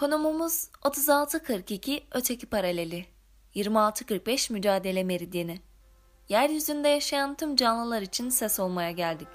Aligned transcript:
Konumumuz 0.00 0.68
3642 0.84 2.04
öteki 2.12 2.46
paraleli, 2.46 3.04
2645 3.54 4.50
mücadele 4.50 5.04
meridyeni. 5.04 5.60
Yeryüzünde 6.28 6.88
yaşayan 6.88 7.34
tüm 7.34 7.56
canlılar 7.56 8.02
için 8.02 8.28
ses 8.28 8.60
olmaya 8.60 8.90
geldik. 8.90 9.28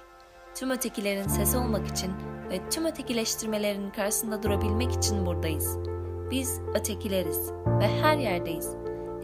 Tüm 0.56 0.70
ötekilerin 0.70 1.28
sesi 1.28 1.58
olmak 1.58 1.88
için 1.88 2.12
ve 2.50 2.70
tüm 2.70 2.86
ötekileştirmelerin 2.86 3.92
karşısında 3.92 4.44
durabilmek 4.44 4.92
için 4.92 5.26
buradayız. 5.26 5.78
Biz 6.32 6.60
ötekileriz 6.76 7.52
ve 7.80 8.02
her 8.02 8.18
yerdeyiz. 8.18 8.70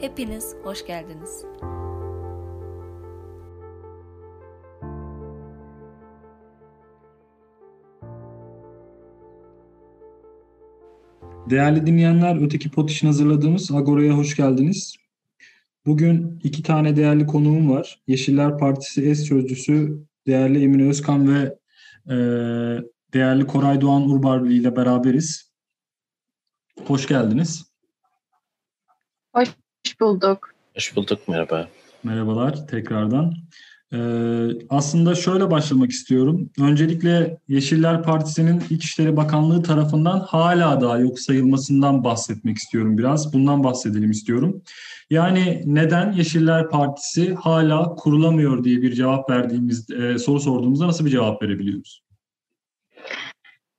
Hepiniz 0.01 0.55
hoş 0.63 0.85
geldiniz. 0.85 1.45
Değerli 11.51 11.85
dinleyenler, 11.85 12.41
Öteki 12.41 12.71
Pot 12.71 12.91
için 12.91 13.07
hazırladığımız 13.07 13.71
Agora'ya 13.71 14.13
hoş 14.13 14.35
geldiniz. 14.35 14.95
Bugün 15.85 16.39
iki 16.43 16.63
tane 16.63 16.95
değerli 16.95 17.25
konuğum 17.25 17.69
var. 17.69 18.01
Yeşiller 18.07 18.57
Partisi 18.57 19.09
eş 19.09 19.19
sözcüsü 19.19 20.05
değerli 20.27 20.63
Emine 20.63 20.89
Özkan 20.89 21.35
ve 21.35 21.57
e, 22.07 22.15
değerli 23.13 23.47
Koray 23.47 23.81
Doğan 23.81 24.09
Urbarlı 24.09 24.51
ile 24.51 24.75
beraberiz. 24.75 25.51
Hoş 26.85 27.07
geldiniz. 27.07 27.65
Hoş 29.33 29.49
bulduk. 29.99 30.53
Hoş 30.75 30.95
bulduk, 30.95 31.27
merhaba. 31.27 31.67
Merhabalar 32.03 32.67
tekrardan. 32.67 33.33
Ee, 33.93 33.97
aslında 34.69 35.15
şöyle 35.15 35.51
başlamak 35.51 35.91
istiyorum. 35.91 36.49
Öncelikle 36.59 37.37
Yeşiller 37.47 38.03
Partisi'nin 38.03 38.63
İçişleri 38.69 39.17
Bakanlığı 39.17 39.63
tarafından 39.63 40.19
hala 40.19 40.81
daha 40.81 40.97
yok 40.97 41.19
sayılmasından 41.19 42.03
bahsetmek 42.03 42.57
istiyorum 42.57 42.97
biraz. 42.97 43.33
Bundan 43.33 43.63
bahsedelim 43.63 44.11
istiyorum. 44.11 44.61
Yani 45.09 45.63
neden 45.65 46.11
Yeşiller 46.11 46.69
Partisi 46.69 47.33
hala 47.33 47.95
kurulamıyor 47.95 48.63
diye 48.63 48.81
bir 48.81 48.93
cevap 48.93 49.29
verdiğimiz 49.29 49.91
e, 49.91 50.17
soru 50.17 50.39
sorduğumuzda 50.39 50.87
nasıl 50.87 51.05
bir 51.05 51.11
cevap 51.11 51.43
verebiliyoruz? 51.43 52.03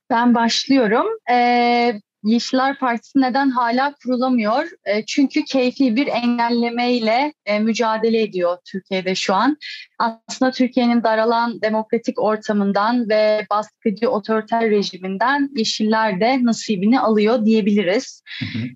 Ben 0.09 0.35
başlıyorum. 0.35 1.05
Ee, 1.31 2.01
Yeşiller 2.23 2.79
Partisi 2.79 3.21
neden 3.21 3.49
hala 3.49 3.95
kurulamıyor? 4.03 4.69
E, 4.85 5.05
çünkü 5.05 5.45
keyfi 5.45 5.95
bir 5.95 6.07
engellemeyle 6.07 7.33
e, 7.45 7.59
mücadele 7.59 8.21
ediyor 8.21 8.57
Türkiye'de 8.65 9.15
şu 9.15 9.33
an. 9.33 9.57
Aslında 9.99 10.51
Türkiye'nin 10.51 11.03
daralan 11.03 11.61
demokratik 11.61 12.21
ortamından 12.21 13.09
ve 13.09 13.45
baskıcı 13.51 14.09
otoriter 14.09 14.69
rejiminden 14.69 15.49
Yeşiller 15.55 16.19
de 16.19 16.43
nasibini 16.43 16.99
alıyor 16.99 17.45
diyebiliriz. 17.45 18.23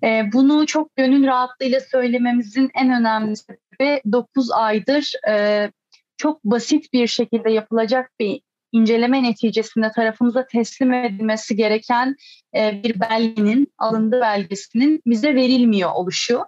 E, 0.04 0.22
bunu 0.32 0.66
çok 0.66 0.96
gönül 0.96 1.26
rahatlığıyla 1.26 1.80
söylememizin 1.80 2.70
en 2.74 2.90
önemli 2.90 3.36
sebebi 3.36 4.00
9 4.12 4.50
aydır 4.50 5.12
e, 5.28 5.70
çok 6.16 6.44
basit 6.44 6.92
bir 6.92 7.06
şekilde 7.06 7.50
yapılacak 7.50 8.10
bir 8.20 8.40
inceleme 8.72 9.22
neticesinde 9.22 9.90
tarafımıza 9.92 10.46
teslim 10.46 10.92
edilmesi 10.92 11.56
gereken 11.56 12.16
e, 12.56 12.82
bir 12.84 13.00
belgenin, 13.00 13.72
alındı 13.78 14.20
belgesinin 14.20 15.02
bize 15.06 15.34
verilmiyor 15.34 15.90
oluşu. 15.94 16.44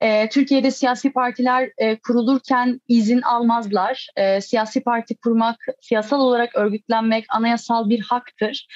E, 0.00 0.28
Türkiye'de 0.28 0.70
siyasi 0.70 1.12
partiler 1.12 1.70
e, 1.78 1.98
kurulurken 1.98 2.80
izin 2.88 3.22
almazlar. 3.22 4.08
E, 4.16 4.40
siyasi 4.40 4.80
parti 4.80 5.16
kurmak, 5.16 5.56
siyasal 5.80 6.20
olarak 6.20 6.56
örgütlenmek 6.56 7.24
anayasal 7.28 7.88
bir 7.88 8.00
haktır. 8.00 8.66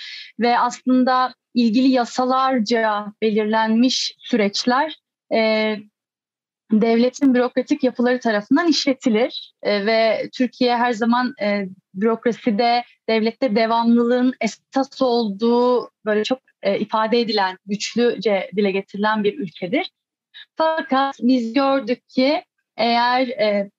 Ve 0.40 0.58
aslında 0.58 1.34
ilgili 1.54 1.88
yasalarca 1.88 3.06
belirlenmiş 3.22 4.14
süreçler 4.18 4.96
e, 5.34 5.76
devletin 6.70 7.34
bürokratik 7.34 7.84
yapıları 7.84 8.20
tarafından 8.20 8.68
işletilir 8.68 9.52
e, 9.62 9.86
ve 9.86 10.28
Türkiye 10.32 10.76
her 10.76 10.92
zaman 10.92 11.34
e, 11.42 11.68
bürokraside, 11.94 12.84
devlette 13.08 13.56
devamlılığın 13.56 14.34
esas 14.40 15.02
olduğu 15.02 15.90
böyle 16.04 16.24
çok 16.24 16.38
e, 16.62 16.78
ifade 16.78 17.20
edilen, 17.20 17.58
güçlüce 17.66 18.50
dile 18.56 18.70
getirilen 18.70 19.24
bir 19.24 19.38
ülkedir. 19.38 19.90
Fakat 20.56 21.16
biz 21.20 21.52
gördük 21.52 22.08
ki 22.08 22.44
eğer 22.76 23.28
e, 23.28 23.70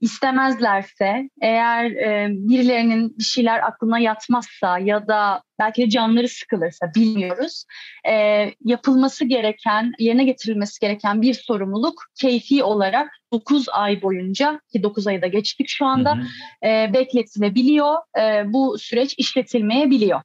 istemezlerse, 0.00 1.30
eğer 1.42 1.90
e, 1.90 2.28
birilerinin 2.30 3.18
bir 3.18 3.24
şeyler 3.24 3.66
aklına 3.66 3.98
yatmazsa 3.98 4.78
ya 4.78 5.08
da 5.08 5.42
belki 5.58 5.82
de 5.82 5.90
canları 5.90 6.28
sıkılırsa 6.28 6.86
bilmiyoruz. 6.96 7.64
E, 8.08 8.46
yapılması 8.64 9.24
gereken, 9.24 9.92
yerine 9.98 10.24
getirilmesi 10.24 10.80
gereken 10.80 11.22
bir 11.22 11.34
sorumluluk 11.34 12.02
keyfi 12.14 12.64
olarak 12.64 13.10
9 13.32 13.66
ay 13.68 14.02
boyunca 14.02 14.60
ki 14.72 14.82
9 14.82 15.06
ayı 15.06 15.22
da 15.22 15.26
geçtik 15.26 15.68
şu 15.68 15.86
anda 15.86 16.16
hı 16.16 16.20
hı. 16.20 16.68
E, 16.68 16.90
bekletilebiliyor. 16.94 17.94
E, 18.18 18.52
bu 18.52 18.78
süreç 18.78 19.14
işletilmeyebiliyor. 19.18 20.20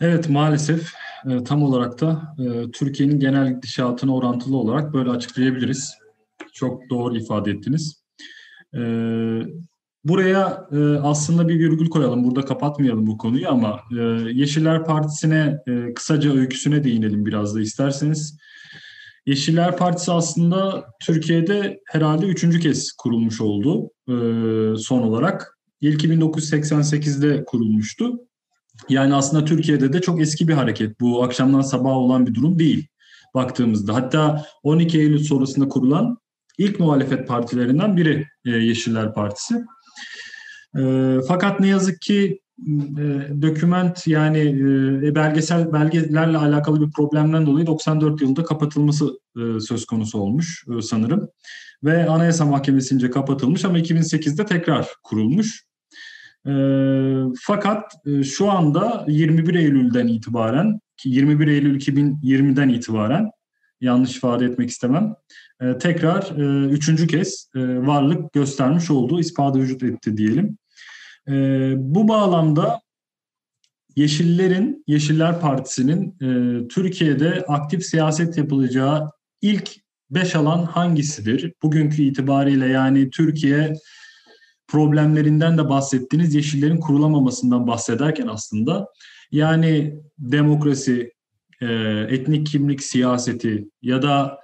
Evet 0.00 0.28
maalesef 0.28 0.94
e, 1.30 1.44
tam 1.44 1.62
olarak 1.62 2.00
da 2.00 2.34
e, 2.38 2.70
Türkiye'nin 2.70 3.20
genel 3.20 3.54
gidişatına 3.54 4.14
orantılı 4.14 4.56
olarak 4.56 4.92
böyle 4.92 5.10
açıklayabiliriz. 5.10 6.03
Çok 6.54 6.90
doğru 6.90 7.16
ifade 7.16 7.50
ettiniz. 7.50 8.04
E, 8.74 8.80
buraya 10.04 10.66
e, 10.72 10.78
aslında 11.02 11.48
bir 11.48 11.58
virgül 11.58 11.88
koyalım. 11.88 12.24
Burada 12.24 12.44
kapatmayalım 12.44 13.06
bu 13.06 13.18
konuyu 13.18 13.48
ama 13.48 13.80
e, 13.92 14.02
Yeşiller 14.32 14.84
Partisi'ne 14.84 15.58
e, 15.66 15.94
kısaca 15.94 16.34
öyküsüne 16.34 16.84
değinelim 16.84 17.26
biraz 17.26 17.54
da 17.54 17.60
isterseniz. 17.60 18.38
Yeşiller 19.26 19.76
Partisi 19.76 20.12
aslında 20.12 20.86
Türkiye'de 21.02 21.80
herhalde 21.86 22.26
üçüncü 22.26 22.60
kez 22.60 22.92
kurulmuş 22.92 23.40
oldu 23.40 23.90
e, 24.08 24.14
son 24.76 25.02
olarak. 25.02 25.58
İlki 25.80 26.08
1988'de 26.08 27.44
kurulmuştu. 27.44 28.12
Yani 28.88 29.14
aslında 29.14 29.44
Türkiye'de 29.44 29.92
de 29.92 30.00
çok 30.00 30.20
eski 30.20 30.48
bir 30.48 30.52
hareket. 30.52 31.00
Bu 31.00 31.24
akşamdan 31.24 31.60
sabaha 31.60 31.94
olan 31.94 32.26
bir 32.26 32.34
durum 32.34 32.58
değil 32.58 32.88
baktığımızda. 33.34 33.94
Hatta 33.94 34.44
12 34.62 35.00
Eylül 35.00 35.18
sonrasında 35.18 35.68
kurulan 35.68 36.18
ilk 36.58 36.80
muhalefet 36.80 37.28
partilerinden 37.28 37.96
biri 37.96 38.26
e, 38.46 38.50
Yeşiller 38.50 39.14
Partisi. 39.14 39.54
E, 40.78 40.82
fakat 41.28 41.60
ne 41.60 41.68
yazık 41.68 42.00
ki 42.00 42.40
e, 42.58 43.02
doküment 43.42 44.06
yani 44.06 44.38
e, 45.08 45.14
belgesel 45.14 45.72
belgelerle 45.72 46.38
alakalı 46.38 46.86
bir 46.86 46.90
problemden 46.90 47.46
dolayı 47.46 47.66
94 47.66 48.20
yılında 48.20 48.44
kapatılması 48.44 49.18
e, 49.36 49.60
söz 49.60 49.86
konusu 49.86 50.18
olmuş 50.18 50.64
e, 50.78 50.82
sanırım. 50.82 51.28
Ve 51.84 52.08
Anayasa 52.08 52.44
Mahkemesi'nce 52.44 53.10
kapatılmış 53.10 53.64
ama 53.64 53.78
2008'de 53.78 54.46
tekrar 54.46 54.88
kurulmuş. 55.02 55.64
E, 56.46 56.52
fakat 57.40 57.92
e, 58.06 58.22
şu 58.22 58.50
anda 58.50 59.04
21 59.08 59.54
Eylül'den 59.54 60.06
itibaren 60.06 60.80
21 61.04 61.48
Eylül 61.48 61.80
2020'den 61.80 62.68
itibaren 62.68 63.30
yanlış 63.80 64.16
ifade 64.16 64.44
etmek 64.44 64.70
istemem. 64.70 65.14
E, 65.60 65.78
tekrar 65.78 66.22
e, 66.22 66.66
üçüncü 66.68 67.06
kez 67.06 67.48
e, 67.56 67.60
varlık 67.86 68.32
göstermiş 68.32 68.90
olduğu 68.90 69.20
ispatı 69.20 69.58
vücut 69.58 69.82
etti 69.82 70.16
diyelim. 70.16 70.58
E, 71.28 71.32
bu 71.76 72.08
bağlamda 72.08 72.80
Yeşillerin, 73.96 74.84
Yeşiller 74.86 75.40
Partisi'nin 75.40 76.16
e, 76.20 76.68
Türkiye'de 76.68 77.44
aktif 77.48 77.84
siyaset 77.84 78.38
yapılacağı 78.38 79.10
ilk 79.42 79.70
beş 80.10 80.36
alan 80.36 80.64
hangisidir? 80.64 81.52
Bugünkü 81.62 82.02
itibariyle 82.02 82.66
yani 82.66 83.10
Türkiye 83.10 83.74
problemlerinden 84.68 85.58
de 85.58 85.68
bahsettiğiniz 85.68 86.34
Yeşillerin 86.34 86.80
kurulamamasından 86.80 87.66
bahsederken 87.66 88.26
aslında 88.26 88.88
yani 89.30 89.94
demokrasi, 90.18 91.14
etnik 92.08 92.46
kimlik 92.46 92.82
siyaseti 92.82 93.68
ya 93.82 94.02
da 94.02 94.38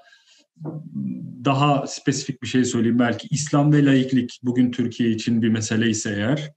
daha 1.45 1.87
spesifik 1.87 2.43
bir 2.43 2.47
şey 2.47 2.65
söyleyeyim 2.65 2.99
belki 2.99 3.29
İslam 3.31 3.73
ve 3.73 3.85
laiklik 3.85 4.41
bugün 4.43 4.71
Türkiye 4.71 5.11
için 5.11 5.43
bir 5.43 5.49
mesele 5.49 5.91
ise 5.91 6.11
eğer 6.11 6.53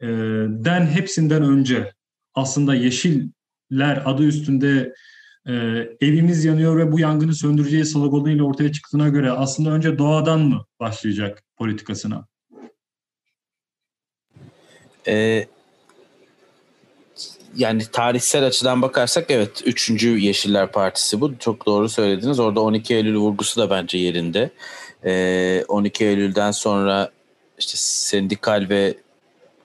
e, 0.00 0.08
den 0.64 0.86
hepsinden 0.86 1.42
önce 1.42 1.92
aslında 2.34 2.74
yeşiller 2.74 4.02
adı 4.04 4.22
üstünde 4.22 4.94
e, 5.46 5.52
evimiz 6.00 6.44
yanıyor 6.44 6.78
ve 6.78 6.92
bu 6.92 7.00
yangını 7.00 7.34
söndüreceği 7.34 7.84
sloganıyla 7.84 8.44
ortaya 8.44 8.72
çıktığına 8.72 9.08
göre 9.08 9.30
aslında 9.30 9.70
önce 9.70 9.98
doğadan 9.98 10.40
mı 10.40 10.64
başlayacak 10.80 11.42
politikasına? 11.56 12.26
Ee, 15.06 15.46
yani 17.56 17.82
tarihsel 17.92 18.46
açıdan 18.46 18.82
bakarsak 18.82 19.30
evet 19.30 19.62
3. 19.64 19.90
Yeşiller 20.02 20.72
Partisi 20.72 21.20
bu. 21.20 21.38
Çok 21.38 21.66
doğru 21.66 21.88
söylediniz. 21.88 22.40
Orada 22.40 22.60
12 22.60 22.94
Eylül 22.94 23.16
vurgusu 23.16 23.60
da 23.60 23.70
bence 23.70 23.98
yerinde. 23.98 24.50
Ee, 25.04 25.64
12 25.68 26.04
Eylül'den 26.04 26.50
sonra 26.50 27.10
işte 27.58 27.72
sendikal 27.76 28.66
ve 28.68 28.94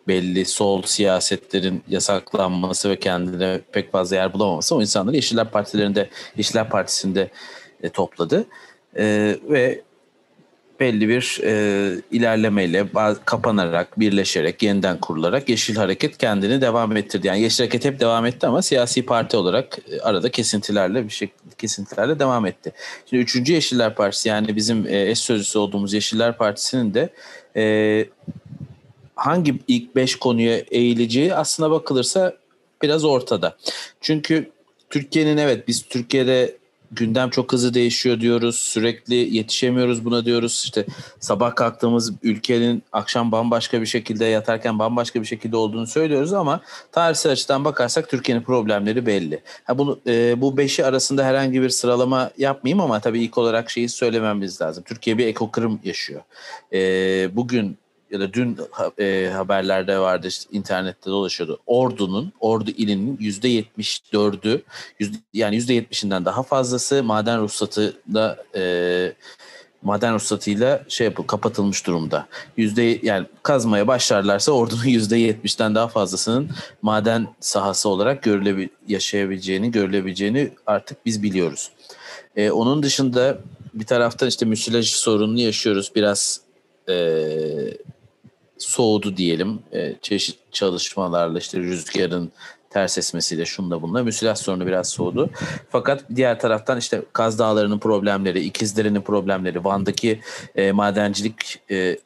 belli 0.08 0.46
sol 0.46 0.82
siyasetlerin 0.82 1.84
yasaklanması 1.88 2.90
ve 2.90 3.00
kendine 3.00 3.62
pek 3.72 3.92
fazla 3.92 4.16
yer 4.16 4.34
bulamaması 4.34 4.76
o 4.76 4.82
insanları 4.82 5.16
Yeşiller 5.16 5.52
Partilerinde 5.52 6.10
Yeşiller 6.38 6.70
Partisi'nde 6.70 7.30
e, 7.84 7.90
topladı. 7.90 8.46
E, 8.98 9.36
ve 9.50 9.82
belli 10.80 11.10
bir 11.10 11.39
e, 11.44 12.01
ilerlemeyle 12.12 12.88
kapanarak, 13.25 14.00
birleşerek, 14.00 14.63
yeniden 14.63 15.00
kurularak 15.00 15.50
Yeşil 15.50 15.75
Hareket 15.75 16.18
kendini 16.18 16.62
devam 16.62 16.98
ettirdi. 16.98 17.27
Yani 17.27 17.42
Yeşil 17.42 17.63
Hareket 17.63 17.86
hep 17.86 18.00
devam 18.00 18.25
etti 18.25 18.48
ama 18.48 18.62
siyasi 18.62 19.06
parti 19.06 19.38
olarak 19.38 19.80
e, 19.92 20.00
arada 20.00 20.31
kesintilerle 20.31 21.04
bir 21.04 21.10
şey 21.10 21.30
kesintilerle 21.57 22.19
devam 22.19 22.45
etti. 22.45 22.72
Şimdi 23.10 23.24
3. 23.24 23.50
Yeşiller 23.50 23.95
Partisi 23.95 24.30
yani 24.30 24.56
bizim 24.56 24.88
e, 24.88 25.10
eş 25.12 25.19
sözcüsü 25.19 25.60
olduğumuz 25.60 25.94
Yeşiller 25.94 26.38
Partisi'nin 26.38 26.94
de 26.94 27.10
e, 27.56 28.06
hangi 29.16 29.56
ilk 29.68 29.95
beş 29.95 30.16
konuya 30.16 30.57
eğileceği 30.57 31.36
aslına 31.36 31.72
bakılırsa 31.72 32.33
biraz 32.81 33.06
ortada. 33.06 33.57
Çünkü 34.01 34.51
Türkiye'nin 34.89 35.38
evet 35.38 35.68
biz 35.68 35.81
Türkiye'de 35.81 36.57
gündem 36.96 37.30
çok 37.30 37.54
hızlı 37.54 37.74
değişiyor 37.74 38.20
diyoruz. 38.20 38.56
Sürekli 38.56 39.16
yetişemiyoruz 39.16 40.06
buna 40.06 40.26
diyoruz. 40.26 40.62
İşte 40.66 40.86
sabah 41.20 41.56
kalktığımız 41.56 42.14
ülkenin 42.24 42.84
akşam 42.92 43.32
bambaşka 43.32 43.82
bir 43.82 43.86
şekilde 43.86 44.26
yatarken 44.26 44.80
bambaşka 44.80 45.22
bir 45.22 45.26
şekilde 45.26 45.58
olduğunu 45.58 45.88
söylüyoruz 45.88 46.34
ama 46.34 46.62
tarihsel 46.92 47.32
açıdan 47.32 47.66
bakarsak 47.66 48.10
Türkiye'nin 48.10 48.44
problemleri 48.44 49.06
belli. 49.06 49.40
Ha 49.64 49.78
bunu 49.78 50.00
e, 50.08 50.42
bu 50.42 50.58
beşi 50.58 50.86
arasında 50.86 51.24
herhangi 51.24 51.62
bir 51.62 51.70
sıralama 51.70 52.32
yapmayayım 52.38 52.82
ama 52.82 53.00
tabii 53.00 53.24
ilk 53.24 53.38
olarak 53.38 53.70
şeyi 53.70 53.90
söylememiz 53.90 54.62
lazım. 54.62 54.84
Türkiye 54.84 55.18
bir 55.18 55.28
ekokırım 55.28 55.80
yaşıyor. 55.84 56.22
E, 56.74 56.80
bugün 57.36 57.78
ya 58.12 58.19
da 58.19 58.34
dün 58.34 58.57
e, 59.00 59.30
haberlerde 59.34 60.00
vardı 60.00 60.28
işte 60.28 60.50
internette 60.52 61.10
dolaşıyordu. 61.10 61.60
Ordu'nun, 61.66 62.34
Ordu 62.40 62.72
ilinin 62.72 63.18
yüzde 63.19 63.48
yetmiş 63.48 64.13
dördü 64.13 64.63
yani 65.34 65.56
yüzde 65.56 65.74
yetmişinden 65.74 66.25
daha 66.25 66.44
fazlası 66.44 67.04
maden 67.04 67.42
ruhsatı 67.42 67.94
da 68.13 68.44
e, 68.56 69.13
maden 69.81 70.13
ruhsatıyla 70.13 70.84
şey 70.88 71.06
yapıp 71.06 71.28
kapatılmış 71.28 71.88
durumda. 71.88 72.28
Yüzde 72.57 73.00
yani 73.04 73.28
kazmaya 73.44 73.88
başlarlarsa 73.88 74.51
ordunun 74.51 74.84
yüzde 74.86 75.18
yetmişten 75.18 75.75
daha 75.75 75.88
fazlasının 75.88 76.50
maden 76.81 77.28
sahası 77.40 77.90
olarak 77.90 78.24
görülebil 78.24 78.68
yaşayabileceğini, 78.88 79.72
görülebileceğini 79.72 80.51
artık 80.66 81.06
biz 81.06 81.24
biliyoruz. 81.24 81.72
Ee, 82.36 82.51
onun 82.51 82.84
dışında 82.84 83.38
bir 83.74 83.86
taraftan 83.86 84.30
işte 84.30 84.46
müsilaj 84.46 84.90
sorununu 84.90 85.40
yaşıyoruz. 85.40 85.92
Biraz 85.96 86.42
e, 86.90 86.96
soğudu 88.57 89.18
diyelim. 89.18 89.60
E, 89.74 89.96
çeşit 90.02 90.38
çalışmalarla 90.52 91.40
işte 91.40 91.60
rüzgarın 91.60 92.31
ters 92.69 92.98
esmesiyle 92.98 93.46
şunda 93.46 93.81
bununla 93.81 94.04
müsilaj 94.04 94.38
sorunu 94.38 94.68
biraz 94.68 94.90
soğudu. 94.90 95.30
Fakat 95.69 96.04
diğer 96.16 96.40
taraftan 96.40 96.78
işte 96.78 97.02
Kaz 97.13 97.40
Dağları'nın 97.40 97.80
problemleri, 97.80 98.40
İkizdere'nin 98.40 99.02
problemleri, 99.02 99.63
Van'daki 99.63 100.19
e, 100.56 100.72
madencilik 100.72 101.60
e, 101.72 101.98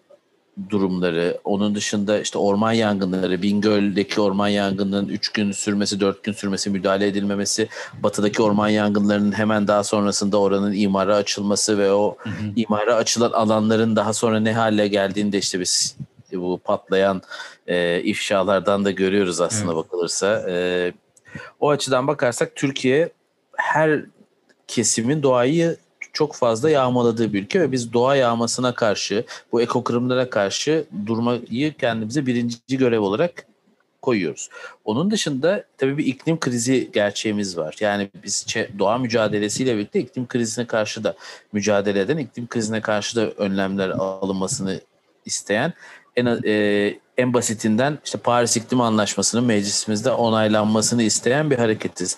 durumları, 0.69 1.39
onun 1.43 1.75
dışında 1.75 2.19
işte 2.21 2.37
orman 2.37 2.71
yangınları, 2.71 3.41
Bingöl'deki 3.41 4.21
orman 4.21 4.47
yangınının 4.47 5.07
3 5.07 5.29
gün 5.29 5.51
sürmesi, 5.51 5.99
4 5.99 6.23
gün 6.23 6.33
sürmesi, 6.33 6.69
müdahale 6.69 7.07
edilmemesi, 7.07 7.67
batıdaki 8.03 8.41
orman 8.41 8.69
yangınlarının 8.69 9.31
hemen 9.31 9.67
daha 9.67 9.83
sonrasında 9.83 10.37
oranın 10.37 10.73
imara 10.73 11.15
açılması 11.15 11.77
ve 11.77 11.91
o 11.91 12.17
hı 12.19 12.29
hı. 12.29 12.33
imara 12.55 12.95
açılan 12.95 13.31
alanların 13.31 13.95
daha 13.95 14.13
sonra 14.13 14.39
ne 14.39 14.53
hale 14.53 14.87
geldiğini 14.87 15.31
de 15.31 15.37
işte 15.37 15.59
biz 15.59 15.95
bu 16.33 16.59
patlayan 16.63 17.21
e, 17.67 18.01
ifşalardan 18.01 18.85
da 18.85 18.91
görüyoruz 18.91 19.41
aslında 19.41 19.73
evet. 19.73 19.85
bakılırsa. 19.85 20.45
E, 20.49 20.93
o 21.59 21.69
açıdan 21.69 22.07
bakarsak 22.07 22.55
Türkiye 22.55 23.09
her 23.55 24.01
kesimin 24.67 25.23
doğayı 25.23 25.77
çok 26.13 26.35
fazla 26.35 26.69
yağmaladığı 26.69 27.33
bir 27.33 27.43
ülke 27.43 27.61
ve 27.61 27.71
biz 27.71 27.93
doğa 27.93 28.15
yağmasına 28.15 28.73
karşı, 28.73 29.25
bu 29.51 29.61
ekokırımlara 29.61 30.29
karşı 30.29 30.85
durmayı 31.05 31.73
kendimize 31.77 32.25
birinci 32.25 32.77
görev 32.77 32.99
olarak 32.99 33.45
koyuyoruz. 34.01 34.49
Onun 34.85 35.11
dışında 35.11 35.63
tabii 35.77 35.97
bir 35.97 36.05
iklim 36.05 36.39
krizi 36.39 36.89
gerçeğimiz 36.93 37.57
var. 37.57 37.75
Yani 37.79 38.09
biz 38.23 38.45
doğa 38.79 38.97
mücadelesiyle 38.97 39.77
birlikte 39.77 39.99
iklim 39.99 40.27
krizine 40.27 40.67
karşı 40.67 41.03
da 41.03 41.15
mücadele 41.53 41.99
eden, 41.99 42.17
iklim 42.17 42.47
krizine 42.47 42.81
karşı 42.81 43.15
da 43.15 43.31
önlemler 43.31 43.89
alınmasını 43.89 44.81
isteyen 45.25 45.73
en 46.19 46.41
e, 46.45 46.93
en 47.17 47.33
basitinden 47.33 47.99
işte 48.05 48.17
Paris 48.17 48.57
İklim 48.57 48.81
Anlaşması'nın 48.81 49.43
meclisimizde 49.43 50.11
onaylanmasını 50.11 51.03
isteyen 51.03 51.51
bir 51.51 51.57
hareketiz. 51.57 52.17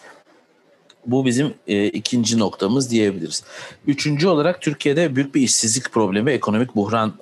Bu 1.05 1.25
bizim 1.25 1.53
e, 1.67 1.85
ikinci 1.85 2.39
noktamız 2.39 2.91
diyebiliriz. 2.91 3.43
Üçüncü 3.87 4.27
olarak 4.27 4.61
Türkiye'de 4.61 5.15
büyük 5.15 5.35
bir 5.35 5.41
işsizlik 5.41 5.91
problemi, 5.91 6.31
ekonomik 6.31 6.75
buhran 6.75 7.13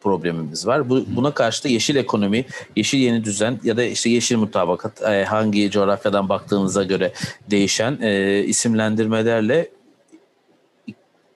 problemimiz 0.00 0.66
var. 0.66 0.90
Bu, 0.90 1.04
buna 1.06 1.30
karşı 1.30 1.64
da 1.64 1.68
yeşil 1.68 1.96
ekonomi, 1.96 2.44
yeşil 2.76 2.98
yeni 2.98 3.24
düzen 3.24 3.60
ya 3.64 3.76
da 3.76 3.82
işte 3.82 4.10
yeşil 4.10 4.36
mutabakat 4.36 5.02
e, 5.02 5.24
hangi 5.24 5.70
coğrafyadan 5.70 6.28
baktığınıza 6.28 6.82
göre 6.82 7.12
değişen 7.50 7.98
e, 8.02 8.40
isimlendirmelerle 8.44 9.68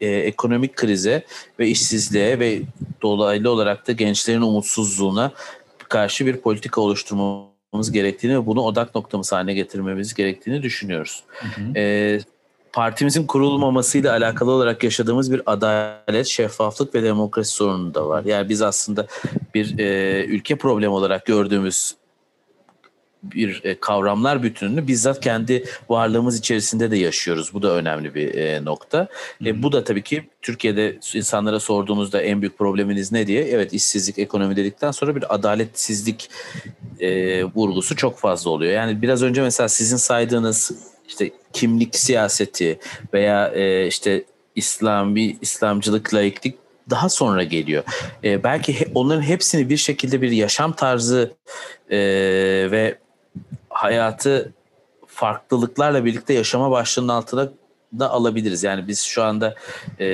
e, 0.00 0.08
ekonomik 0.08 0.76
krize 0.76 1.24
ve 1.58 1.68
işsizliğe 1.68 2.38
ve 2.38 2.62
dolaylı 3.02 3.50
olarak 3.50 3.88
da 3.88 3.92
gençlerin 3.92 4.40
umutsuzluğuna 4.40 5.32
karşı 5.88 6.26
bir 6.26 6.36
politika 6.36 6.80
oluşturmamız 6.80 7.92
gerektiğini 7.92 8.38
ve 8.38 8.46
bunu 8.46 8.60
odak 8.60 8.94
noktamız 8.94 9.32
haline 9.32 9.54
getirmemiz 9.54 10.14
gerektiğini 10.14 10.62
düşünüyoruz. 10.62 11.22
Hı 11.28 11.46
hı. 11.46 11.78
E, 11.78 12.20
partimizin 12.72 13.26
kurulmamasıyla 13.26 14.12
alakalı 14.12 14.50
olarak 14.50 14.84
yaşadığımız 14.84 15.32
bir 15.32 15.42
adalet, 15.46 16.26
şeffaflık 16.26 16.94
ve 16.94 17.02
demokrasi 17.02 17.52
sorunu 17.52 17.94
da 17.94 18.08
var. 18.08 18.24
Yani 18.24 18.48
biz 18.48 18.62
aslında 18.62 19.06
bir 19.54 19.78
e, 19.78 20.24
ülke 20.24 20.56
problemi 20.56 20.92
olarak 20.92 21.26
gördüğümüz 21.26 21.94
bir 23.22 23.60
e, 23.64 23.80
kavramlar 23.80 24.42
bütününü 24.42 24.86
bizzat 24.86 25.20
kendi 25.20 25.64
varlığımız 25.88 26.38
içerisinde 26.38 26.90
de 26.90 26.96
yaşıyoruz. 26.96 27.54
Bu 27.54 27.62
da 27.62 27.74
önemli 27.74 28.14
bir 28.14 28.34
e, 28.34 28.64
nokta. 28.64 29.08
E, 29.44 29.62
bu 29.62 29.72
da 29.72 29.84
tabii 29.84 30.02
ki 30.02 30.28
Türkiye'de 30.42 30.98
insanlara 31.14 31.60
sorduğunuzda 31.60 32.22
en 32.22 32.42
büyük 32.42 32.58
probleminiz 32.58 33.12
ne 33.12 33.26
diye 33.26 33.44
evet 33.44 33.72
işsizlik, 33.72 34.18
ekonomi 34.18 34.56
dedikten 34.56 34.90
sonra 34.90 35.16
bir 35.16 35.34
adaletsizlik 35.34 36.30
e, 37.00 37.44
vurgusu 37.44 37.96
çok 37.96 38.18
fazla 38.18 38.50
oluyor. 38.50 38.72
Yani 38.72 39.02
biraz 39.02 39.22
önce 39.22 39.42
mesela 39.42 39.68
sizin 39.68 39.96
saydığınız 39.96 40.72
işte 41.08 41.30
kimlik 41.52 41.96
siyaseti 41.96 42.78
veya 43.14 43.48
e, 43.48 43.86
işte 43.86 44.24
İslami 44.54 45.36
İslamcılık, 45.40 46.14
laiklik 46.14 46.54
daha 46.90 47.08
sonra 47.08 47.42
geliyor. 47.42 47.82
E, 48.24 48.44
belki 48.44 48.80
he, 48.80 48.86
onların 48.94 49.22
hepsini 49.22 49.68
bir 49.68 49.76
şekilde 49.76 50.22
bir 50.22 50.30
yaşam 50.30 50.72
tarzı 50.72 51.34
e, 51.90 51.98
ve 52.70 52.98
hayatı 53.80 54.52
farklılıklarla 55.06 56.04
birlikte 56.04 56.34
yaşama 56.34 56.70
başlığının 56.70 57.08
altına 57.08 57.48
da 57.98 58.10
alabiliriz. 58.10 58.64
Yani 58.64 58.88
biz 58.88 59.02
şu 59.02 59.22
anda 59.22 59.54
e, 60.00 60.06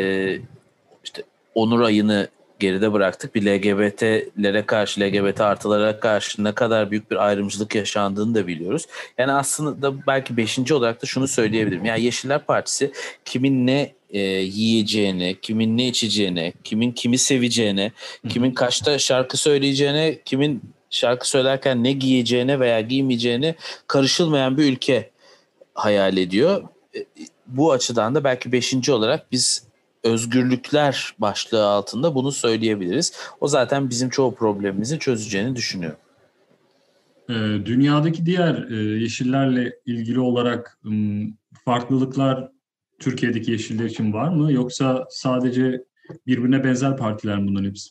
işte 1.05 1.23
Onur 1.55 1.81
ayını 1.81 2.29
geride 2.59 2.93
bıraktık. 2.93 3.35
Bir 3.35 3.43
LGBT'lere 3.43 4.67
karşı, 4.67 5.01
LGBT 5.01 5.41
artılara 5.41 6.01
karşı 6.01 6.45
ne 6.45 6.53
kadar 6.53 6.91
büyük 6.91 7.11
bir 7.11 7.17
ayrımcılık 7.17 7.75
yaşandığını 7.75 8.35
da 8.35 8.47
biliyoruz. 8.47 8.87
Yani 9.19 9.33
aslında 9.33 10.07
belki 10.07 10.37
beşinci 10.37 10.75
olarak 10.75 11.03
da 11.03 11.07
şunu 11.07 11.29
söyleyebilirim. 11.29 11.85
Yani 11.85 12.03
Yeşiller 12.03 12.45
Partisi 12.45 12.93
kimin 13.25 13.67
ne 13.67 13.93
e, 14.11 14.21
yiyeceğine, 14.21 15.35
kimin 15.35 15.79
ne 15.79 15.89
içeceğine, 15.89 16.53
kimin 16.65 16.93
kimi 16.93 17.19
seveceğine, 17.19 17.93
kimin 18.29 18.51
kaçta 18.53 18.99
şarkı 18.99 19.37
söyleyeceğine, 19.37 20.19
kimin 20.25 20.76
şarkı 20.91 21.29
söylerken 21.29 21.85
ne 21.85 21.93
giyeceğine 21.93 22.61
veya 22.61 22.81
giymeyeceğine 22.81 23.55
karışılmayan 23.87 24.57
bir 24.57 24.73
ülke 24.73 25.11
hayal 25.75 26.17
ediyor. 26.17 26.63
E, 26.97 27.07
bu 27.47 27.73
açıdan 27.73 28.15
da 28.15 28.25
belki 28.25 28.53
beşinci 28.53 28.93
olarak 28.93 29.33
biz 29.33 29.67
özgürlükler 30.05 31.15
başlığı 31.19 31.67
altında 31.67 32.15
bunu 32.15 32.33
söyleyebiliriz. 32.33 33.13
O 33.41 33.49
zaten 33.49 33.91
bizim 33.91 34.11
çoğu 34.11 34.35
problemimizi 34.35 34.99
çözeceğini 34.99 35.57
düşünüyorum. 35.57 35.99
E, 37.29 37.35
dünyadaki 37.65 38.27
diğer 38.27 38.71
e, 38.71 38.75
yeşillerle 39.01 39.73
ilgili 39.87 40.21
olarak 40.21 40.79
farklılıklar 41.65 42.51
Türkiye'deki 42.99 43.51
yeşiller 43.51 43.85
için 43.85 44.13
var 44.13 44.29
mı? 44.29 44.53
Yoksa 44.53 45.07
sadece 45.11 45.85
birbirine 46.27 46.65
benzer 46.65 46.97
partiler 46.97 47.39
mi 47.39 47.49
bunların 47.49 47.69
hepsi? 47.69 47.91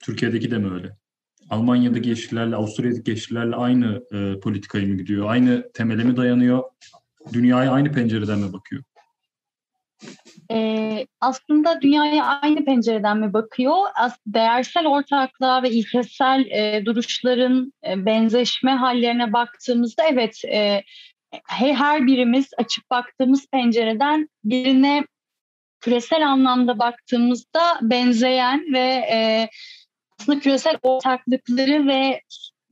Türkiye'deki 0.00 0.50
de 0.50 0.58
mi 0.58 0.74
öyle? 0.74 0.96
Almanya'daki 1.50 2.08
yeşillerle, 2.08 2.56
Avusturya'daki 2.56 3.10
yeşillerle 3.10 3.56
aynı 3.56 4.02
e, 4.12 4.40
politikayı 4.40 4.88
mı 4.88 4.96
gidiyor? 4.96 5.30
Aynı 5.30 5.70
temele 5.74 6.04
mi 6.04 6.16
dayanıyor? 6.16 6.62
Dünyaya 7.32 7.72
aynı 7.72 7.92
pencereden 7.92 8.38
mi 8.38 8.52
bakıyor? 8.52 8.82
Ee, 10.50 11.06
aslında 11.20 11.80
dünyaya 11.80 12.24
aynı 12.24 12.64
pencereden 12.64 13.18
mi 13.18 13.32
bakıyor? 13.32 13.76
As 13.94 14.16
değersel 14.26 14.86
ortaklığa 14.86 15.62
ve 15.62 15.70
ilkesel 15.70 16.46
e, 16.50 16.82
duruşların 16.84 17.72
e, 17.88 18.06
benzeşme 18.06 18.74
hallerine 18.74 19.32
baktığımızda 19.32 20.02
evet 20.10 20.44
e, 20.44 20.82
her 21.48 22.06
birimiz 22.06 22.50
açıp 22.58 22.90
baktığımız 22.90 23.46
pencereden 23.46 24.28
birine 24.44 25.04
küresel 25.80 26.28
anlamda 26.28 26.78
baktığımızda 26.78 27.78
benzeyen 27.82 28.64
ve 28.72 29.06
e, 29.12 29.48
aslında 30.20 30.40
küresel 30.40 30.76
ortaklıkları 30.82 31.86
ve 31.86 32.20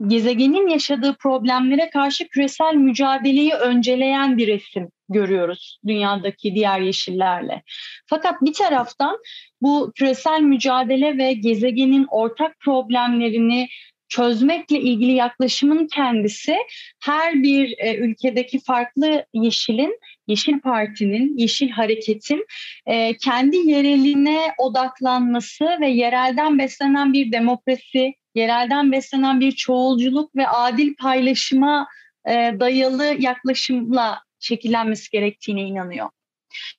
gezegenin 0.07 0.69
yaşadığı 0.69 1.15
problemlere 1.15 1.91
karşı 1.91 2.29
küresel 2.29 2.75
mücadeleyi 2.75 3.53
önceleyen 3.53 4.37
bir 4.37 4.47
resim 4.47 4.89
görüyoruz 5.09 5.79
dünyadaki 5.87 6.55
diğer 6.55 6.81
yeşillerle. 6.81 7.63
Fakat 8.07 8.43
bir 8.43 8.53
taraftan 8.53 9.19
bu 9.63 9.93
küresel 9.95 10.41
mücadele 10.41 11.19
ve 11.19 11.33
gezegenin 11.33 12.07
ortak 12.11 12.61
problemlerini 12.61 13.69
çözmekle 14.09 14.81
ilgili 14.81 15.13
yaklaşımın 15.13 15.87
kendisi 15.87 16.57
her 17.05 17.43
bir 17.43 17.75
e, 17.79 17.97
ülkedeki 17.97 18.61
farklı 18.61 19.27
yeşilin, 19.35 20.01
Yeşil 20.27 20.61
Parti'nin, 20.61 21.39
Yeşil 21.39 21.71
Hareket'in 21.71 22.47
e, 22.87 23.17
kendi 23.17 23.57
yereline 23.57 24.41
odaklanması 24.59 25.65
ve 25.81 25.89
yerelden 25.89 26.59
beslenen 26.59 27.13
bir 27.13 27.33
demokrasi, 27.33 28.15
yerelden 28.35 28.93
beslenen 28.93 29.41
bir 29.41 29.53
çoğulculuk 29.53 30.37
ve 30.37 30.49
adil 30.49 30.95
paylaşıma 30.95 31.89
e, 32.29 32.33
dayalı 32.61 33.17
yaklaşımla 33.19 34.23
şekillenmesi 34.41 35.11
gerektiğine 35.11 35.63
inanıyor. 35.63 36.09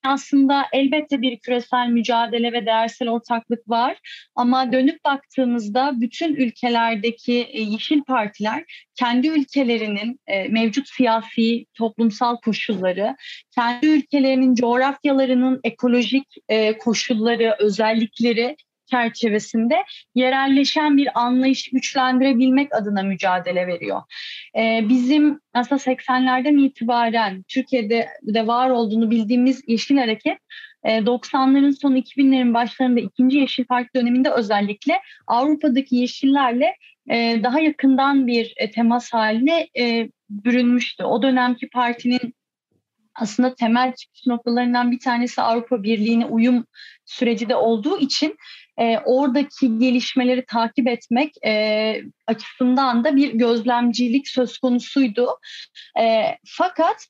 Aslında 0.03 0.65
elbette 0.73 1.21
bir 1.21 1.39
küresel 1.39 1.87
mücadele 1.87 2.53
ve 2.53 2.65
değersel 2.65 3.09
ortaklık 3.09 3.69
var. 3.69 3.97
Ama 4.35 4.71
dönüp 4.71 5.05
baktığımızda 5.05 5.93
bütün 6.01 6.35
ülkelerdeki 6.35 7.47
e, 7.51 7.61
yeşil 7.61 8.03
partiler 8.03 8.63
kendi 8.95 9.27
ülkelerinin 9.27 10.19
e, 10.27 10.47
mevcut 10.47 10.89
siyasi, 10.89 11.65
toplumsal 11.73 12.37
koşulları, 12.37 13.15
kendi 13.51 13.87
ülkelerinin 13.87 14.55
coğrafyalarının 14.55 15.59
ekolojik 15.63 16.27
e, 16.49 16.77
koşulları, 16.77 17.55
özellikleri 17.59 18.55
çerçevesinde 18.87 19.75
yerelleşen 20.15 20.97
bir 20.97 21.19
anlayış 21.19 21.69
güçlendirebilmek 21.69 22.75
adına 22.75 23.03
mücadele 23.03 23.67
veriyor. 23.67 24.01
Ee, 24.57 24.85
bizim 24.89 25.39
aslında 25.53 25.81
80'lerden 25.81 26.57
itibaren 26.57 27.43
Türkiye'de 27.47 28.07
de 28.23 28.47
var 28.47 28.69
olduğunu 28.69 29.11
bildiğimiz 29.11 29.63
Yeşil 29.67 29.97
Hareket 29.97 30.37
90'ların 30.85 31.69
e, 31.69 31.71
sonu 31.71 31.97
2000'lerin 31.97 32.53
başlarında 32.53 32.99
ikinci 32.99 33.37
Yeşil 33.37 33.65
Parti 33.65 33.89
döneminde 33.95 34.31
özellikle 34.31 35.01
Avrupa'daki 35.27 35.95
yeşillerle 35.95 36.75
e, 37.09 37.43
daha 37.43 37.59
yakından 37.59 38.27
bir 38.27 38.53
e, 38.57 38.71
temas 38.71 39.13
haline 39.13 39.67
bürünmüştü. 40.29 41.03
O 41.03 41.21
dönemki 41.21 41.69
partinin 41.69 42.33
aslında 43.15 43.55
temel 43.55 43.93
çıkış 43.95 44.25
noktalarından 44.27 44.91
bir 44.91 44.99
tanesi 44.99 45.41
Avrupa 45.41 45.83
Birliği'ne 45.83 46.25
uyum 46.25 46.65
süreci 47.05 47.49
de 47.49 47.55
olduğu 47.55 47.99
için 47.99 48.35
e, 48.77 48.97
oradaki 49.05 49.79
gelişmeleri 49.79 50.45
takip 50.45 50.87
etmek 50.87 51.45
e, 51.45 52.01
açısından 52.27 53.03
da 53.03 53.15
bir 53.15 53.33
gözlemcilik 53.33 54.27
söz 54.27 54.57
konusuydu. 54.57 55.27
E, 55.99 56.37
fakat 56.45 57.07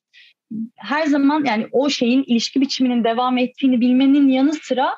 her 0.75 1.05
zaman 1.05 1.45
yani 1.45 1.67
o 1.71 1.89
şeyin 1.89 2.23
ilişki 2.27 2.61
biçiminin 2.61 3.03
devam 3.03 3.37
ettiğini 3.37 3.81
bilmenin 3.81 4.27
yanı 4.27 4.53
sıra 4.53 4.95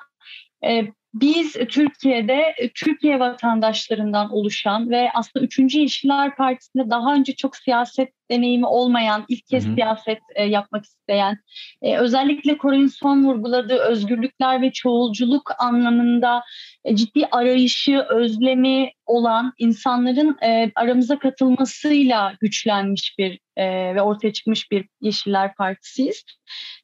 e, 0.65 0.87
biz 1.13 1.53
Türkiye'de 1.53 2.55
Türkiye 2.75 3.19
vatandaşlarından 3.19 4.31
oluşan 4.31 4.89
ve 4.89 5.09
aslında 5.13 5.45
3. 5.45 5.75
Yeşiller 5.75 6.35
Partisi'nde 6.35 6.89
daha 6.89 7.13
önce 7.13 7.35
çok 7.35 7.55
siyaset 7.55 8.09
deneyimi 8.31 8.65
olmayan, 8.65 9.25
ilk 9.27 9.47
kez 9.47 9.65
hı 9.65 9.69
hı. 9.69 9.75
siyaset 9.75 10.19
e, 10.35 10.43
yapmak 10.43 10.85
isteyen, 10.85 11.37
e, 11.81 11.97
özellikle 11.97 12.57
Koray'ın 12.57 12.87
son 12.87 13.23
vurguladığı 13.23 13.77
özgürlükler 13.77 14.61
ve 14.61 14.71
çoğulculuk 14.71 15.51
anlamında 15.59 16.43
e, 16.85 16.95
ciddi 16.95 17.25
arayışı, 17.31 18.05
özlemi 18.09 18.91
olan 19.05 19.53
insanların 19.57 20.37
e, 20.43 20.71
aramıza 20.75 21.19
katılmasıyla 21.19 22.33
güçlenmiş 22.41 23.15
bir 23.19 23.39
e, 23.57 23.95
ve 23.95 24.01
ortaya 24.01 24.33
çıkmış 24.33 24.71
bir 24.71 24.85
Yeşiller 25.01 25.55
Partisiyiz. 25.55 26.23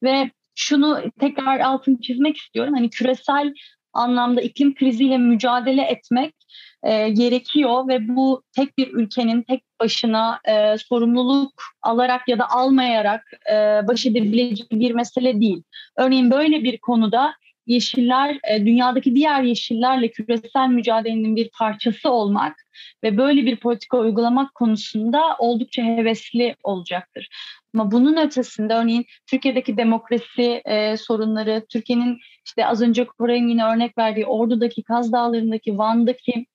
Ve 0.03 0.32
şunu 0.55 1.01
tekrar 1.20 1.60
altını 1.60 2.01
çizmek 2.01 2.38
istiyorum. 2.38 2.74
Hani 2.74 2.89
küresel 2.89 3.53
anlamda 3.95 4.41
iklim 4.41 4.75
kriziyle 4.75 5.17
mücadele 5.17 5.81
etmek 5.81 6.35
e, 6.83 7.09
gerekiyor 7.09 7.87
ve 7.87 8.07
bu 8.07 8.43
tek 8.55 8.77
bir 8.77 8.93
ülkenin 8.93 9.41
tek 9.41 9.63
başına 9.79 10.39
e, 10.45 10.77
sorumluluk 10.77 11.63
alarak 11.81 12.27
ya 12.27 12.39
da 12.39 12.49
almayarak 12.49 13.31
e, 13.51 13.55
baş 13.87 14.05
edebileceği 14.05 14.69
bir 14.71 14.91
mesele 14.91 15.41
değil. 15.41 15.63
Örneğin 15.97 16.31
böyle 16.31 16.63
bir 16.63 16.77
konuda 16.77 17.33
yeşiller 17.65 18.39
e, 18.51 18.65
dünyadaki 18.65 19.15
diğer 19.15 19.43
yeşillerle 19.43 20.12
küresel 20.12 20.69
mücadelenin 20.69 21.36
bir 21.36 21.50
parçası 21.50 22.10
olmak 22.10 22.55
ve 23.03 23.17
böyle 23.17 23.45
bir 23.45 23.55
politika 23.57 23.98
uygulamak 23.98 24.55
konusunda 24.55 25.36
oldukça 25.39 25.84
hevesli 25.84 26.55
olacaktır. 26.63 27.29
Ama 27.74 27.91
bunun 27.91 28.17
ötesinde 28.17 28.74
örneğin 28.74 29.05
Türkiye'deki 29.27 29.77
demokrasi 29.77 30.62
e, 30.65 30.98
sorunları, 30.98 31.65
Türkiye'nin 31.69 32.19
işte 32.45 32.65
az 32.65 32.81
önce 32.81 33.05
Koray'ın 33.05 33.48
yine 33.48 33.65
örnek 33.65 33.98
verdiği 33.98 34.25
Ordu'daki, 34.25 34.84
Kaz 34.84 35.12
Dağları'ndaki, 35.12 35.77
Van'daki 35.77 36.45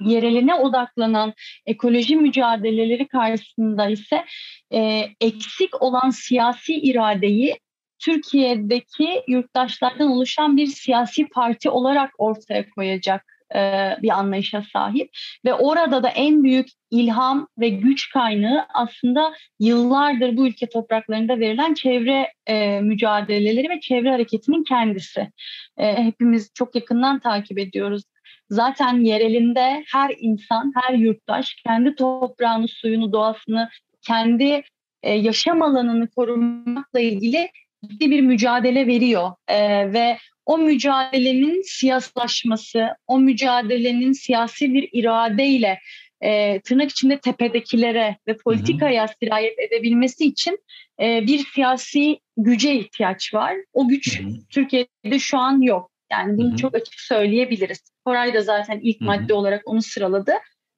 yereline 0.00 0.54
odaklanan 0.54 1.34
ekoloji 1.66 2.16
mücadeleleri 2.16 3.08
karşısında 3.08 3.88
ise 3.88 4.24
e, 4.72 5.04
eksik 5.20 5.82
olan 5.82 6.10
siyasi 6.10 6.74
iradeyi 6.74 7.58
Türkiye'deki 7.98 9.22
yurttaşlardan 9.28 10.10
oluşan 10.10 10.56
bir 10.56 10.66
siyasi 10.66 11.26
parti 11.28 11.70
olarak 11.70 12.10
ortaya 12.18 12.70
koyacak 12.70 13.38
e, 13.54 13.92
bir 14.02 14.18
anlayışa 14.18 14.64
sahip 14.72 15.10
ve 15.44 15.54
orada 15.54 16.02
da 16.02 16.08
en 16.08 16.44
büyük 16.44 16.68
ilham 16.90 17.48
ve 17.58 17.68
güç 17.68 18.10
kaynağı 18.12 18.66
aslında 18.74 19.34
yıllardır 19.60 20.36
bu 20.36 20.46
ülke 20.46 20.68
topraklarında 20.68 21.40
verilen 21.40 21.74
çevre 21.74 22.32
e, 22.46 22.80
mücadeleleri 22.80 23.68
ve 23.68 23.80
çevre 23.80 24.10
hareketinin 24.10 24.64
kendisi. 24.64 25.30
E, 25.76 26.04
hepimiz 26.04 26.50
çok 26.54 26.74
yakından 26.74 27.18
takip 27.18 27.58
ediyoruz. 27.58 28.02
Zaten 28.50 29.00
yerelinde 29.00 29.84
her 29.92 30.14
insan, 30.18 30.72
her 30.74 30.94
yurttaş 30.94 31.54
kendi 31.66 31.94
toprağını, 31.94 32.68
suyunu, 32.68 33.12
doğasını, 33.12 33.68
kendi 34.02 34.62
e, 35.02 35.14
yaşam 35.14 35.62
alanını 35.62 36.08
korumakla 36.08 37.00
ilgili 37.00 37.50
ciddi 37.84 38.10
bir 38.10 38.20
mücadele 38.20 38.86
veriyor 38.86 39.32
e, 39.48 39.92
ve 39.92 40.18
o 40.46 40.58
mücadelenin 40.58 41.62
siyaslaşması, 41.62 42.88
o 43.06 43.18
mücadelenin 43.18 44.12
siyasi 44.12 44.74
bir 44.74 44.88
iradeyle 44.92 45.78
e, 46.20 46.60
tırnak 46.60 46.90
içinde 46.90 47.18
tepedekilere 47.18 48.16
ve 48.28 48.36
politikaya 48.36 49.02
hı 49.02 49.10
hı. 49.10 49.14
sirayet 49.20 49.58
edebilmesi 49.58 50.24
için 50.24 50.58
e, 51.00 51.26
bir 51.26 51.38
siyasi 51.54 52.18
güce 52.36 52.74
ihtiyaç 52.74 53.34
var. 53.34 53.54
O 53.72 53.88
güç 53.88 54.20
hı 54.20 54.24
hı. 54.24 54.28
Türkiye'de 54.50 55.18
şu 55.18 55.38
an 55.38 55.60
yok. 55.60 55.90
Yani 56.12 56.38
bunu 56.38 56.48
hı 56.48 56.52
hı. 56.52 56.56
çok 56.56 56.74
açık 56.74 56.94
söyleyebiliriz. 56.94 57.80
Koray 58.04 58.34
da 58.34 58.40
zaten 58.40 58.80
ilk 58.82 59.00
hı 59.00 59.04
hı. 59.04 59.06
madde 59.06 59.34
olarak 59.34 59.62
onu 59.68 59.82
sıraladı. 59.82 60.32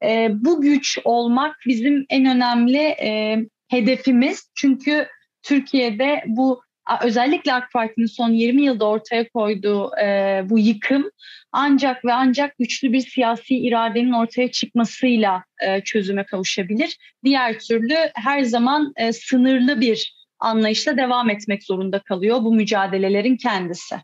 E, 0.04 0.28
bu 0.32 0.60
güç 0.60 0.98
olmak 1.04 1.56
bizim 1.66 2.06
en 2.10 2.24
önemli 2.24 2.78
e, 2.78 3.38
hedefimiz. 3.68 4.50
Çünkü 4.54 5.06
Türkiye'de 5.42 6.24
bu 6.26 6.62
özellikle 7.04 7.54
AK 7.54 7.72
Parti'nin 7.72 8.06
son 8.06 8.30
20 8.30 8.62
yılda 8.62 8.84
ortaya 8.88 9.28
koyduğu 9.28 9.90
e, 10.02 10.42
bu 10.50 10.58
yıkım 10.58 11.10
ancak 11.52 12.04
ve 12.04 12.12
ancak 12.12 12.58
güçlü 12.58 12.92
bir 12.92 13.00
siyasi 13.00 13.56
iradenin 13.56 14.12
ortaya 14.12 14.50
çıkmasıyla 14.50 15.44
e, 15.66 15.80
çözüme 15.80 16.24
kavuşabilir. 16.24 16.98
Diğer 17.24 17.58
türlü 17.58 17.94
her 18.14 18.42
zaman 18.42 18.92
e, 18.96 19.12
sınırlı 19.12 19.80
bir 19.80 20.20
anlayışla 20.38 20.96
devam 20.96 21.30
etmek 21.30 21.64
zorunda 21.64 21.98
kalıyor 21.98 22.42
bu 22.42 22.54
mücadelelerin 22.54 23.36
kendisi. 23.36 23.96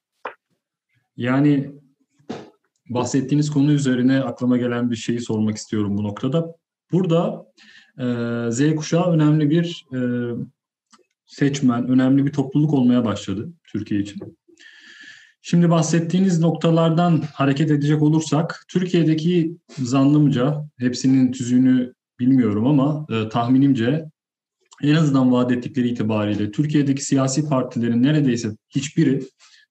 Yani 1.16 1.71
bahsettiğiniz 2.88 3.50
konu 3.50 3.73
üzerine 3.73 4.21
aklıma 4.21 4.56
gelen 4.56 4.90
bir 4.90 4.97
şeyi 4.97 5.21
sormak 5.21 5.56
istiyorum 5.56 5.99
bu 5.99 6.04
noktada. 6.04 6.54
Burada 6.92 7.47
e, 7.99 8.04
Z 8.50 8.75
kuşağı 8.76 9.12
önemli 9.12 9.50
bir 9.50 9.87
e, 9.92 9.99
seçmen, 11.26 11.88
önemli 11.88 12.26
bir 12.26 12.33
topluluk 12.33 12.75
olmaya 12.75 13.04
başladı 13.04 13.52
Türkiye 13.73 14.00
için. 14.00 14.38
Şimdi 15.42 15.71
bahsettiğiniz 15.71 16.40
noktalardan 16.40 17.23
hareket 17.33 17.71
edecek 17.71 18.02
olursak, 18.02 18.64
Türkiye'deki 18.68 19.56
zannımca, 19.78 20.64
hepsinin 20.78 21.33
tüzüğünü 21.33 21.95
bilmiyorum 22.21 22.66
ama 22.66 23.06
e, 23.11 23.28
tahminimce 23.28 24.04
en 24.83 24.95
azından 24.95 25.33
vaat 25.33 25.52
ettikleri 25.52 25.88
itibariyle 25.88 26.50
Türkiye'deki 26.50 27.04
siyasi 27.04 27.49
partilerin 27.49 28.02
neredeyse 28.02 28.50
hiçbiri 28.68 29.23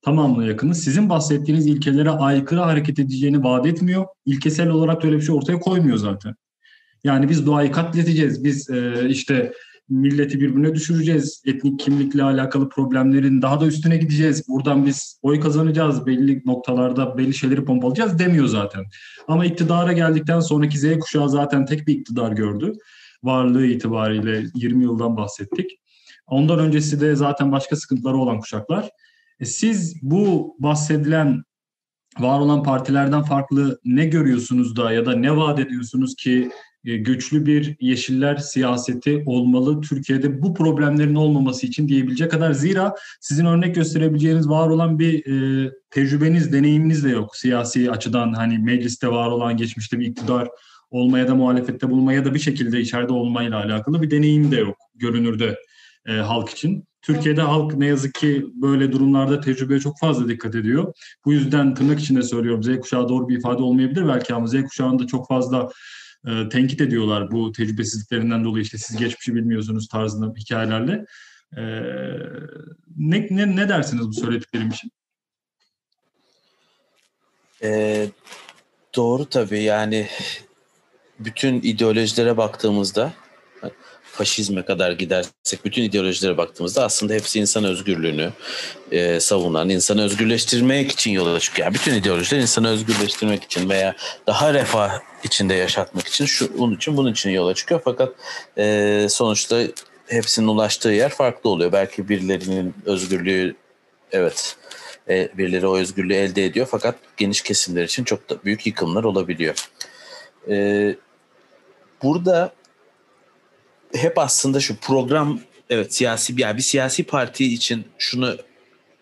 tamamına 0.02 0.46
yakını 0.46 0.76
sizin 0.76 1.10
bahsettiğiniz 1.10 1.68
ilkelere 1.68 2.10
aykırı 2.10 2.60
hareket 2.60 3.00
edeceğini 3.00 3.44
vaat 3.44 3.66
etmiyor. 3.66 4.06
İlkesel 4.26 4.70
olarak 4.70 5.06
öyle 5.06 5.16
bir 5.16 5.22
şey 5.22 5.36
ortaya 5.36 5.60
koymuyor 5.60 5.98
zaten. 5.98 6.36
Yani 7.04 7.30
biz 7.30 7.46
doğayı 7.46 7.72
katleteceğiz, 7.72 8.44
biz 8.44 8.70
e, 8.70 9.10
işte 9.10 9.54
milleti 9.90 10.40
birbirine 10.40 10.76
düşüreceğiz, 10.76 11.42
etnik 11.46 11.80
kimlikle 11.80 12.24
alakalı 12.24 12.70
problemlerin 12.70 13.42
daha 13.42 13.62
da 13.62 13.66
üstüne 13.66 13.98
gideceğiz, 13.98 14.48
buradan 14.48 14.86
biz 14.86 15.20
oy 15.22 15.40
kazanacağız, 15.40 16.06
belli 16.06 16.42
noktalarda 16.46 17.18
belli 17.18 17.34
şeyleri 17.34 17.66
pompalayacağız 17.66 18.20
demiyor 18.20 18.48
zaten. 18.48 18.86
Ama 19.28 19.46
iktidara 19.46 19.94
geldikten 19.94 20.40
sonraki 20.40 20.80
Z 20.80 21.00
kuşağı 21.00 21.30
zaten 21.30 21.66
tek 21.66 21.88
bir 21.88 21.94
iktidar 21.94 22.32
gördü. 22.32 22.74
Varlığı 23.24 23.66
itibariyle 23.66 24.44
20 24.56 24.84
yıldan 24.84 25.18
bahsettik. 25.18 25.80
Ondan 26.28 26.60
öncesi 26.60 27.02
de 27.02 27.16
zaten 27.16 27.52
başka 27.52 27.76
sıkıntıları 27.76 28.18
olan 28.18 28.40
kuşaklar. 28.40 28.90
E 29.40 29.46
siz 29.46 29.96
bu 30.02 30.56
bahsedilen 30.60 31.44
var 32.20 32.40
olan 32.40 32.64
partilerden 32.64 33.24
farklı 33.24 33.80
ne 33.86 34.06
görüyorsunuz 34.06 34.76
da 34.76 34.92
ya 34.92 35.06
da 35.06 35.16
ne 35.16 35.38
vaat 35.38 35.60
ediyorsunuz 35.60 36.16
ki 36.16 36.50
güçlü 36.86 37.46
bir 37.46 37.76
yeşiller 37.80 38.38
siyaseti 38.38 39.24
olmalı 39.26 39.82
Türkiye'de 39.82 40.42
bu 40.42 40.54
problemlerin 40.54 41.16
olmaması 41.16 41.68
için 41.68 41.88
diyebilecek 41.88 42.32
kadar 42.32 42.52
zira 42.52 42.96
sizin 43.22 43.46
örnek 43.46 43.76
gösterebileceğiniz 43.76 44.50
var 44.50 44.68
olan 44.68 45.00
bir 45.00 45.26
e, 45.26 45.72
tecrübeniz, 45.90 46.54
deneyiminiz 46.54 47.04
de 47.04 47.10
yok 47.10 47.36
siyasi 47.36 47.92
açıdan 47.92 48.34
hani 48.34 48.58
mecliste 48.60 49.08
var 49.08 49.28
olan 49.28 49.58
geçmişte 49.58 50.00
bir 50.00 50.06
iktidar 50.06 50.48
olmaya 50.90 51.28
da 51.28 51.36
muhalefette 51.36 51.90
bulmaya 51.90 52.26
da 52.26 52.34
bir 52.34 52.40
şekilde 52.40 52.80
içeride 52.80 53.14
olmayla 53.14 53.58
alakalı 53.58 54.02
bir 54.02 54.12
deneyim 54.12 54.52
de 54.52 54.56
yok 54.56 54.78
görünürde 54.96 55.60
e, 56.08 56.12
halk 56.12 56.50
için. 56.50 56.84
Türkiye'de 57.02 57.42
halk 57.42 57.76
ne 57.76 57.86
yazık 57.86 58.14
ki 58.14 58.46
böyle 58.54 58.92
durumlarda 58.92 59.42
tecrübeye 59.42 59.80
çok 59.80 60.00
fazla 60.00 60.28
dikkat 60.28 60.56
ediyor. 60.56 60.94
Bu 61.26 61.34
yüzden 61.34 61.74
tırnak 61.76 62.00
içinde 62.00 62.24
söylüyorum 62.24 62.64
Z 62.64 62.80
kuşağı 62.80 63.10
doğru 63.10 63.30
bir 63.30 63.38
ifade 63.38 63.64
olmayabilir 63.64 64.08
belki 64.08 64.34
ama 64.34 64.48
Z 64.48 64.64
kuşağında 64.64 65.08
çok 65.08 65.28
fazla 65.28 65.70
e, 66.28 66.50
tenkit 66.50 66.82
ediyorlar 66.82 67.32
bu 67.32 67.52
tecrübesizliklerinden 67.52 68.44
dolayı 68.44 68.64
işte 68.64 68.78
siz 68.78 68.98
geçmişi 68.98 69.36
bilmiyorsunuz 69.36 69.88
tarzında 69.88 70.34
hikayelerle. 70.38 71.06
E, 71.58 71.64
ne, 72.98 73.28
ne, 73.30 73.56
ne 73.56 73.70
dersiniz 73.70 74.08
bu 74.08 74.14
söylediklerim 74.14 74.70
için? 74.70 74.92
E, 77.64 78.08
doğru 78.96 79.26
tabii 79.26 79.64
yani 79.64 80.08
bütün 81.20 81.62
ideolojilere 81.62 82.38
baktığımızda 82.38 83.14
faşizme 84.18 84.66
kadar 84.66 84.92
gidersek 84.92 85.66
bütün 85.66 85.84
ideolojilere 85.84 86.38
baktığımızda 86.38 86.86
aslında 86.86 87.14
hepsi 87.14 87.40
insan 87.40 87.64
özgürlüğünü 87.64 88.32
e, 88.92 89.20
savunan, 89.20 89.70
insanı 89.70 90.04
özgürleştirmek 90.04 90.92
için 90.92 91.12
yola 91.12 91.40
çıkıyor. 91.40 91.66
Yani 91.66 91.76
bütün 91.76 91.94
ideolojiler 91.94 92.40
insanı 92.42 92.70
özgürleştirmek 92.70 93.44
için 93.44 93.70
veya 93.70 93.96
daha 94.28 94.54
refah 94.54 95.00
içinde 95.24 95.54
yaşatmak 95.54 96.08
için, 96.08 96.26
şu, 96.26 96.52
onun 96.60 96.76
için 96.76 96.98
bunun 96.98 97.12
için 97.12 97.30
yola 97.30 97.54
çıkıyor. 97.54 97.82
Fakat 97.84 98.14
e, 98.58 99.08
sonuçta 99.10 99.62
hepsinin 100.08 100.48
ulaştığı 100.48 100.90
yer 100.90 101.10
farklı 101.10 101.50
oluyor. 101.50 101.72
Belki 101.72 102.10
birilerinin 102.10 102.76
özgürlüğü 102.86 103.56
evet 104.12 104.58
e, 105.10 105.30
birileri 105.38 105.68
o 105.68 105.78
özgürlüğü 105.78 106.14
elde 106.14 106.46
ediyor 106.46 106.68
fakat 106.72 106.96
geniş 107.18 107.42
kesimler 107.42 107.84
için 107.84 108.04
çok 108.04 108.30
da 108.30 108.44
büyük 108.46 108.68
yıkımlar 108.68 109.04
olabiliyor. 109.04 109.70
E, 110.50 110.96
burada 112.04 112.54
hep 113.94 114.18
aslında 114.18 114.60
şu 114.60 114.76
program 114.76 115.40
evet 115.70 115.96
siyasi 115.96 116.38
bir 116.38 116.42
yani 116.42 116.58
bir 116.58 116.62
siyasi 116.62 117.04
parti 117.04 117.54
için 117.54 117.86
şunu 117.98 118.38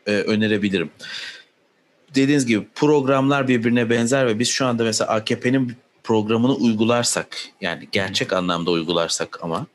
e, 0.08 0.12
önerebilirim. 0.12 0.92
Dediğiniz 2.16 2.46
gibi 2.46 2.68
programlar 2.76 3.48
birbirine 3.48 3.90
benzer 3.90 4.28
ve 4.28 4.40
biz 4.40 4.48
şu 4.48 4.66
anda 4.66 4.84
mesela 4.84 5.12
AKP'nin 5.12 5.78
programını 6.04 6.56
uygularsak 6.56 7.38
yani 7.62 7.88
gerçek 7.92 8.34
anlamda 8.34 8.72
uygularsak 8.72 9.44
ama 9.44 9.68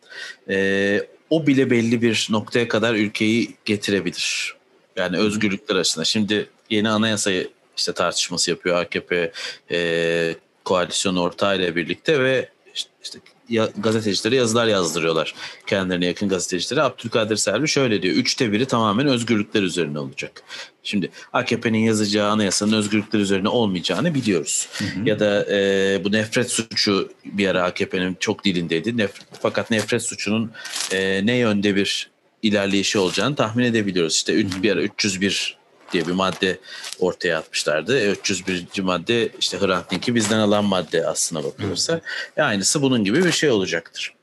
e, 0.48 1.00
o 1.30 1.46
bile 1.46 1.70
belli 1.70 2.02
bir 2.02 2.28
noktaya 2.30 2.68
kadar 2.68 2.94
ülkeyi 2.94 3.56
getirebilir. 3.64 4.56
Yani 4.96 5.16
özgürlükler 5.16 5.76
açısından. 5.76 6.04
Şimdi 6.04 6.48
yeni 6.70 6.88
anayasayı 6.88 7.50
işte 7.76 7.92
tartışması 7.92 8.50
yapıyor 8.50 8.76
AKP 8.76 9.32
e, 9.70 10.34
koalisyon 10.64 11.16
ortağıyla 11.16 11.76
birlikte 11.76 12.20
ve 12.20 12.48
işte, 12.74 12.90
işte 13.02 13.18
ya, 13.48 13.68
gazetecilere 13.76 14.36
yazılar 14.36 14.66
yazdırıyorlar. 14.66 15.34
Kendilerine 15.66 16.06
yakın 16.06 16.28
gazetecilere. 16.28 16.82
Abdülkadir 16.82 17.36
Selvi 17.36 17.68
şöyle 17.68 18.02
diyor. 18.02 18.14
Üçte 18.14 18.52
biri 18.52 18.66
tamamen 18.66 19.06
özgürlükler 19.06 19.62
üzerine 19.62 19.98
olacak. 19.98 20.42
Şimdi 20.82 21.10
AKP'nin 21.32 21.78
yazacağı 21.78 22.30
anayasanın 22.30 22.72
özgürlükler 22.72 23.20
üzerine 23.20 23.48
olmayacağını 23.48 24.14
biliyoruz. 24.14 24.68
Hı 24.78 24.84
hı. 24.84 25.08
Ya 25.08 25.20
da 25.20 25.46
e, 25.50 26.00
bu 26.04 26.12
nefret 26.12 26.50
suçu 26.50 27.12
bir 27.24 27.48
ara 27.48 27.62
AKP'nin 27.62 28.16
çok 28.20 28.44
dilindeydi. 28.44 28.96
Nef 28.96 29.10
fakat 29.42 29.70
nefret 29.70 30.02
suçunun 30.02 30.50
e, 30.92 31.26
ne 31.26 31.36
yönde 31.36 31.76
bir 31.76 32.10
ilerleyişi 32.42 32.98
olacağını 32.98 33.36
tahmin 33.36 33.64
edebiliyoruz. 33.64 34.14
İşte 34.14 34.62
bir 34.62 34.72
ara 34.72 34.82
301 34.82 35.57
diye 35.92 36.06
bir 36.06 36.12
madde 36.12 36.58
ortaya 36.98 37.38
atmışlardı. 37.38 38.10
301. 38.10 38.66
E, 38.78 38.82
madde 38.82 39.28
işte 39.40 39.60
Hrant 39.60 39.90
Dink'i 39.90 40.14
bizden 40.14 40.38
alan 40.38 40.64
madde 40.64 41.06
aslına 41.06 41.44
bakılırsa. 41.44 42.00
E 42.36 42.42
aynısı 42.42 42.82
bunun 42.82 43.04
gibi 43.04 43.24
bir 43.24 43.32
şey 43.32 43.50
olacaktır. 43.50 44.14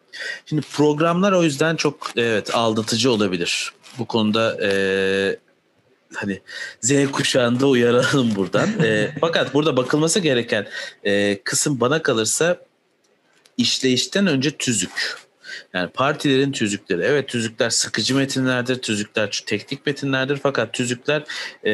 Şimdi 0.46 0.62
programlar 0.62 1.32
o 1.32 1.44
yüzden 1.44 1.76
çok 1.76 2.12
evet 2.16 2.56
aldatıcı 2.56 3.12
olabilir. 3.12 3.74
Bu 4.00 4.06
konuda 4.06 4.58
e, 4.64 4.70
hani 6.14 6.42
Z 6.82 7.12
kuşağında 7.12 7.68
uyaralım 7.68 8.36
buradan. 8.36 8.70
e, 8.84 9.12
fakat 9.22 9.54
burada 9.54 9.78
bakılması 9.78 10.20
gereken 10.20 10.68
e, 11.04 11.42
kısım 11.44 11.80
bana 11.80 12.02
kalırsa 12.02 12.58
işleyişten 13.58 14.28
önce 14.28 14.52
tüzük. 14.52 15.25
Yani 15.76 15.90
partilerin 15.90 16.52
tüzükleri. 16.52 17.02
Evet 17.02 17.30
tüzükler 17.30 17.70
sıkıcı 17.70 18.16
metinlerdir, 18.16 18.82
tüzükler 18.82 19.44
teknik 19.46 19.86
metinlerdir 19.86 20.40
fakat 20.44 20.74
tüzükler 20.74 21.24
e, 21.66 21.72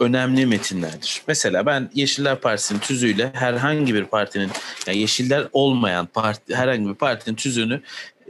önemli 0.00 0.46
metinlerdir. 0.46 1.22
Mesela 1.28 1.66
ben 1.66 1.90
Yeşiller 1.94 2.40
Partisi'nin 2.40 2.78
tüzüğüyle 2.78 3.30
herhangi 3.34 3.94
bir 3.94 4.04
partinin, 4.04 4.50
yani 4.86 4.98
Yeşiller 4.98 5.48
olmayan 5.52 6.06
parti, 6.06 6.54
herhangi 6.54 6.88
bir 6.88 6.94
partinin 6.94 7.36
tüzüğünü 7.36 7.80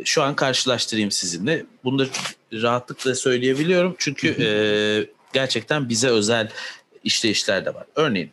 şu 0.05 0.23
an 0.23 0.37
karşılaştırayım 0.37 1.11
sizinle. 1.11 1.65
Bunu 1.85 1.99
da 1.99 2.07
rahatlıkla 2.53 3.15
söyleyebiliyorum 3.15 3.97
çünkü 3.99 4.29
e, 4.29 4.49
gerçekten 5.33 5.89
bize 5.89 6.09
özel 6.09 6.49
işleyişler 7.05 7.65
de 7.65 7.75
var. 7.75 7.85
Örneğin 7.97 8.31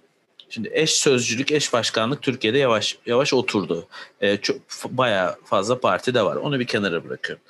Şimdi 0.50 0.70
eş 0.74 0.92
sözcülük, 0.92 1.52
eş 1.52 1.74
başkanlık 1.74 2.22
Türkiye'de 2.22 2.58
yavaş 2.58 2.98
yavaş 3.06 3.34
oturdu. 3.34 3.88
E, 4.22 4.38
çok 4.38 4.58
bayağı 4.90 5.36
fazla 5.46 5.80
parti 5.80 6.14
de 6.14 6.22
var. 6.22 6.36
Onu 6.36 6.60
bir 6.60 6.68
kenara 6.68 7.06
bırakıyorum. 7.06 7.44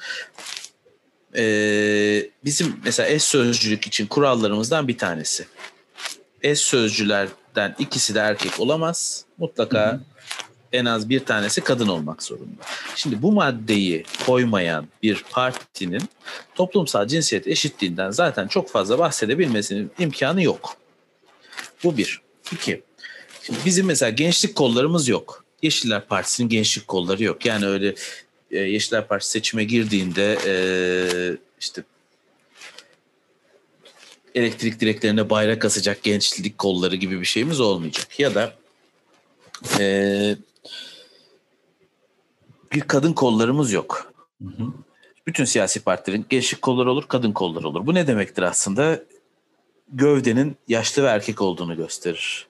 E, 1.36 1.44
bizim 2.46 2.76
mesela 2.84 3.10
eş 3.10 3.24
sözcülük 3.24 3.88
için 3.88 4.08
kurallarımızdan 4.08 4.88
bir 4.88 4.98
tanesi. 4.98 5.48
Eş 6.44 6.60
sözcülerden 6.60 7.76
ikisi 7.80 8.16
de 8.16 8.20
erkek 8.20 8.60
olamaz. 8.60 9.26
Mutlaka 9.38 9.92
hı 9.92 9.96
hı. 9.96 10.00
en 10.74 10.86
az 10.86 11.10
bir 11.10 11.20
tanesi 11.20 11.62
kadın 11.62 11.88
olmak 11.88 12.24
zorunda. 12.24 12.62
Şimdi 12.96 13.22
bu 13.22 13.32
maddeyi 13.32 14.04
koymayan 14.26 14.88
bir 15.04 15.24
partinin 15.32 16.04
toplumsal 16.56 17.08
cinsiyet 17.08 17.48
eşitliğinden 17.48 18.12
zaten 18.12 18.48
çok 18.48 18.70
fazla 18.70 19.00
bahsedebilmesinin 19.00 19.92
imkanı 20.00 20.44
yok. 20.44 20.78
Bu 21.84 21.98
bir. 21.98 22.22
İki, 22.52 22.84
bizim 23.66 23.86
mesela 23.86 24.10
gençlik 24.10 24.56
kollarımız 24.56 25.08
yok. 25.08 25.46
Yeşiller 25.62 26.08
Partisi'nin 26.08 26.50
gençlik 26.50 26.88
kolları 26.88 27.24
yok. 27.24 27.46
Yani 27.46 27.66
öyle 27.66 27.96
e, 28.52 28.60
Yeşiller 28.60 29.08
Partisi 29.08 29.32
seçime 29.32 29.64
girdiğinde 29.64 30.38
e, 30.46 30.54
işte 31.60 31.84
elektrik 34.36 34.80
direklerine 34.80 35.30
bayrak 35.30 35.66
asacak 35.66 36.04
gençlik 36.04 36.58
kolları 36.58 36.96
gibi 36.96 37.20
bir 37.20 37.26
şeyimiz 37.26 37.60
olmayacak. 37.60 38.20
Ya 38.20 38.36
da 38.36 38.54
e, 39.80 40.36
bir 42.74 42.82
kadın 42.82 43.14
kollarımız 43.14 43.72
yok. 43.72 44.14
Hı 44.42 44.48
hı. 44.48 44.64
Bütün 45.28 45.46
siyasi 45.46 45.80
partilerin 45.80 46.26
gençlik 46.30 46.62
kolları 46.62 46.92
olur, 46.92 47.04
kadın 47.08 47.32
kolları 47.32 47.68
olur. 47.68 47.88
Bu 47.88 47.94
ne 47.94 48.08
demektir 48.08 48.44
aslında? 48.44 49.04
Gövdenin 49.92 50.58
yaşlı 50.68 51.04
ve 51.04 51.08
erkek 51.08 51.42
olduğunu 51.42 51.76
gösterir. 51.76 52.49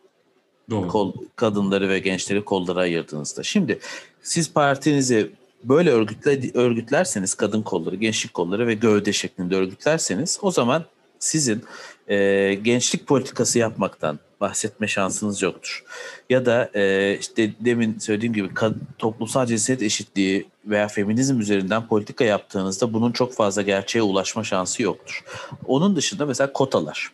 Doğru. 0.69 0.87
Kol, 0.87 1.13
kadınları 1.35 1.89
ve 1.89 1.99
gençleri 1.99 2.45
kollara 2.45 2.79
ayırdığınızda. 2.79 3.43
Şimdi 3.43 3.79
siz 4.21 4.53
partinizi 4.53 5.31
böyle 5.63 5.91
örgütle, 5.91 6.51
örgütlerseniz 6.53 7.35
kadın 7.35 7.61
kolları, 7.61 7.95
gençlik 7.95 8.33
kolları 8.33 8.67
ve 8.67 8.73
gövde 8.73 9.13
şeklinde 9.13 9.55
örgütlerseniz 9.55 10.39
o 10.41 10.51
zaman 10.51 10.85
sizin 11.19 11.63
e, 12.07 12.53
gençlik 12.53 13.07
politikası 13.07 13.59
yapmaktan 13.59 14.19
bahsetme 14.41 14.87
şansınız 14.87 15.41
yoktur. 15.41 15.83
Ya 16.29 16.45
da 16.45 16.69
e, 16.75 17.17
işte 17.19 17.53
demin 17.59 17.99
söylediğim 17.99 18.33
gibi 18.33 18.49
toplumsal 18.97 19.45
cinsiyet 19.45 19.81
eşitliği 19.81 20.47
veya 20.65 20.87
feminizm 20.87 21.39
üzerinden 21.39 21.87
politika 21.87 22.23
yaptığınızda 22.23 22.93
bunun 22.93 23.11
çok 23.11 23.33
fazla 23.33 23.61
gerçeğe 23.61 24.01
ulaşma 24.01 24.43
şansı 24.43 24.83
yoktur. 24.83 25.23
Onun 25.67 25.95
dışında 25.95 26.25
mesela 26.25 26.53
kotalar. 26.53 27.11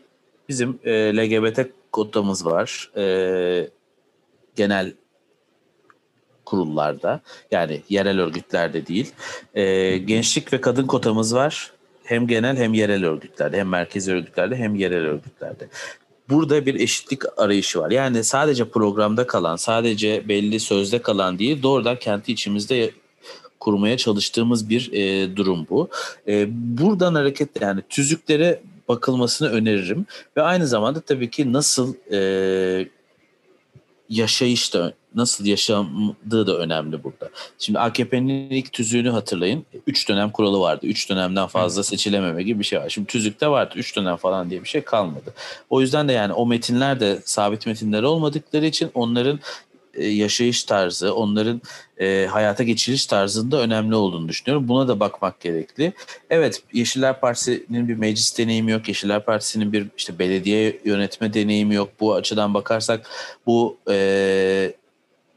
Bizim 0.50 0.80
e, 0.84 0.92
LGBT 1.18 1.60
kotamız 1.96 2.46
var. 2.46 2.92
E, 2.98 3.70
genel 4.56 4.94
kurullarda 6.46 7.22
yani 7.52 7.82
yerel 7.90 8.20
örgütlerde 8.20 8.88
değil. 8.88 9.12
E, 9.54 9.98
gençlik 9.98 10.54
ve 10.54 10.62
kadın 10.62 10.88
kotamız 10.88 11.36
var. 11.36 11.72
Hem 12.04 12.28
genel 12.28 12.58
hem 12.58 12.74
yerel 12.74 13.06
örgütlerde 13.06 13.60
hem 13.60 13.70
merkezi 13.70 14.14
örgütlerde 14.14 14.56
hem 14.56 14.76
yerel 14.76 15.06
örgütlerde. 15.06 15.68
Burada 16.30 16.66
bir 16.66 16.76
eşitlik 16.76 17.22
arayışı 17.38 17.80
var. 17.80 17.92
Yani 17.92 18.24
sadece 18.24 18.70
programda 18.70 19.28
kalan, 19.28 19.56
sadece 19.56 20.28
belli 20.30 20.60
sözde 20.60 21.02
kalan 21.02 21.40
değil, 21.40 21.64
doğrudan 21.64 22.00
kendi 22.00 22.32
içimizde 22.32 22.92
kurmaya 23.60 23.98
çalıştığımız 23.98 24.70
bir 24.70 24.92
e, 24.94 25.36
durum 25.36 25.68
bu. 25.70 25.90
E, 26.28 26.48
buradan 26.78 27.16
hareket 27.16 27.62
yani 27.62 27.82
tüzüklere 27.90 28.62
bakılmasını 28.90 29.50
öneririm 29.50 30.06
ve 30.38 30.42
aynı 30.42 30.68
zamanda 30.68 31.02
tabii 31.02 31.30
ki 31.30 31.54
nasıl 31.54 31.94
e, 32.12 32.90
yaşayış 34.10 34.74
da 34.74 34.94
nasıl 35.16 35.46
yaşandığı 35.46 36.48
da 36.48 36.58
önemli 36.58 37.04
burada. 37.04 37.30
Şimdi 37.60 37.80
AKP'nin 37.80 38.50
ilk 38.50 38.74
tüzüğünü 38.74 39.10
hatırlayın. 39.10 39.66
Üç 39.88 40.10
dönem 40.10 40.32
kuralı 40.32 40.60
vardı. 40.60 40.88
Üç 40.88 41.10
dönemden 41.10 41.48
fazla 41.48 41.84
seçilememe 41.84 42.44
gibi 42.44 42.60
bir 42.60 42.64
şey 42.64 42.80
var. 42.80 42.90
Şimdi 42.90 43.08
tüzükte 43.08 43.48
vardı. 43.48 43.74
Üç 43.78 43.96
dönem 43.96 44.16
falan 44.16 44.50
diye 44.50 44.64
bir 44.64 44.68
şey 44.68 44.82
kalmadı. 44.82 45.34
O 45.70 45.82
yüzden 45.82 46.08
de 46.08 46.14
yani 46.14 46.34
o 46.34 46.46
metinler 46.46 47.00
de 47.00 47.20
sabit 47.26 47.68
metinler 47.68 48.04
olmadıkları 48.04 48.66
için 48.66 48.92
onların 48.94 49.40
e, 49.96 50.08
yaşayış 50.08 50.64
tarzı, 50.64 51.16
onların 51.16 51.62
e, 52.00 52.28
hayata 52.32 52.64
geçiriş 52.64 53.06
tarzında 53.06 53.62
önemli 53.62 53.96
olduğunu 53.96 54.30
düşünüyorum. 54.30 54.68
Buna 54.68 54.88
da 54.88 55.00
bakmak 55.00 55.40
gerekli. 55.40 55.94
Evet, 56.30 56.62
Yeşiller 56.74 57.20
Partisi'nin 57.20 57.88
bir 57.88 57.96
meclis 57.96 58.38
deneyimi 58.38 58.72
yok. 58.72 58.88
Yeşiller 58.88 59.26
Partisi'nin 59.26 59.74
bir 59.74 59.88
işte 59.98 60.20
belediye 60.20 60.80
yönetme 60.86 61.34
deneyimi 61.34 61.76
yok. 61.76 61.90
Bu 62.00 62.14
açıdan 62.14 62.54
bakarsak 62.54 63.10
bu 63.46 63.78
e, 63.90 64.74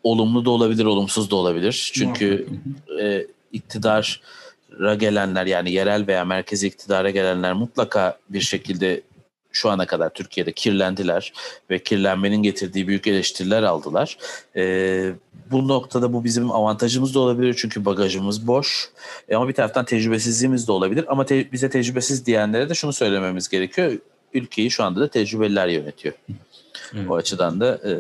olumlu 0.03 0.45
da 0.45 0.51
olabilir, 0.51 0.85
olumsuz 0.85 1.31
da 1.31 1.37
olabilir. 1.37 1.91
Çünkü 1.95 2.47
e, 3.01 3.27
iktidara 3.53 4.95
gelenler 4.95 5.47
yani 5.47 5.73
yerel 5.73 6.07
veya 6.07 6.25
merkezi 6.25 6.67
iktidara 6.67 7.11
gelenler 7.11 7.53
mutlaka 7.53 8.19
bir 8.31 8.41
şekilde 8.41 9.01
şu 9.53 9.71
ana 9.71 9.87
kadar 9.87 10.11
Türkiye'de 10.11 10.53
kirlendiler 10.53 11.33
ve 11.71 11.79
kirlenmenin 11.79 12.43
getirdiği 12.43 12.89
büyük 12.89 13.07
eleştiriler 13.07 13.63
aldılar. 13.63 14.19
E, 14.57 15.13
bu 15.51 15.69
noktada 15.69 16.13
bu 16.13 16.25
bizim 16.25 16.51
avantajımız 16.51 17.15
da 17.15 17.21
olabilir 17.21 17.55
çünkü 17.59 17.85
bagajımız 17.85 18.47
boş. 18.47 18.91
E, 19.29 19.37
ama 19.37 19.49
bir 19.49 19.55
taraftan 19.55 19.85
tecrübesizliğimiz 19.85 20.69
de 20.69 20.73
olabilir 20.73 21.05
ama 21.09 21.27
te- 21.27 21.53
bize 21.53 21.71
tecrübesiz 21.71 22.27
diyenlere 22.27 22.69
de 22.69 22.75
şunu 22.75 22.93
söylememiz 22.93 23.49
gerekiyor. 23.49 23.93
Ülkeyi 24.35 24.71
şu 24.71 24.85
anda 24.85 25.01
da 25.01 25.09
tecrübeliler 25.09 25.69
yönetiyor. 25.69 26.15
Evet. 26.95 27.11
O 27.11 27.17
açıdan 27.17 27.61
da 27.61 27.81
e, 27.85 27.93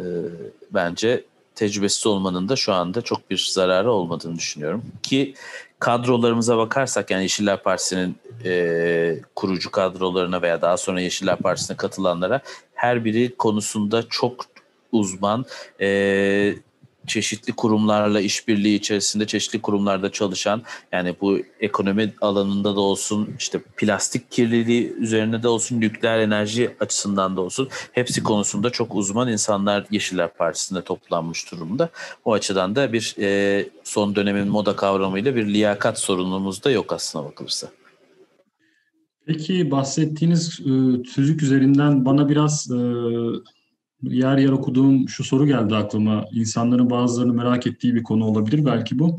bence 0.70 1.24
tecrübesiz 1.54 2.06
olmanın 2.06 2.48
da 2.48 2.56
şu 2.56 2.72
anda 2.72 3.02
çok 3.02 3.30
bir 3.30 3.50
zararı 3.52 3.92
olmadığını 3.92 4.36
düşünüyorum. 4.36 4.82
Ki 5.02 5.34
kadrolarımıza 5.78 6.58
bakarsak 6.58 7.10
yani 7.10 7.22
Yeşiller 7.22 7.62
Partisi'nin 7.62 8.16
e, 8.44 9.20
kurucu 9.34 9.70
kadrolarına 9.70 10.42
veya 10.42 10.62
daha 10.62 10.76
sonra 10.76 11.00
Yeşiller 11.00 11.36
Partisi'ne 11.36 11.76
katılanlara 11.76 12.40
her 12.74 13.04
biri 13.04 13.36
konusunda 13.36 14.08
çok 14.08 14.44
uzman, 14.92 15.44
e, 15.80 16.54
çeşitli 17.08 17.52
kurumlarla 17.52 18.20
işbirliği 18.20 18.76
içerisinde 18.76 19.26
çeşitli 19.26 19.60
kurumlarda 19.60 20.12
çalışan 20.12 20.62
yani 20.92 21.14
bu 21.20 21.38
ekonomi 21.60 22.14
alanında 22.20 22.76
da 22.76 22.80
olsun 22.80 23.30
işte 23.38 23.60
plastik 23.76 24.30
kirliliği 24.30 24.92
üzerine 24.92 25.42
de 25.42 25.48
olsun 25.48 25.80
nükleer 25.80 26.18
enerji 26.18 26.76
açısından 26.80 27.36
da 27.36 27.40
olsun 27.40 27.68
hepsi 27.92 28.22
konusunda 28.22 28.70
çok 28.70 28.94
uzman 28.94 29.28
insanlar 29.28 29.86
Yeşiller 29.90 30.34
Partisi'nde 30.34 30.82
toplanmış 30.82 31.52
durumda. 31.52 31.88
O 32.24 32.32
açıdan 32.32 32.76
da 32.76 32.92
bir 32.92 33.14
e, 33.18 33.68
son 33.84 34.16
dönemin 34.16 34.48
moda 34.48 34.76
kavramıyla 34.76 35.36
bir 35.36 35.46
liyakat 35.46 35.98
sorunumuz 35.98 36.64
da 36.64 36.70
yok 36.70 36.92
aslına 36.92 37.24
bakılırsa. 37.24 37.68
Peki 39.26 39.70
bahsettiğiniz 39.70 40.60
e, 40.60 41.02
tüzük 41.02 41.42
üzerinden 41.42 42.04
bana 42.04 42.28
biraz 42.28 42.70
e, 42.70 42.78
yer 44.02 44.38
yer 44.38 44.48
okuduğum 44.48 45.08
şu 45.08 45.24
soru 45.24 45.46
geldi 45.46 45.76
aklıma. 45.76 46.24
İnsanların 46.32 46.90
bazılarını 46.90 47.34
merak 47.34 47.66
ettiği 47.66 47.94
bir 47.94 48.02
konu 48.02 48.24
olabilir 48.24 48.64
belki 48.64 48.98
bu. 48.98 49.18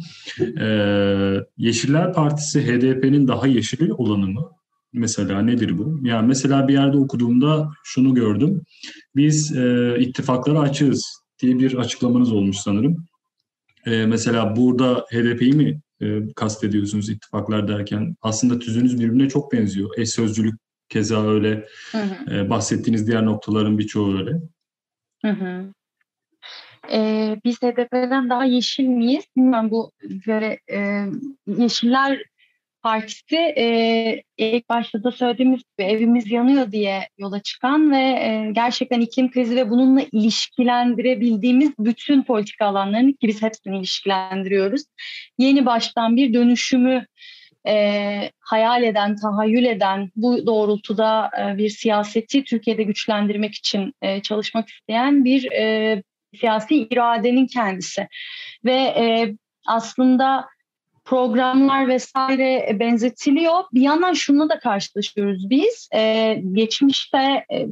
Ee, 0.60 1.36
Yeşiller 1.58 2.14
Partisi 2.14 2.62
HDP'nin 2.62 3.28
daha 3.28 3.48
yeşil 3.48 3.90
olanı 3.90 4.28
mı? 4.28 4.52
Mesela 4.94 5.42
nedir 5.42 5.78
bu? 5.78 6.00
Yani 6.04 6.28
mesela 6.28 6.68
bir 6.68 6.74
yerde 6.74 6.98
okuduğumda 6.98 7.70
şunu 7.84 8.16
gördüm. 8.16 8.62
Biz 9.16 9.58
e, 9.58 9.96
ittifaklara 10.00 10.60
açığız 10.60 11.24
diye 11.42 11.60
bir 11.60 11.74
açıklamanız 11.74 12.32
olmuş 12.32 12.58
sanırım. 12.58 13.06
E, 13.86 14.06
mesela 14.06 14.56
burada 14.56 15.06
HDP'yi 15.12 15.54
mi 15.54 15.82
e, 16.02 16.34
kastediyorsunuz 16.36 17.10
ittifaklar 17.10 17.68
derken? 17.68 18.16
Aslında 18.22 18.60
tüzünüz 18.60 19.00
birbirine 19.00 19.30
çok 19.30 19.54
benziyor. 19.54 19.90
Eş 19.98 20.10
sözcülük 20.10 20.56
keza 20.90 21.28
öyle. 21.28 21.66
Hı 21.92 21.98
hı. 21.98 22.36
E, 22.36 22.50
bahsettiğiniz 22.50 23.08
diğer 23.08 23.26
noktaların 23.26 23.78
birçoğu 23.78 24.18
öyle. 24.18 24.32
Hı 25.22 25.32
hı. 25.32 25.74
Ee, 26.92 27.38
biz 27.46 27.62
HDP'den 27.62 28.30
daha 28.30 28.46
yeşil 28.46 28.84
miyiz? 28.84 29.26
Bilmiyorum 29.38 29.72
bu 29.72 29.92
böyle 30.28 30.60
e, 30.72 31.06
Yeşiller 31.48 32.24
Partisi 32.84 33.36
e, 33.36 34.24
ilk 34.38 34.70
başta 34.70 35.04
da 35.04 35.12
söylediğimiz 35.12 35.62
gibi 35.62 35.88
evimiz 35.88 36.32
yanıyor 36.32 36.72
diye 36.72 37.10
yola 37.18 37.40
çıkan 37.40 37.92
ve 37.92 37.98
e, 37.98 38.52
gerçekten 38.52 39.02
iklim 39.02 39.32
krizi 39.32 39.56
ve 39.56 39.70
bununla 39.70 40.02
ilişkilendirebildiğimiz 40.12 41.72
bütün 41.80 42.24
politika 42.24 42.66
alanlarını 42.66 43.12
ki 43.12 43.28
biz 43.28 43.42
hepsini 43.42 43.78
ilişkilendiriyoruz. 43.78 44.82
Yeni 45.38 45.66
baştan 45.66 46.16
bir 46.16 46.34
dönüşümü 46.34 47.06
e, 47.68 48.32
hayal 48.40 48.84
eden, 48.84 49.16
tahayyül 49.16 49.66
eden, 49.66 50.12
bu 50.16 50.46
doğrultuda 50.46 51.32
e, 51.40 51.58
bir 51.58 51.70
siyaseti 51.70 52.44
Türkiye'de 52.44 52.84
güçlendirmek 52.84 53.56
için 53.56 53.94
e, 54.02 54.22
çalışmak 54.22 54.70
isteyen 54.70 55.26
bir 55.26 55.52
e, 55.52 56.04
siyasi 56.40 56.76
iradenin 56.76 57.48
kendisi. 57.48 58.08
Ve 58.66 58.76
e, 58.76 59.36
aslında 59.68 60.46
programlar 61.06 61.88
vesaire 61.88 62.78
benzetiliyor. 62.80 63.64
Bir 63.74 63.82
yandan 63.82 64.14
şunu 64.14 64.50
da 64.50 64.60
karşılaşıyoruz 64.60 65.50
biz. 65.50 65.90
E, 65.96 66.34
geçmişte 66.52 67.46
e, 67.54 67.68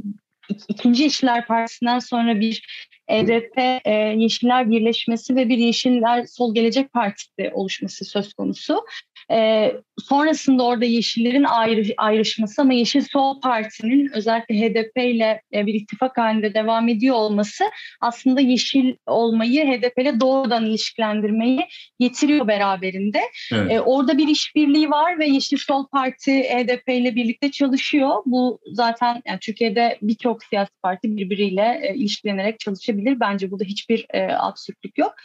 ikinci 0.68 1.04
Yeşiller 1.04 1.48
Partisi'nden 1.48 2.00
sonra 2.00 2.40
bir 2.40 2.64
EDP 3.08 3.58
e, 3.86 3.94
Yeşiller 4.18 4.70
Birleşmesi 4.72 5.36
ve 5.36 5.50
bir 5.50 5.58
Yeşiller 5.58 6.26
Sol 6.26 6.56
Gelecek 6.56 6.94
Partisi 6.94 7.52
oluşması 7.54 8.06
söz 8.06 8.34
konusu. 8.34 8.86
E, 9.32 9.72
sonrasında 9.98 10.64
orada 10.64 10.86
Yeşillerin 10.86 11.44
ayrı, 11.44 11.94
ayrışması 11.98 12.62
ama 12.62 12.74
Yeşil 12.74 13.02
Sol 13.02 13.42
Parti'nin 13.42 14.10
özellikle 14.14 14.56
HDP 14.56 14.98
ile 14.98 15.42
e, 15.54 15.66
bir 15.66 15.74
ittifak 15.74 16.18
halinde 16.18 16.54
devam 16.54 16.90
ediyor 16.90 17.16
olması 17.16 17.64
aslında 18.02 18.42
Yeşil 18.42 18.96
olmayı 19.08 19.66
HDP 19.66 19.98
ile 19.98 20.20
doğrudan 20.20 20.66
ilişkilendirmeyi 20.66 21.68
getiriyor 22.00 22.48
beraberinde. 22.48 23.22
Evet. 23.54 23.72
E, 23.72 23.82
orada 23.82 24.18
bir 24.18 24.28
işbirliği 24.28 24.90
var 24.90 25.20
ve 25.20 25.28
Yeşil 25.28 25.58
Sol 25.58 25.88
Parti 25.88 26.44
HDP 26.44 26.90
ile 26.90 27.16
birlikte 27.16 27.52
çalışıyor. 27.52 28.16
Bu 28.26 28.60
zaten 28.72 29.22
yani 29.26 29.40
Türkiye'de 29.40 29.98
birçok 30.02 30.44
siyasi 30.44 30.72
parti 30.84 31.18
birbiriyle 31.18 31.80
e, 31.84 31.96
ilişkilenerek 31.96 32.60
çalışabilir. 32.60 33.20
Bence 33.20 33.52
burada 33.52 33.64
hiçbir 33.64 34.06
e, 34.14 34.28
absürtlük 34.34 34.98
yok. 34.98 35.16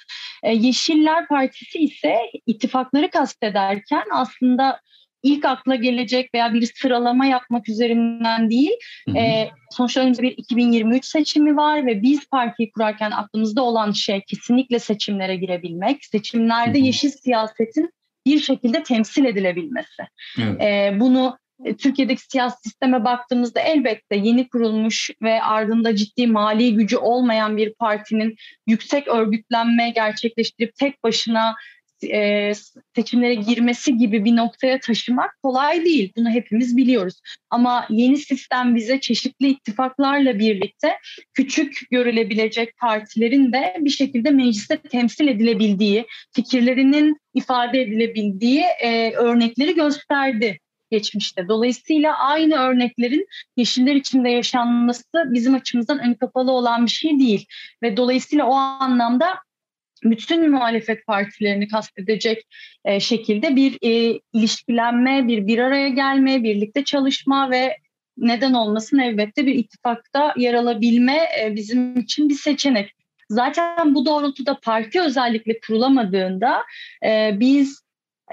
E, 0.42 0.54
Yeşiller 0.54 1.28
Partisi 1.28 1.78
ise 1.78 2.16
ittifakları 2.46 3.10
kastederken 3.10 3.91
derken 3.92 4.10
aslında 4.12 4.80
ilk 5.22 5.44
akla 5.44 5.74
gelecek 5.74 6.34
veya 6.34 6.54
bir 6.54 6.72
sıralama 6.74 7.26
yapmak 7.26 7.68
üzerinden 7.68 8.50
değil. 8.50 8.72
Hı 9.08 9.12
hı. 9.12 9.18
E, 9.18 9.50
sonuçta 9.70 10.00
önce 10.00 10.22
bir 10.22 10.34
2023 10.36 11.04
seçimi 11.04 11.56
var 11.56 11.86
ve 11.86 12.02
biz 12.02 12.28
partiyi 12.28 12.70
kurarken 12.70 13.10
aklımızda 13.10 13.62
olan 13.62 13.92
şey 13.92 14.20
kesinlikle 14.20 14.78
seçimlere 14.78 15.36
girebilmek. 15.36 16.04
Seçimlerde 16.04 16.78
hı 16.78 16.82
hı. 16.82 16.86
yeşil 16.86 17.10
siyasetin 17.10 17.90
bir 18.26 18.40
şekilde 18.40 18.82
temsil 18.82 19.24
edilebilmesi. 19.24 20.02
Evet. 20.38 20.60
E, 20.60 21.00
bunu 21.00 21.38
Türkiye'deki 21.78 22.22
siyasi 22.22 22.56
sisteme 22.62 23.04
baktığımızda 23.04 23.60
elbette 23.60 24.16
yeni 24.16 24.48
kurulmuş 24.48 25.10
ve 25.22 25.42
ardında 25.42 25.96
ciddi 25.96 26.26
mali 26.26 26.74
gücü 26.74 26.96
olmayan 26.96 27.56
bir 27.56 27.74
partinin 27.74 28.36
yüksek 28.66 29.08
örgütlenme 29.08 29.90
gerçekleştirip 29.90 30.74
tek 30.74 31.04
başına 31.04 31.54
e, 32.04 32.52
seçimlere 32.94 33.34
girmesi 33.34 33.98
gibi 33.98 34.24
bir 34.24 34.36
noktaya 34.36 34.80
taşımak 34.80 35.42
kolay 35.42 35.84
değil. 35.84 36.12
Bunu 36.16 36.30
hepimiz 36.30 36.76
biliyoruz. 36.76 37.20
Ama 37.50 37.86
yeni 37.90 38.16
sistem 38.16 38.74
bize 38.74 39.00
çeşitli 39.00 39.48
ittifaklarla 39.48 40.38
birlikte 40.38 40.96
küçük 41.34 41.80
görülebilecek 41.90 42.76
partilerin 42.76 43.52
de 43.52 43.76
bir 43.78 43.90
şekilde 43.90 44.30
mecliste 44.30 44.76
temsil 44.76 45.28
edilebildiği, 45.28 46.06
fikirlerinin 46.32 47.16
ifade 47.34 47.82
edilebildiği 47.82 48.64
e, 48.82 49.12
örnekleri 49.12 49.74
gösterdi 49.74 50.58
geçmişte. 50.92 51.48
Dolayısıyla 51.48 52.18
aynı 52.18 52.56
örneklerin 52.56 53.26
yeşiller 53.56 53.94
içinde 53.94 54.28
yaşanması 54.28 55.04
bizim 55.14 55.54
açımızdan 55.54 55.98
ön 55.98 56.14
kapalı 56.14 56.52
olan 56.52 56.86
bir 56.86 56.90
şey 56.90 57.18
değil. 57.18 57.46
Ve 57.82 57.96
dolayısıyla 57.96 58.46
o 58.46 58.54
anlamda 58.54 59.34
bütün 60.04 60.50
muhalefet 60.50 61.06
partilerini 61.06 61.68
kastedecek 61.68 62.46
e, 62.84 63.00
şekilde 63.00 63.56
bir 63.56 63.78
e, 63.82 64.20
ilişkilenme, 64.32 65.28
bir 65.28 65.46
bir 65.46 65.58
araya 65.58 65.88
gelme, 65.88 66.42
birlikte 66.42 66.84
çalışma 66.84 67.50
ve 67.50 67.76
neden 68.16 68.52
olmasın 68.52 68.98
elbette 68.98 69.46
bir 69.46 69.54
ittifakta 69.54 70.34
yer 70.36 70.54
alabilme 70.54 71.18
e, 71.40 71.54
bizim 71.56 71.98
için 71.98 72.28
bir 72.28 72.34
seçenek. 72.34 72.90
Zaten 73.30 73.94
bu 73.94 74.06
doğrultuda 74.06 74.60
parti 74.62 75.00
özellikle 75.00 75.60
kurulamadığında 75.60 76.62
e, 77.04 77.36
biz 77.40 77.82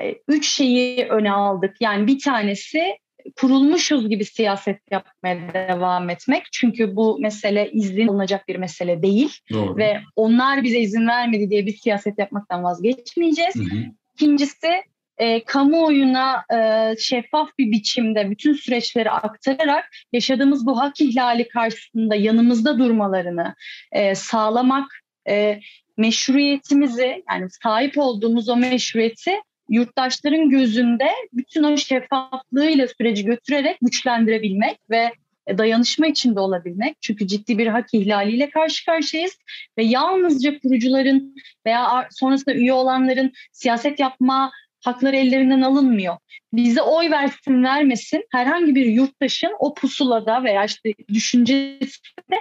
e, 0.02 0.16
üç 0.28 0.50
şeyi 0.50 1.06
öne 1.06 1.32
aldık. 1.32 1.76
Yani 1.80 2.08
bir 2.08 2.20
tanesi 2.20 2.98
kurulmuşuz 3.36 4.10
gibi 4.10 4.26
siyaset 4.26 4.82
yapmaya 4.92 5.54
devam 5.54 6.10
etmek. 6.10 6.44
Çünkü 6.52 6.96
bu 6.96 7.18
mesele 7.20 7.72
izin 7.72 8.08
alınacak 8.08 8.48
bir 8.48 8.56
mesele 8.56 9.02
değil. 9.02 9.38
Doğru. 9.54 9.78
Ve 9.78 10.02
onlar 10.16 10.64
bize 10.64 10.80
izin 10.80 11.08
vermedi 11.08 11.50
diye 11.50 11.66
bir 11.66 11.78
siyaset 11.78 12.20
yapmaktan 12.20 12.64
vazgeçmeyeceğiz. 12.64 13.56
Hı 13.56 13.60
hı. 13.60 13.80
İkincisi 14.14 14.84
e, 15.18 15.44
kamuoyuna 15.44 16.44
e, 16.54 16.96
şeffaf 17.00 17.50
bir 17.58 17.72
biçimde 17.72 18.32
bütün 18.32 18.54
süreçleri 18.54 19.12
aktararak 19.12 19.86
yaşadığımız 20.14 20.66
bu 20.66 20.80
hak 20.80 21.02
ihlali 21.02 21.48
karşısında 21.48 22.16
yanımızda 22.16 22.80
durmalarını 22.80 23.56
e, 23.92 24.16
sağlamak, 24.16 24.92
e, 25.30 25.60
meşruiyetimizi 25.98 27.24
yani 27.32 27.48
sahip 27.64 27.98
olduğumuz 27.98 28.50
o 28.50 28.56
meşruiyeti 28.56 29.32
yurttaşların 29.70 30.50
gözünde 30.50 31.10
bütün 31.34 31.64
o 31.64 31.78
şeffaflığıyla 31.78 32.88
süreci 32.88 33.26
götürerek 33.26 33.78
güçlendirebilmek 33.82 34.78
ve 34.90 35.12
dayanışma 35.58 36.08
içinde 36.08 36.40
olabilmek. 36.40 36.98
Çünkü 37.02 37.28
ciddi 37.28 37.58
bir 37.58 37.68
hak 37.68 37.94
ihlaliyle 37.94 38.50
karşı 38.50 38.86
karşıyayız 38.86 39.38
ve 39.78 39.84
yalnızca 39.84 40.60
kurucuların 40.60 41.36
veya 41.66 42.08
sonrasında 42.12 42.56
üye 42.56 42.74
olanların 42.74 43.32
siyaset 43.52 44.00
yapma 44.00 44.52
hakları 44.82 45.16
ellerinden 45.16 45.62
alınmıyor. 45.62 46.18
Bize 46.54 46.82
oy 46.82 47.12
versin 47.12 47.64
vermesin 47.64 48.26
herhangi 48.32 48.76
bir 48.76 48.86
yurttaşın 48.86 49.52
o 49.60 49.74
pusulada 49.74 50.44
veya 50.44 50.66
işte 50.66 50.94
düşüncesinde 51.14 52.36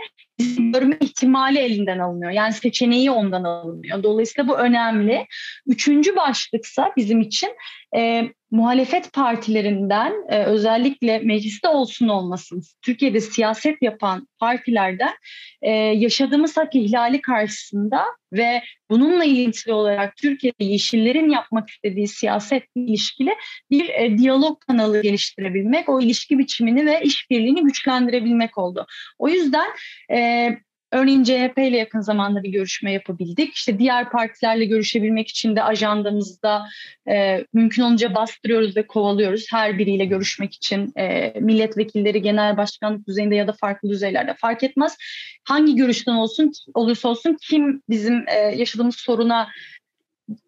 görme 0.59 0.97
ihtimali 1.01 1.59
elinden 1.59 1.99
alınıyor. 1.99 2.31
Yani 2.31 2.53
seçeneği 2.53 3.11
ondan 3.11 3.45
alınıyor. 3.45 4.03
Dolayısıyla 4.03 4.49
bu 4.49 4.59
önemli. 4.59 5.27
Üçüncü 5.67 6.17
başlıksa 6.17 6.93
bizim 6.97 7.21
için 7.21 7.51
e, 7.97 8.23
muhalefet 8.51 9.13
partilerinden 9.13 10.13
e, 10.29 10.45
özellikle 10.45 11.19
mecliste 11.19 11.69
olsun 11.69 12.09
olmasın 12.09 12.63
Türkiye'de 12.83 13.21
siyaset 13.21 13.83
yapan 13.83 14.29
partilerden 14.39 15.15
e, 15.63 15.71
yaşadığımız 15.73 16.57
hak 16.57 16.75
ihlali 16.75 17.21
karşısında 17.21 18.05
ve 18.33 18.63
bununla 18.91 19.25
ilintili 19.25 19.73
olarak 19.73 20.17
Türkiye'de 20.17 20.65
yeşillerin 20.65 21.31
yapmak 21.31 21.71
istediği 21.71 22.09
siyaset 22.09 22.63
ilişkili 22.75 23.35
bir 23.71 23.89
e, 23.89 24.19
diyalog 24.19 24.61
kanalı 24.61 25.03
geliştirebilmek, 25.03 25.89
o 25.89 26.01
ilişki 26.01 26.39
biçimini 26.39 26.87
ve 26.87 27.01
işbirliğini 27.03 27.63
güçlendirebilmek 27.63 28.59
oldu. 28.59 28.87
O 29.19 29.29
yüzden 29.29 29.69
e, 30.13 30.49
Örneğin 30.93 31.25
CHP 31.25 31.59
ile 31.59 31.77
yakın 31.77 32.01
zamanda 32.01 32.43
bir 32.43 32.49
görüşme 32.49 32.93
yapabildik. 32.93 33.55
İşte 33.55 33.79
diğer 33.79 34.11
partilerle 34.11 34.65
görüşebilmek 34.65 35.29
için 35.29 35.57
de 35.57 35.63
ajandamızda 35.63 36.67
e, 37.11 37.45
mümkün 37.53 37.83
olunca 37.83 38.15
bastırıyoruz 38.15 38.77
ve 38.77 38.87
kovalıyoruz. 38.87 39.47
Her 39.51 39.79
biriyle 39.79 40.05
görüşmek 40.05 40.55
için 40.55 40.93
e, 40.97 41.35
milletvekilleri 41.41 42.23
genel 42.23 42.57
başkanlık 42.57 43.09
düzeyinde 43.09 43.35
ya 43.35 43.47
da 43.47 43.53
farklı 43.53 43.89
düzeylerde 43.89 44.35
fark 44.35 44.63
etmez. 44.63 44.97
Hangi 45.45 45.77
görüşten 45.77 46.13
olsun 46.13 46.53
olursa 46.75 47.09
olsun 47.09 47.37
kim 47.43 47.83
bizim 47.89 48.29
e, 48.29 48.35
yaşadığımız 48.35 48.97
soruna 48.97 49.49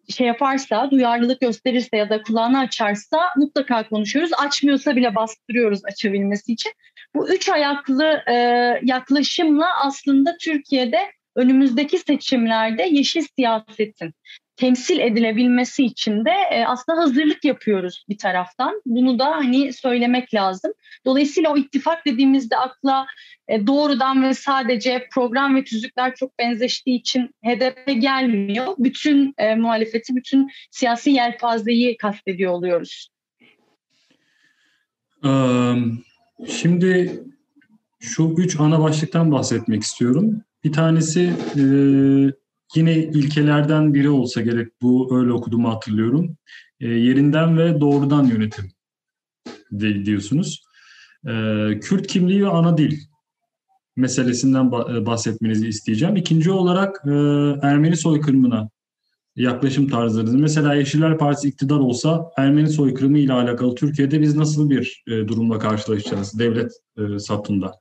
şey 0.09 0.27
yaparsa, 0.27 0.91
duyarlılık 0.91 1.41
gösterirse 1.41 1.97
ya 1.97 2.09
da 2.09 2.21
kulağını 2.21 2.59
açarsa 2.59 3.19
mutlaka 3.37 3.89
konuşuyoruz. 3.89 4.31
Açmıyorsa 4.37 4.95
bile 4.95 5.15
bastırıyoruz 5.15 5.79
açabilmesi 5.85 6.53
için. 6.53 6.71
Bu 7.15 7.29
üç 7.29 7.49
ayaklı 7.49 8.23
e, 8.27 8.33
yaklaşımla 8.83 9.67
aslında 9.85 10.37
Türkiye'de 10.37 10.99
önümüzdeki 11.35 11.97
seçimlerde 11.97 12.83
yeşil 12.83 13.25
siyasetin 13.35 14.13
temsil 14.61 14.99
edilebilmesi 14.99 15.85
için 15.85 16.25
de 16.25 16.31
e, 16.51 16.65
aslında 16.65 17.01
hazırlık 17.01 17.45
yapıyoruz 17.45 18.05
bir 18.09 18.17
taraftan. 18.17 18.81
Bunu 18.85 19.19
da 19.19 19.25
hani 19.25 19.73
söylemek 19.73 20.33
lazım. 20.33 20.71
Dolayısıyla 21.05 21.49
o 21.53 21.57
ittifak 21.57 22.05
dediğimizde 22.05 22.57
akla 22.57 23.07
e, 23.47 23.67
doğrudan 23.67 24.23
ve 24.23 24.33
sadece 24.33 25.07
program 25.13 25.55
ve 25.55 25.63
tüzükler 25.63 26.15
çok 26.15 26.39
benzeştiği 26.39 26.99
için 26.99 27.29
HDP 27.45 28.01
gelmiyor. 28.01 28.67
Bütün 28.77 29.33
e, 29.37 29.55
muhalefeti, 29.55 30.15
bütün 30.15 30.49
siyasi 30.71 31.11
yelpazeyi 31.11 31.97
kastediyor 31.97 32.51
oluyoruz. 32.51 33.07
Şimdi 36.47 37.23
şu 37.99 38.35
üç 38.37 38.59
ana 38.59 38.81
başlıktan 38.81 39.31
bahsetmek 39.31 39.83
istiyorum. 39.83 40.41
Bir 40.63 40.71
tanesi 40.71 41.33
e, 41.55 41.63
yine 42.75 42.97
ilkelerden 42.97 43.93
biri 43.93 44.09
olsa 44.09 44.41
gerek 44.41 44.67
bu 44.81 45.19
öyle 45.19 45.31
okuduğumu 45.31 45.69
hatırlıyorum. 45.69 46.37
E, 46.79 46.87
yerinden 46.87 47.57
ve 47.57 47.81
doğrudan 47.81 48.23
yönetim 48.23 48.71
de, 49.71 50.05
diyorsunuz. 50.05 50.63
E, 51.27 51.31
Kürt 51.81 52.07
kimliği 52.07 52.43
ve 52.43 52.49
ana 52.49 52.77
dil 52.77 52.99
meselesinden 53.95 54.65
e, 54.67 55.05
bahsetmenizi 55.05 55.67
isteyeceğim. 55.67 56.15
İkinci 56.15 56.51
olarak 56.51 57.01
e, 57.05 57.11
Ermeni 57.67 57.97
soykırımına 57.97 58.69
yaklaşım 59.35 59.87
tarzlarınız. 59.87 60.35
Mesela 60.35 60.73
Yeşiller 60.73 61.17
Partisi 61.17 61.47
iktidar 61.47 61.79
olsa 61.79 62.31
Ermeni 62.37 62.69
soykırımı 62.69 63.17
ile 63.17 63.33
alakalı 63.33 63.75
Türkiye'de 63.75 64.21
biz 64.21 64.35
nasıl 64.35 64.69
bir 64.69 65.03
e, 65.07 65.11
durumla 65.11 65.59
karşılaşacağız 65.59 66.39
devlet 66.39 66.71
e, 66.97 67.19
satında? 67.19 67.80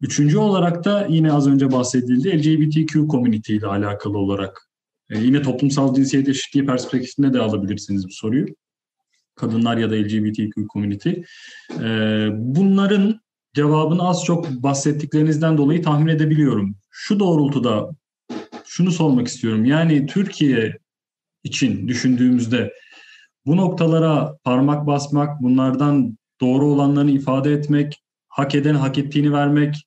Üçüncü 0.00 0.38
olarak 0.38 0.84
da 0.84 1.06
yine 1.10 1.32
az 1.32 1.48
önce 1.48 1.72
bahsedildi 1.72 2.28
LGBTQ 2.28 3.08
community 3.08 3.56
ile 3.56 3.66
alakalı 3.66 4.18
olarak. 4.18 4.68
E, 5.10 5.18
yine 5.18 5.42
toplumsal 5.42 5.94
cinsiyet 5.94 6.28
eşitliği 6.28 6.66
perspektifinde 6.66 7.32
de 7.32 7.40
alabilirsiniz 7.40 8.06
bu 8.06 8.12
soruyu. 8.12 8.46
Kadınlar 9.34 9.76
ya 9.76 9.90
da 9.90 9.94
LGBTQ 9.94 10.66
community. 10.72 11.10
E, 11.80 12.28
bunların 12.32 13.20
cevabını 13.54 14.08
az 14.08 14.24
çok 14.24 14.50
bahsettiklerinizden 14.50 15.58
dolayı 15.58 15.82
tahmin 15.82 16.08
edebiliyorum. 16.08 16.76
Şu 16.90 17.20
doğrultuda 17.20 17.90
şunu 18.64 18.92
sormak 18.92 19.28
istiyorum. 19.28 19.64
Yani 19.64 20.06
Türkiye 20.06 20.78
için 21.44 21.88
düşündüğümüzde 21.88 22.72
bu 23.46 23.56
noktalara 23.56 24.36
parmak 24.44 24.86
basmak, 24.86 25.42
bunlardan 25.42 26.18
doğru 26.40 26.66
olanlarını 26.66 27.10
ifade 27.10 27.52
etmek, 27.52 28.02
hak 28.38 28.54
eden 28.54 28.74
hak 28.74 28.98
ettiğini 28.98 29.32
vermek, 29.32 29.86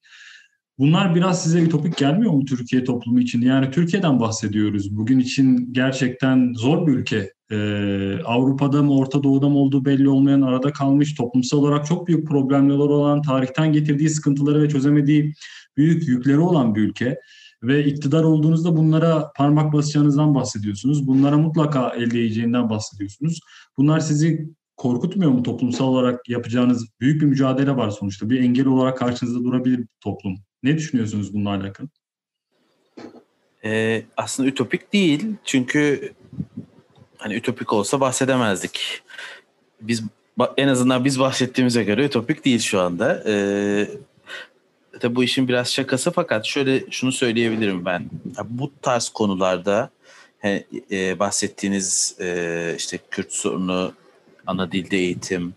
bunlar 0.80 1.16
biraz 1.16 1.44
size 1.44 1.62
ütopik 1.62 1.98
gelmiyor 1.98 2.32
mu 2.32 2.46
Türkiye 2.46 2.84
toplumu 2.84 3.20
için? 3.20 3.42
Yani 3.42 3.72
Türkiye'den 3.72 4.20
bahsediyoruz. 4.20 4.98
Bugün 4.98 5.20
için 5.20 5.74
gerçekten 5.74 6.54
zor 6.54 6.88
bir 6.88 6.92
ülke. 6.92 7.34
Ee, 7.52 8.20
Avrupa'da 8.26 8.84
mı 8.84 8.98
Orta 8.98 9.24
Doğu'da 9.24 9.50
mı 9.50 9.58
olduğu 9.58 9.86
belli 9.86 10.10
olmayan 10.10 10.42
arada 10.42 10.72
kalmış 10.72 11.16
toplumsal 11.16 11.58
olarak 11.58 11.86
çok 11.86 12.08
büyük 12.08 12.28
problemleri 12.28 12.78
olan 12.78 13.22
tarihten 13.22 13.74
getirdiği 13.74 14.10
sıkıntıları 14.10 14.62
ve 14.62 14.70
çözemediği 14.70 15.34
büyük 15.78 16.08
yükleri 16.08 16.40
olan 16.40 16.76
bir 16.76 16.82
ülke 16.82 17.20
ve 17.64 17.86
iktidar 17.86 18.24
olduğunuzda 18.24 18.78
bunlara 18.78 19.32
parmak 19.38 19.74
basacağınızdan 19.74 20.36
bahsediyorsunuz. 20.36 21.08
Bunlara 21.08 21.38
mutlaka 21.38 21.90
elde 21.90 22.20
edeceğinden 22.20 22.70
bahsediyorsunuz. 22.70 23.40
Bunlar 23.78 24.00
sizi 24.00 24.50
korkutmuyor 24.82 25.32
mu 25.32 25.44
toplumsal 25.44 25.86
olarak 25.86 26.30
yapacağınız 26.30 26.88
büyük 27.00 27.22
bir 27.22 27.26
mücadele 27.26 27.76
var 27.76 27.89
sonuçta. 27.89 28.30
Bir 28.30 28.39
engel 28.39 28.65
olarak 28.65 28.98
karşınızda 28.98 29.44
durabilir 29.44 29.88
toplum. 30.00 30.38
Ne 30.63 30.78
düşünüyorsunuz 30.78 31.34
bununla 31.34 31.50
alakalı? 31.50 31.88
Ee, 33.63 34.04
aslında 34.17 34.50
ütopik 34.50 34.94
değil. 34.94 35.26
Çünkü 35.46 36.13
hani 37.17 37.36
ütopik 37.36 37.74
olsa 37.74 38.00
bahsedemezdik. 38.00 39.02
Biz 39.82 40.04
en 40.58 40.67
azından 40.67 41.06
biz 41.06 41.20
bahsettiğimize 41.20 41.84
göre 41.84 42.06
ütopik 42.06 42.46
değil 42.46 42.60
şu 42.60 42.80
anda. 42.80 43.24
Ee, 43.28 43.88
tabii 45.00 45.15
bu 45.15 45.24
işin 45.24 45.48
biraz 45.48 45.74
şakası 45.74 46.12
fakat 46.12 46.46
şöyle 46.46 46.91
şunu 46.91 47.12
söyleyebilirim 47.12 47.86
ben. 47.86 48.10
Bu 48.50 48.72
tarz 48.82 49.10
konularda 49.10 49.89
he, 50.39 50.65
e, 50.91 51.20
bahsettiğiniz 51.20 52.15
e, 52.20 52.76
işte 52.78 53.00
Kürt 53.12 53.34
sorunu, 53.34 53.94
ana 54.47 54.71
dilde 54.71 54.97
eğitim, 54.97 55.54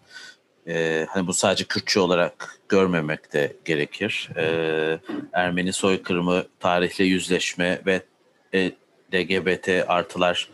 e, 0.68 1.06
hani 1.10 1.26
bu 1.26 1.32
sadece 1.32 1.64
Kürtçe 1.64 2.00
olarak 2.00 2.58
görmemek 2.68 3.32
de 3.32 3.56
gerekir. 3.64 4.30
E, 4.36 5.00
Ermeni 5.32 5.72
soykırımı, 5.72 6.44
tarihle 6.60 7.04
yüzleşme 7.04 7.80
ve 7.86 8.02
e, 8.54 8.72
LGBT 9.14 9.68
artılar 9.88 10.48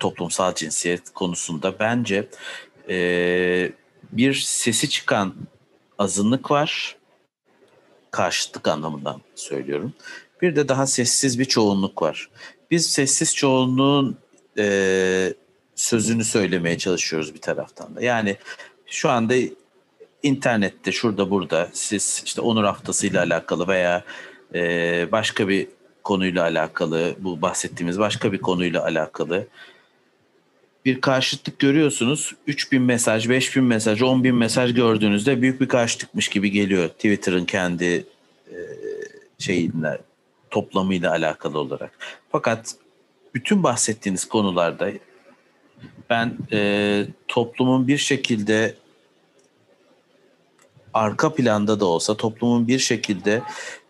toplumsal 0.00 0.54
cinsiyet 0.54 1.10
konusunda 1.10 1.78
bence 1.78 2.28
e, 2.88 3.72
bir 4.12 4.34
sesi 4.34 4.90
çıkan 4.90 5.34
azınlık 5.98 6.50
var. 6.50 6.96
Karşıtlık 8.10 8.68
anlamından 8.68 9.20
söylüyorum. 9.34 9.92
Bir 10.42 10.56
de 10.56 10.68
daha 10.68 10.86
sessiz 10.86 11.38
bir 11.38 11.44
çoğunluk 11.44 12.02
var. 12.02 12.28
Biz 12.70 12.90
sessiz 12.90 13.34
çoğunluğun 13.34 14.18
e, 14.58 15.34
sözünü 15.78 16.24
söylemeye 16.24 16.78
çalışıyoruz 16.78 17.34
bir 17.34 17.40
taraftan 17.40 17.96
da. 17.96 18.02
Yani 18.02 18.36
şu 18.86 19.10
anda 19.10 19.34
internette 20.22 20.92
şurada 20.92 21.30
burada 21.30 21.68
siz 21.72 22.22
işte 22.24 22.40
onur 22.40 22.64
haftasıyla 22.64 23.22
alakalı 23.22 23.68
veya 23.68 24.04
e, 24.54 25.12
başka 25.12 25.48
bir 25.48 25.66
konuyla 26.04 26.42
alakalı 26.42 27.16
bu 27.18 27.42
bahsettiğimiz 27.42 27.98
başka 27.98 28.32
bir 28.32 28.38
konuyla 28.38 28.84
alakalı 28.84 29.46
bir 30.84 31.00
karşıtlık 31.00 31.58
görüyorsunuz. 31.58 32.34
3000 32.46 32.82
mesaj, 32.82 33.28
5000 33.28 33.64
mesaj, 33.64 34.00
10.000 34.00 34.32
mesaj 34.32 34.74
gördüğünüzde 34.74 35.42
büyük 35.42 35.60
bir 35.60 35.68
karşıtlıkmış 35.68 36.28
gibi 36.28 36.50
geliyor 36.50 36.88
Twitter'ın 36.88 37.44
kendi 37.44 38.04
e, 38.50 38.56
şeyinle 39.38 39.98
toplamıyla 40.50 41.10
alakalı 41.10 41.58
olarak. 41.58 41.90
Fakat 42.32 42.74
bütün 43.34 43.62
bahsettiğiniz 43.62 44.28
konularda 44.28 44.90
ben 46.10 46.36
e, 46.52 47.06
toplumun 47.28 47.88
bir 47.88 47.98
şekilde 47.98 48.74
arka 50.94 51.34
planda 51.34 51.80
da 51.80 51.84
olsa 51.84 52.16
toplumun 52.16 52.68
bir 52.68 52.78
şekilde 52.78 53.42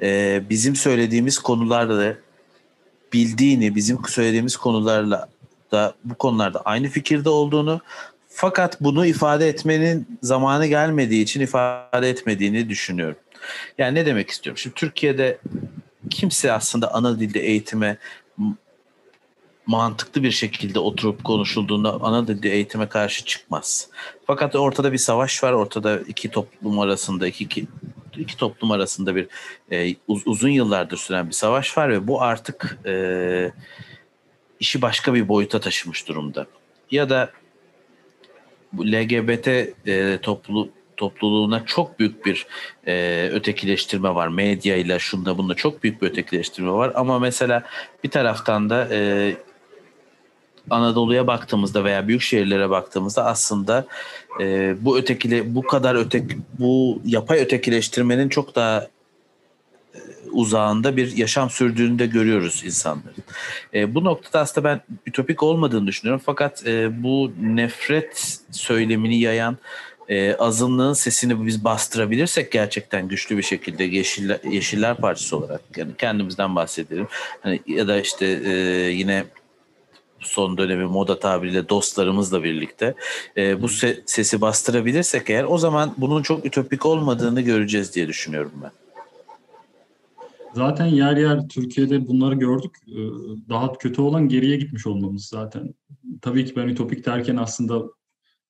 e, 0.02 0.42
bizim 0.50 0.76
söylediğimiz 0.76 1.38
konularla 1.38 2.14
bildiğini, 3.12 3.74
bizim 3.74 3.98
söylediğimiz 4.08 4.56
konularla 4.56 5.28
da 5.72 5.94
bu 6.04 6.14
konularda 6.14 6.60
aynı 6.60 6.88
fikirde 6.88 7.28
olduğunu 7.28 7.80
fakat 8.28 8.80
bunu 8.80 9.06
ifade 9.06 9.48
etmenin 9.48 10.18
zamanı 10.22 10.66
gelmediği 10.66 11.22
için 11.22 11.40
ifade 11.40 12.10
etmediğini 12.10 12.68
düşünüyorum. 12.68 13.16
Yani 13.78 13.94
ne 13.94 14.06
demek 14.06 14.30
istiyorum? 14.30 14.58
Şimdi 14.58 14.74
Türkiye'de 14.74 15.38
kimse 16.10 16.52
aslında 16.52 16.94
ana 16.94 17.20
dilde 17.20 17.40
eğitime 17.40 17.96
mantıklı 19.68 20.22
bir 20.22 20.30
şekilde 20.30 20.78
oturup 20.78 21.24
konuşulduğunda 21.24 21.92
ana 21.92 22.28
dilde 22.28 22.50
eğitime 22.50 22.88
karşı 22.88 23.24
çıkmaz. 23.24 23.88
Fakat 24.26 24.56
ortada 24.56 24.92
bir 24.92 24.98
savaş 24.98 25.44
var. 25.44 25.52
Ortada 25.52 26.00
iki 26.00 26.30
toplum 26.30 26.78
arasında 26.78 27.26
iki, 27.26 27.44
iki, 27.44 27.66
iki 28.16 28.36
toplum 28.36 28.70
arasında 28.70 29.16
bir 29.16 29.28
e, 29.70 29.94
uz, 30.08 30.22
uzun 30.26 30.48
yıllardır 30.48 30.96
süren 30.96 31.26
bir 31.26 31.32
savaş 31.32 31.78
var 31.78 31.90
ve 31.90 32.06
bu 32.06 32.22
artık 32.22 32.78
e, 32.86 33.52
işi 34.60 34.82
başka 34.82 35.14
bir 35.14 35.28
boyuta 35.28 35.60
taşımış 35.60 36.08
durumda. 36.08 36.46
Ya 36.90 37.10
da 37.10 37.30
bu 38.72 38.86
LGBT 38.86 39.48
e, 39.86 40.18
toplu 40.22 40.68
topluluğuna 40.96 41.64
çok 41.66 41.98
büyük 41.98 42.26
bir 42.26 42.46
e, 42.86 43.28
ötekileştirme 43.32 44.14
var. 44.14 44.28
Medya 44.28 44.76
ile 44.76 44.98
şunda 44.98 45.38
bunda 45.38 45.54
çok 45.54 45.82
büyük 45.82 46.02
bir 46.02 46.06
ötekileştirme 46.06 46.70
var. 46.70 46.92
Ama 46.94 47.18
mesela 47.18 47.62
bir 48.04 48.10
taraftan 48.10 48.70
da 48.70 48.88
e, 48.90 49.36
Anadolu'ya 50.70 51.26
baktığımızda 51.26 51.84
veya 51.84 52.08
büyük 52.08 52.22
şehirlere 52.22 52.70
baktığımızda 52.70 53.24
aslında 53.24 53.86
e, 54.40 54.76
bu 54.80 54.98
ötekile 54.98 55.54
bu 55.54 55.62
kadar 55.62 55.94
ötek 55.94 56.22
bu 56.58 57.02
yapay 57.04 57.40
ötekileştirmenin 57.40 58.28
çok 58.28 58.54
daha 58.54 58.88
e, 59.94 59.98
uzağında 60.32 60.96
bir 60.96 61.16
yaşam 61.16 61.50
sürdüğünü 61.50 61.98
de 61.98 62.06
görüyoruz 62.06 62.62
insanların. 62.64 63.24
E, 63.74 63.94
bu 63.94 64.04
noktada 64.04 64.40
aslında 64.40 64.68
ben 64.68 64.80
ütopik 65.06 65.42
olmadığını 65.42 65.86
düşünüyorum 65.86 66.22
fakat 66.26 66.66
e, 66.66 67.02
bu 67.02 67.32
nefret 67.40 68.38
söylemini 68.50 69.20
yayan 69.20 69.58
e, 70.08 70.34
azınlığın 70.34 70.92
sesini 70.92 71.46
biz 71.46 71.64
bastırabilirsek 71.64 72.52
gerçekten 72.52 73.08
güçlü 73.08 73.36
bir 73.36 73.42
şekilde 73.42 73.84
Yeşiller, 73.84 74.40
Yeşiller 74.50 74.96
Partisi 74.96 75.36
olarak 75.36 75.60
yani 75.76 75.92
kendimizden 75.98 76.56
bahsedelim. 76.56 77.06
Hani 77.40 77.60
ya 77.66 77.88
da 77.88 78.00
işte 78.00 78.26
e, 78.26 78.50
yine 78.90 79.24
son 80.20 80.58
dönemi 80.58 80.84
moda 80.84 81.18
tabiriyle 81.18 81.68
dostlarımızla 81.68 82.44
birlikte 82.44 82.94
e, 83.36 83.62
bu 83.62 83.66
se- 83.66 84.00
sesi 84.06 84.40
bastırabilirsek 84.40 85.30
eğer 85.30 85.44
o 85.44 85.58
zaman 85.58 85.94
bunun 85.96 86.22
çok 86.22 86.46
ütopik 86.46 86.86
olmadığını 86.86 87.40
göreceğiz 87.40 87.94
diye 87.94 88.08
düşünüyorum 88.08 88.52
ben. 88.62 88.70
Zaten 90.54 90.86
yer 90.86 91.16
yer 91.16 91.48
Türkiye'de 91.48 92.08
bunları 92.08 92.34
gördük. 92.34 92.76
Ee, 92.88 92.92
daha 93.48 93.72
kötü 93.72 94.02
olan 94.02 94.28
geriye 94.28 94.56
gitmiş 94.56 94.86
olmamız 94.86 95.24
zaten. 95.24 95.74
Tabii 96.22 96.44
ki 96.44 96.56
ben 96.56 96.68
ütopik 96.68 97.06
derken 97.06 97.36
aslında 97.36 97.82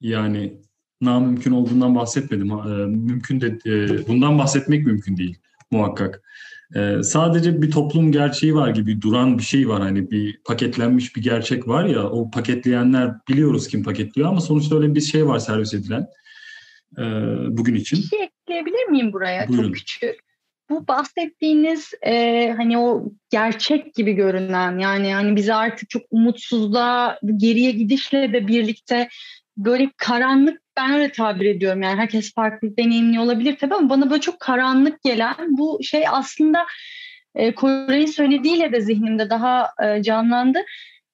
yani 0.00 0.58
namümkün 1.00 1.52
olduğundan 1.52 1.94
bahsetmedim. 1.94 2.50
Ee, 2.50 2.86
mümkün 2.86 3.40
de 3.40 3.58
e, 3.66 4.06
bundan 4.08 4.38
bahsetmek 4.38 4.86
mümkün 4.86 5.16
değil 5.16 5.38
muhakkak. 5.70 6.22
Ee, 6.76 7.02
sadece 7.02 7.62
bir 7.62 7.70
toplum 7.70 8.12
gerçeği 8.12 8.54
var 8.54 8.68
gibi 8.68 9.02
duran 9.02 9.38
bir 9.38 9.42
şey 9.42 9.68
var. 9.68 9.82
Hani 9.82 10.10
bir 10.10 10.40
paketlenmiş 10.44 11.16
bir 11.16 11.22
gerçek 11.22 11.68
var 11.68 11.84
ya 11.84 12.10
o 12.10 12.30
paketleyenler 12.30 13.10
biliyoruz 13.28 13.68
kim 13.68 13.82
paketliyor 13.82 14.28
ama 14.28 14.40
sonuçta 14.40 14.76
öyle 14.76 14.94
bir 14.94 15.00
şey 15.00 15.26
var 15.26 15.38
servis 15.38 15.74
edilen 15.74 16.06
e, 16.98 17.02
bugün 17.56 17.74
için. 17.74 17.98
Bir 17.98 18.04
şey 18.04 18.22
ekleyebilir 18.22 18.88
miyim 18.88 19.12
buraya? 19.12 19.48
Buyurun. 19.48 19.64
Çok 19.64 19.74
küçük. 19.74 20.28
Bu 20.70 20.88
bahsettiğiniz 20.88 21.90
e, 22.02 22.54
hani 22.56 22.78
o 22.78 23.04
gerçek 23.30 23.94
gibi 23.94 24.12
görünen 24.12 24.78
yani 24.78 25.14
hani 25.14 25.36
bizi 25.36 25.54
artık 25.54 25.90
çok 25.90 26.02
umutsuzluğa 26.10 27.18
geriye 27.36 27.70
gidişle 27.70 28.32
de 28.32 28.46
birlikte 28.46 29.08
böyle 29.58 29.90
karanlık 29.96 30.60
ben 30.76 30.92
öyle 30.92 31.12
tabir 31.12 31.46
ediyorum 31.46 31.82
yani 31.82 32.00
herkes 32.00 32.34
farklı 32.34 32.76
deneyimli 32.76 33.20
olabilir 33.20 33.56
tabii 33.60 33.74
ama 33.74 33.90
bana 33.90 34.10
böyle 34.10 34.20
çok 34.20 34.40
karanlık 34.40 35.02
gelen 35.02 35.34
bu 35.48 35.78
şey 35.82 36.04
aslında 36.08 36.66
e, 37.34 37.54
Kore'nin 37.54 38.06
söylediğiyle 38.06 38.72
de 38.72 38.80
zihnimde 38.80 39.30
daha 39.30 39.70
e, 39.82 40.02
canlandı. 40.02 40.58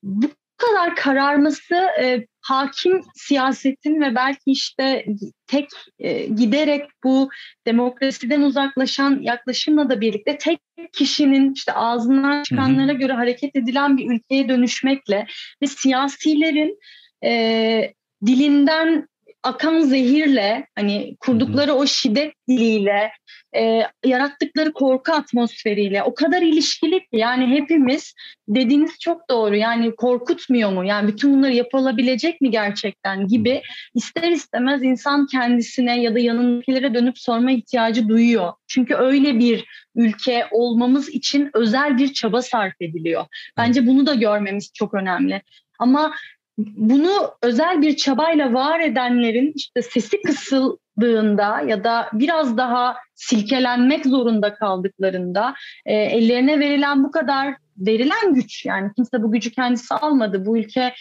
Bu 0.03 0.31
kadar 0.57 0.97
kararması 0.97 1.75
e, 1.75 2.27
hakim 2.41 3.01
siyasetin 3.15 4.01
ve 4.01 4.15
belki 4.15 4.51
işte 4.51 5.07
tek 5.47 5.69
e, 5.99 6.27
giderek 6.27 6.87
bu 7.05 7.31
demokrasiden 7.67 8.43
uzaklaşan 8.43 9.21
yaklaşımla 9.23 9.91
da 9.91 10.01
birlikte 10.01 10.39
tek 10.39 10.61
kişinin 10.93 11.53
işte 11.53 11.73
ağzından 11.73 12.43
çıkanlara 12.43 12.93
göre 12.93 13.13
hareket 13.13 13.57
edilen 13.57 13.97
bir 13.97 14.11
ülkeye 14.11 14.49
dönüşmekle 14.49 15.27
ve 15.63 15.67
siyasilerin 15.67 16.79
e, 17.25 17.95
dilinden 18.27 19.09
akan 19.45 19.81
zehirle 19.81 20.67
hani 20.75 21.17
kurdukları 21.21 21.73
o 21.73 21.87
şiddet 21.87 22.35
diliyle 22.49 23.11
e, 23.57 23.83
yarattıkları 24.05 24.73
korku 24.73 25.13
atmosferiyle 25.13 26.03
o 26.03 26.15
kadar 26.15 26.43
ilişkili 26.43 27.01
ki 27.01 27.07
yani 27.13 27.47
hepimiz 27.47 28.15
dediğiniz 28.49 28.99
çok 29.01 29.31
doğru 29.31 29.57
yani 29.57 29.97
korkutmuyor 29.97 30.73
mu 30.73 30.85
yani 30.85 31.09
bütün 31.09 31.35
bunları 31.35 31.53
yapılabilecek 31.53 32.41
mi 32.41 32.51
gerçekten 32.51 33.29
gibi 33.29 33.63
ister 33.95 34.31
istemez 34.31 34.83
insan 34.83 35.27
kendisine 35.27 36.03
ya 36.03 36.15
da 36.15 36.19
yanındakilere 36.19 36.95
dönüp 36.95 37.19
sorma 37.19 37.51
ihtiyacı 37.51 38.09
duyuyor. 38.09 38.53
Çünkü 38.67 38.95
öyle 38.95 39.39
bir 39.39 39.65
ülke 39.97 40.47
olmamız 40.51 41.09
için 41.09 41.51
özel 41.55 41.99
bir 41.99 42.13
çaba 42.13 42.43
sarf 42.43 42.75
ediliyor. 42.81 43.25
Bence 43.57 43.87
bunu 43.87 44.07
da 44.07 44.15
görmemiz 44.15 44.71
çok 44.75 44.95
önemli. 44.95 45.43
Ama 45.79 46.15
bunu 46.59 47.35
özel 47.43 47.83
bir 47.83 47.97
çabayla 47.97 48.53
var 48.53 48.81
edenlerin 48.81 49.53
işte 49.57 49.83
sesi 49.83 50.23
kısıldığında 50.23 51.61
ya 51.61 51.85
da 51.85 52.09
biraz 52.13 52.57
daha 52.57 52.97
silkelenmek 53.15 54.07
zorunda 54.07 54.55
kaldıklarında 54.55 55.55
e, 55.87 55.95
ellerine 55.95 56.61
verilen 56.61 57.05
bu 57.05 57.11
kadar 57.11 57.55
verilen 57.77 58.35
güç 58.35 58.65
yani 58.65 58.91
kimse 58.97 59.23
bu 59.23 59.33
gücü 59.33 59.51
kendisi 59.51 59.95
almadı. 59.95 60.47
Bu 60.47 60.59
ülke 60.59 60.95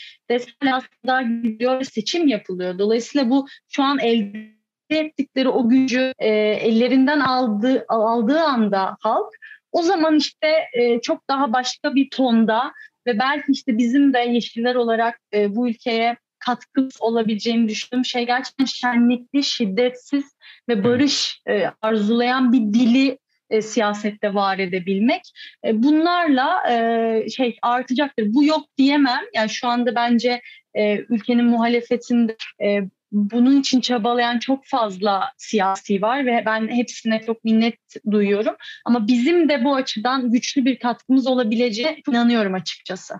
aslında 0.61 1.21
gidiyor 1.21 1.83
seçim 1.83 2.27
yapılıyor. 2.27 2.79
Dolayısıyla 2.79 3.29
bu 3.29 3.47
şu 3.69 3.83
an 3.83 3.99
elde 3.99 4.53
ettikleri 4.89 5.49
o 5.49 5.69
gücü 5.69 6.13
e, 6.19 6.29
ellerinden 6.37 7.19
aldığı, 7.19 7.85
aldığı 7.89 8.41
anda 8.41 8.97
halk 8.99 9.33
o 9.71 9.81
zaman 9.81 10.15
işte 10.15 10.47
e, 10.73 11.01
çok 11.01 11.29
daha 11.29 11.53
başka 11.53 11.95
bir 11.95 12.09
tonda 12.09 12.73
ve 13.07 13.19
belki 13.19 13.51
işte 13.51 13.77
bizim 13.77 14.13
de 14.13 14.19
yeşiller 14.19 14.75
olarak 14.75 15.19
e, 15.33 15.55
bu 15.55 15.69
ülkeye 15.69 16.17
katkı 16.39 16.87
olabileceğini 16.99 17.69
düşündüğüm 17.69 18.05
şey 18.05 18.25
gerçekten 18.25 18.65
şenlikli, 18.65 19.43
şiddetsiz 19.43 20.35
ve 20.69 20.83
barış 20.83 21.41
e, 21.47 21.65
arzulayan 21.81 22.53
bir 22.53 22.59
dili 22.59 23.17
e, 23.49 23.61
siyasette 23.61 24.33
var 24.33 24.59
edebilmek. 24.59 25.21
E, 25.65 25.83
bunlarla 25.83 26.71
e, 26.71 27.29
şey 27.29 27.57
artacaktır. 27.61 28.33
Bu 28.33 28.43
yok 28.43 28.65
diyemem. 28.77 29.21
Yani 29.35 29.49
şu 29.49 29.67
anda 29.67 29.95
bence 29.95 30.41
e, 30.73 30.97
ülkenin 30.97 31.45
muhalefetinde 31.45 32.35
e, 32.61 32.79
bunun 33.13 33.59
için 33.59 33.81
çabalayan 33.81 34.39
çok 34.39 34.65
fazla 34.65 35.23
siyasi 35.37 36.01
var 36.01 36.25
ve 36.25 36.43
ben 36.45 36.67
hepsine 36.67 37.21
çok 37.25 37.43
minnet 37.43 37.77
duyuyorum. 38.11 38.55
Ama 38.85 39.07
bizim 39.07 39.49
de 39.49 39.63
bu 39.63 39.75
açıdan 39.75 40.31
güçlü 40.31 40.65
bir 40.65 40.79
katkımız 40.79 41.27
olabileceğine 41.27 42.01
inanıyorum 42.09 42.53
açıkçası. 42.53 43.13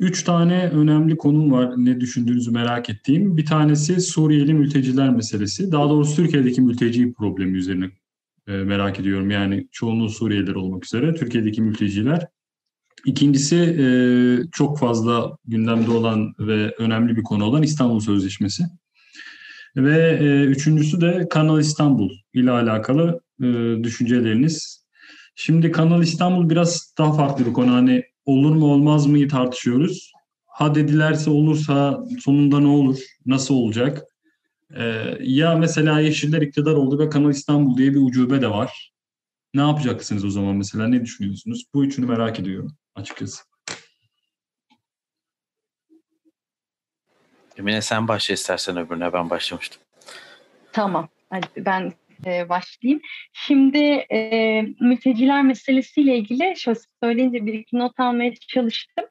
Üç 0.00 0.22
tane 0.22 0.68
önemli 0.68 1.16
konum 1.16 1.52
var 1.52 1.74
ne 1.76 2.00
düşündüğünüzü 2.00 2.50
merak 2.50 2.90
ettiğim. 2.90 3.36
Bir 3.36 3.46
tanesi 3.46 4.00
Suriyeli 4.00 4.54
mülteciler 4.54 5.10
meselesi. 5.10 5.72
Daha 5.72 5.88
doğrusu 5.88 6.16
Türkiye'deki 6.16 6.60
mülteci 6.60 7.12
problemi 7.12 7.58
üzerine 7.58 7.90
e, 8.48 8.52
merak 8.52 9.00
ediyorum. 9.00 9.30
Yani 9.30 9.68
çoğunluğu 9.72 10.08
Suriyeliler 10.08 10.54
olmak 10.54 10.84
üzere 10.84 11.14
Türkiye'deki 11.14 11.62
mülteciler. 11.62 12.26
İkincisi 13.04 13.56
e, 13.56 13.86
çok 14.52 14.78
fazla 14.78 15.36
gündemde 15.44 15.90
olan 15.90 16.34
ve 16.38 16.74
önemli 16.78 17.16
bir 17.16 17.22
konu 17.22 17.44
olan 17.44 17.62
İstanbul 17.62 18.00
Sözleşmesi. 18.00 18.64
Ve 19.76 20.18
e, 20.20 20.44
üçüncüsü 20.44 21.00
de 21.00 21.26
Kanal 21.30 21.60
İstanbul 21.60 22.10
ile 22.34 22.50
alakalı 22.50 23.20
düşünceleriniz. 23.82 24.84
Şimdi 25.34 25.72
Kanal 25.72 26.02
İstanbul 26.02 26.50
biraz 26.50 26.94
daha 26.98 27.12
farklı 27.12 27.46
bir 27.46 27.52
konu. 27.52 27.72
Hani 27.72 28.02
olur 28.24 28.54
mu 28.54 28.66
olmaz 28.66 29.06
mı 29.06 29.28
tartışıyoruz. 29.28 30.12
Ha 30.46 30.74
dedilerse 30.74 31.30
olursa 31.30 32.04
sonunda 32.20 32.60
ne 32.60 32.66
olur, 32.66 32.98
nasıl 33.26 33.54
olacak? 33.54 34.02
Ya 35.20 35.56
mesela 35.56 36.00
Yeşiller 36.00 36.42
iktidar 36.42 36.72
oldu 36.72 36.98
ve 36.98 37.08
Kanal 37.08 37.30
İstanbul 37.30 37.76
diye 37.76 37.90
bir 37.90 38.00
ucube 38.00 38.42
de 38.42 38.50
var. 38.50 38.92
Ne 39.54 39.60
yapacaksınız 39.60 40.24
o 40.24 40.30
zaman 40.30 40.56
mesela? 40.56 40.88
Ne 40.88 41.02
düşünüyorsunuz? 41.02 41.64
Bu 41.74 41.84
üçünü 41.84 42.06
merak 42.06 42.40
ediyorum 42.40 42.76
açıkçası. 42.94 43.44
Emine 47.58 47.82
sen 47.82 48.08
başla 48.08 48.34
istersen 48.34 48.76
öbürüne 48.76 49.12
ben 49.12 49.30
başlamıştım. 49.30 49.82
Tamam. 50.72 51.08
Hadi 51.30 51.46
ben 51.56 51.92
e, 52.26 52.48
başlayayım. 52.48 53.00
Şimdi 53.32 53.78
e, 54.12 54.60
mülteciler 54.80 55.42
meselesiyle 55.42 56.16
ilgili 56.16 56.54
şöyle 56.56 56.78
söyleyince 57.02 57.46
bir 57.46 57.54
iki 57.54 57.78
not 57.78 58.00
almaya 58.00 58.34
çalıştım. 58.34 59.04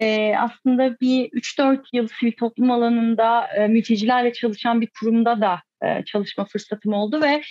E, 0.00 0.34
aslında 0.36 1.00
bir 1.00 1.30
3-4 1.30 1.84
yıl 1.92 2.08
sivil 2.08 2.32
toplum 2.32 2.70
alanında 2.70 3.46
e, 3.46 3.68
mültecilerle 3.68 4.32
çalışan 4.32 4.80
bir 4.80 4.88
kurumda 5.00 5.40
da 5.40 5.62
e, 5.82 6.04
çalışma 6.04 6.44
fırsatım 6.44 6.92
oldu 6.92 7.22
ve 7.22 7.42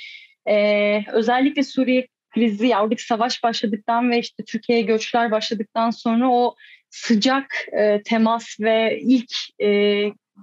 e, 0.54 1.00
özellikle 1.12 1.64
Suriye 1.64 2.08
krizi, 2.34 2.68
ya 2.68 2.84
oradaki 2.84 3.04
savaş 3.04 3.44
başladıktan 3.44 4.12
ve 4.12 4.20
işte 4.20 4.44
Türkiye'ye 4.44 4.86
göçler 4.86 5.32
başladıktan 5.32 5.90
sonra 5.90 6.30
o 6.32 6.56
sıcak 6.90 7.68
e, 7.80 8.02
temas 8.02 8.60
ve 8.60 9.00
ilk 9.02 9.32
e, 9.62 9.70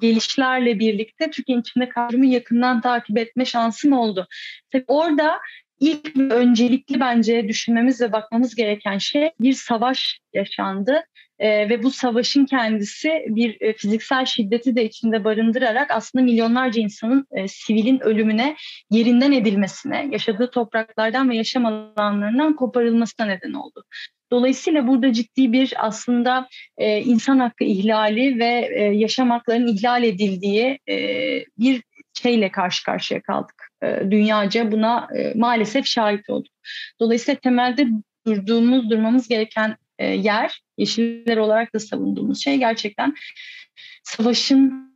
gelişlerle 0.00 0.78
birlikte 0.78 1.30
Türkiye'nin 1.30 1.62
içinde 1.62 1.88
kavramı 1.88 2.26
yakından 2.26 2.80
takip 2.80 3.18
etme 3.18 3.44
şansım 3.44 3.92
oldu. 3.92 4.26
Tabii 4.72 4.84
orada 4.86 5.40
ilk 5.80 6.16
ve 6.16 6.34
öncelikli 6.34 7.00
bence 7.00 7.48
düşünmemiz 7.48 8.00
ve 8.00 8.12
bakmamız 8.12 8.54
gereken 8.54 8.98
şey 8.98 9.30
bir 9.40 9.52
savaş 9.52 10.20
yaşandı. 10.32 11.04
Ee, 11.38 11.68
ve 11.68 11.82
bu 11.82 11.90
savaşın 11.90 12.44
kendisi 12.44 13.24
bir 13.28 13.56
e, 13.60 13.72
fiziksel 13.72 14.24
şiddeti 14.24 14.76
de 14.76 14.84
içinde 14.84 15.24
barındırarak 15.24 15.90
aslında 15.90 16.24
milyonlarca 16.24 16.82
insanın 16.82 17.26
e, 17.32 17.48
sivilin 17.48 18.00
ölümüne, 18.00 18.56
yerinden 18.90 19.32
edilmesine, 19.32 20.08
yaşadığı 20.12 20.50
topraklardan 20.50 21.30
ve 21.30 21.36
yaşam 21.36 21.66
alanlarından 21.66 22.56
koparılmasına 22.56 23.26
neden 23.26 23.52
oldu. 23.52 23.84
Dolayısıyla 24.32 24.86
burada 24.86 25.12
ciddi 25.12 25.52
bir 25.52 25.86
aslında 25.86 26.48
e, 26.78 27.00
insan 27.00 27.38
hakkı 27.38 27.64
ihlali 27.64 28.38
ve 28.38 28.70
e, 28.74 28.82
yaşam 28.82 29.30
haklarının 29.30 29.76
ihlal 29.76 30.04
edildiği 30.04 30.78
e, 30.88 30.96
bir 31.58 31.82
şeyle 32.22 32.50
karşı 32.50 32.84
karşıya 32.84 33.22
kaldık. 33.22 33.69
E, 33.82 34.10
dünyaca 34.10 34.72
buna 34.72 35.08
e, 35.16 35.32
maalesef 35.34 35.86
şahit 35.86 36.30
olduk. 36.30 36.52
Dolayısıyla 37.00 37.40
temelde 37.40 37.86
durduğumuz, 38.26 38.90
durmamız 38.90 39.28
gereken 39.28 39.76
e, 39.98 40.06
yer, 40.06 40.60
yeşiller 40.78 41.36
olarak 41.36 41.74
da 41.74 41.78
savunduğumuz 41.78 42.44
şey 42.44 42.56
gerçekten 42.56 43.14
savaşın 44.02 44.90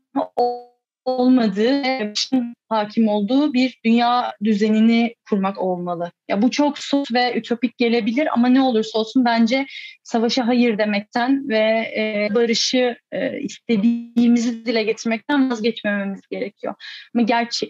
olmadığı, 1.04 1.82
savaşın 1.82 2.54
hakim 2.68 3.08
olduğu 3.08 3.52
bir 3.52 3.80
dünya 3.84 4.32
düzenini 4.44 5.14
kurmak 5.28 5.58
olmalı. 5.58 6.12
Ya 6.28 6.42
bu 6.42 6.50
çok 6.50 6.78
soğuk 6.78 7.12
ve 7.12 7.38
ütopik 7.38 7.78
gelebilir 7.78 8.28
ama 8.32 8.48
ne 8.48 8.62
olursa 8.62 8.98
olsun 8.98 9.24
bence 9.24 9.66
savaşa 10.02 10.46
hayır 10.46 10.78
demekten 10.78 11.48
ve 11.48 12.30
barışı 12.34 12.96
istediğimizi 13.40 14.66
dile 14.66 14.82
getirmekten 14.82 15.50
vazgeçmememiz 15.50 16.20
gerekiyor. 16.30 16.74
Ama 17.14 17.22
gerçi 17.24 17.66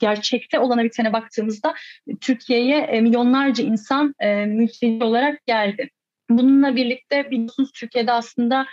gerçekte 0.00 0.58
olana 0.58 0.84
bitene 0.84 1.12
baktığımızda 1.12 1.74
Türkiye'ye 2.20 2.78
e, 2.78 3.00
milyonlarca 3.00 3.64
insan 3.64 4.14
e, 4.20 4.46
mülteci 4.46 5.04
olarak 5.04 5.46
geldi. 5.46 5.90
Bununla 6.30 6.76
birlikte 6.76 7.30
biliyorsunuz 7.30 7.70
Türkiye'de 7.72 8.12
aslında 8.12 8.66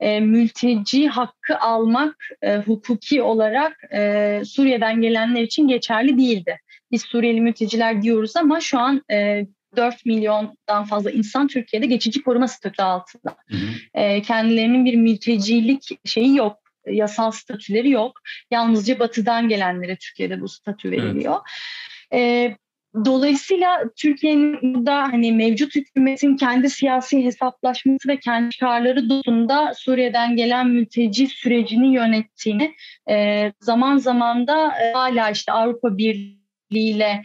e, 0.00 0.20
mülteci 0.20 1.08
hakkı 1.08 1.58
almak 1.60 2.28
e, 2.42 2.56
hukuki 2.56 3.22
olarak 3.22 3.76
e, 3.94 4.42
Suriye'den 4.44 5.00
gelenler 5.00 5.42
için 5.42 5.68
geçerli 5.68 6.18
değildi. 6.18 6.58
Biz 6.92 7.02
Suriyeli 7.02 7.40
mülteciler 7.40 8.02
diyoruz 8.02 8.36
ama 8.36 8.60
şu 8.60 8.78
an 8.78 9.02
e, 9.10 9.46
4 9.76 10.06
milyondan 10.06 10.84
fazla 10.84 11.10
insan 11.10 11.46
Türkiye'de 11.46 11.86
geçici 11.86 12.22
koruma 12.22 12.48
statü 12.48 12.82
altında. 12.82 13.36
Hı 13.50 13.56
hı. 13.56 14.00
E, 14.00 14.22
kendilerinin 14.22 14.84
bir 14.84 14.94
mültecilik 14.94 15.98
şeyi 16.04 16.36
yok 16.36 16.67
yasal 16.90 17.30
statüleri 17.30 17.90
yok. 17.90 18.20
Yalnızca 18.50 18.98
batıdan 18.98 19.48
gelenlere 19.48 19.96
Türkiye'de 19.96 20.40
bu 20.40 20.48
statü 20.48 20.90
veriliyor. 20.90 21.36
Evet. 22.10 22.54
E, 22.54 22.56
Dolayısıyla 23.04 23.84
Türkiye'nin 23.96 24.74
burada 24.74 25.02
hani 25.02 25.32
mevcut 25.32 25.74
hükümetin 25.74 26.36
kendi 26.36 26.70
siyasi 26.70 27.24
hesaplaşması 27.24 28.08
ve 28.08 28.20
kendi 28.20 28.50
çıkarları 28.50 29.08
doğrultusunda 29.08 29.74
Suriye'den 29.74 30.36
gelen 30.36 30.68
mülteci 30.68 31.26
sürecini 31.26 31.94
yönettiğini 31.94 32.74
e, 33.10 33.52
zaman 33.60 33.96
zaman 33.96 34.46
da 34.46 34.72
e, 34.82 34.92
hala 34.92 35.30
işte 35.30 35.52
Avrupa 35.52 35.98
Birliği 35.98 36.36
ile 36.70 37.22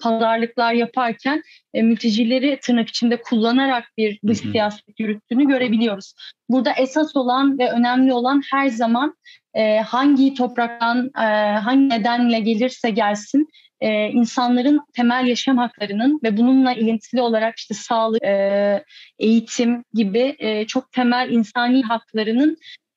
pazarlıklar 0.00 0.72
yaparken 0.72 1.42
e, 1.74 1.82
mültecileri 1.82 2.58
tırnak 2.62 2.88
içinde 2.88 3.22
kullanarak 3.22 3.84
bir 3.98 4.20
dış 4.26 4.38
siyaset 4.38 5.00
yürüttüğünü 5.00 5.48
görebiliyoruz. 5.48 6.14
Burada 6.48 6.72
esas 6.72 7.16
olan 7.16 7.58
ve 7.58 7.70
önemli 7.70 8.12
olan 8.12 8.42
her 8.50 8.68
zaman 8.68 9.14
e, 9.54 9.78
hangi 9.78 10.34
topraktan, 10.34 11.10
e, 11.18 11.26
hangi 11.56 11.88
nedenle 11.88 12.40
gelirse 12.40 12.90
gelsin 12.90 13.48
e, 13.82 14.08
insanların 14.08 14.80
temel 14.94 15.26
yaşam 15.26 15.58
haklarının 15.58 16.20
ve 16.22 16.36
bununla 16.36 16.72
ilintili 16.72 17.20
olarak 17.20 17.58
işte 17.58 17.74
sağlık, 17.74 18.22
e, 18.22 18.84
eğitim 19.18 19.84
gibi 19.94 20.36
e, 20.38 20.66
çok 20.66 20.92
temel 20.92 21.30
insani 21.30 21.82
haklarının 21.82 22.56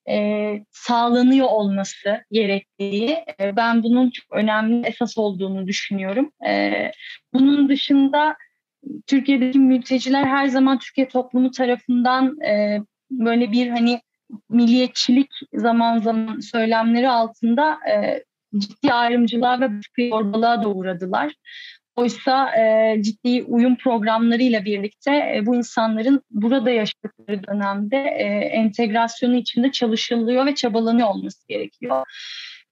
e, 0.10 0.53
sağlanıyor 0.72 1.47
olması 1.47 2.24
gerektiği. 2.32 3.10
E, 3.39 3.56
ben 3.56 3.84
bunun 3.84 4.10
çok 4.10 4.38
önemli 4.38 4.88
esas 4.88 5.18
olduğunu 5.18 5.68
düşünüyorum. 5.68 6.32
E, 6.47 6.72
bunun 7.34 7.70
dışında 7.70 8.36
Türkiye'deki 9.08 9.60
mülteciler 9.60 10.24
her 10.24 10.47
zaman 10.47 10.80
Türkiye 10.80 11.08
toplumu 11.08 11.51
tarafından 11.51 12.41
e, 12.41 12.80
böyle 13.12 13.51
bir 13.51 13.70
hani 13.70 14.01
milliyetçilik 14.49 15.32
zaman 15.53 15.97
zaman 15.97 16.39
söylemleri 16.39 17.10
altında 17.10 17.78
e, 17.89 18.24
ciddi 18.58 18.93
ayrımcılığa 18.93 19.60
ve 19.62 19.70
zorbalığa 20.10 20.64
da 20.64 20.70
uğradılar. 20.70 21.34
Oysa 21.96 22.56
e, 22.56 22.98
ciddi 23.02 23.43
uyum 23.43 23.76
programlarıyla 23.76 24.66
birlikte 24.66 25.12
e, 25.12 25.46
bu 25.46 25.56
insanların 25.56 26.22
burada 26.32 26.70
yaşadıkları 26.70 27.43
dönemde 27.48 27.98
e, 27.98 28.24
entegrasyonu 28.46 29.36
içinde 29.36 29.72
çalışılıyor 29.72 30.46
ve 30.46 30.56
çabalanıyor 30.56 31.08
olması 31.08 31.48
gerekiyor. 31.48 32.06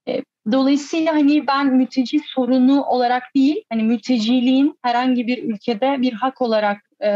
E, 0.08 0.22
dolayısıyla 0.52 1.14
hani 1.14 1.46
ben 1.46 1.66
mülteci 1.66 2.20
sorunu 2.34 2.84
olarak 2.84 3.22
değil, 3.36 3.64
hani 3.72 3.82
mülteciliğin 3.82 4.78
herhangi 4.82 5.26
bir 5.26 5.42
ülkede 5.42 5.96
bir 6.00 6.12
hak 6.12 6.42
olarak 6.42 6.78
e, 7.04 7.10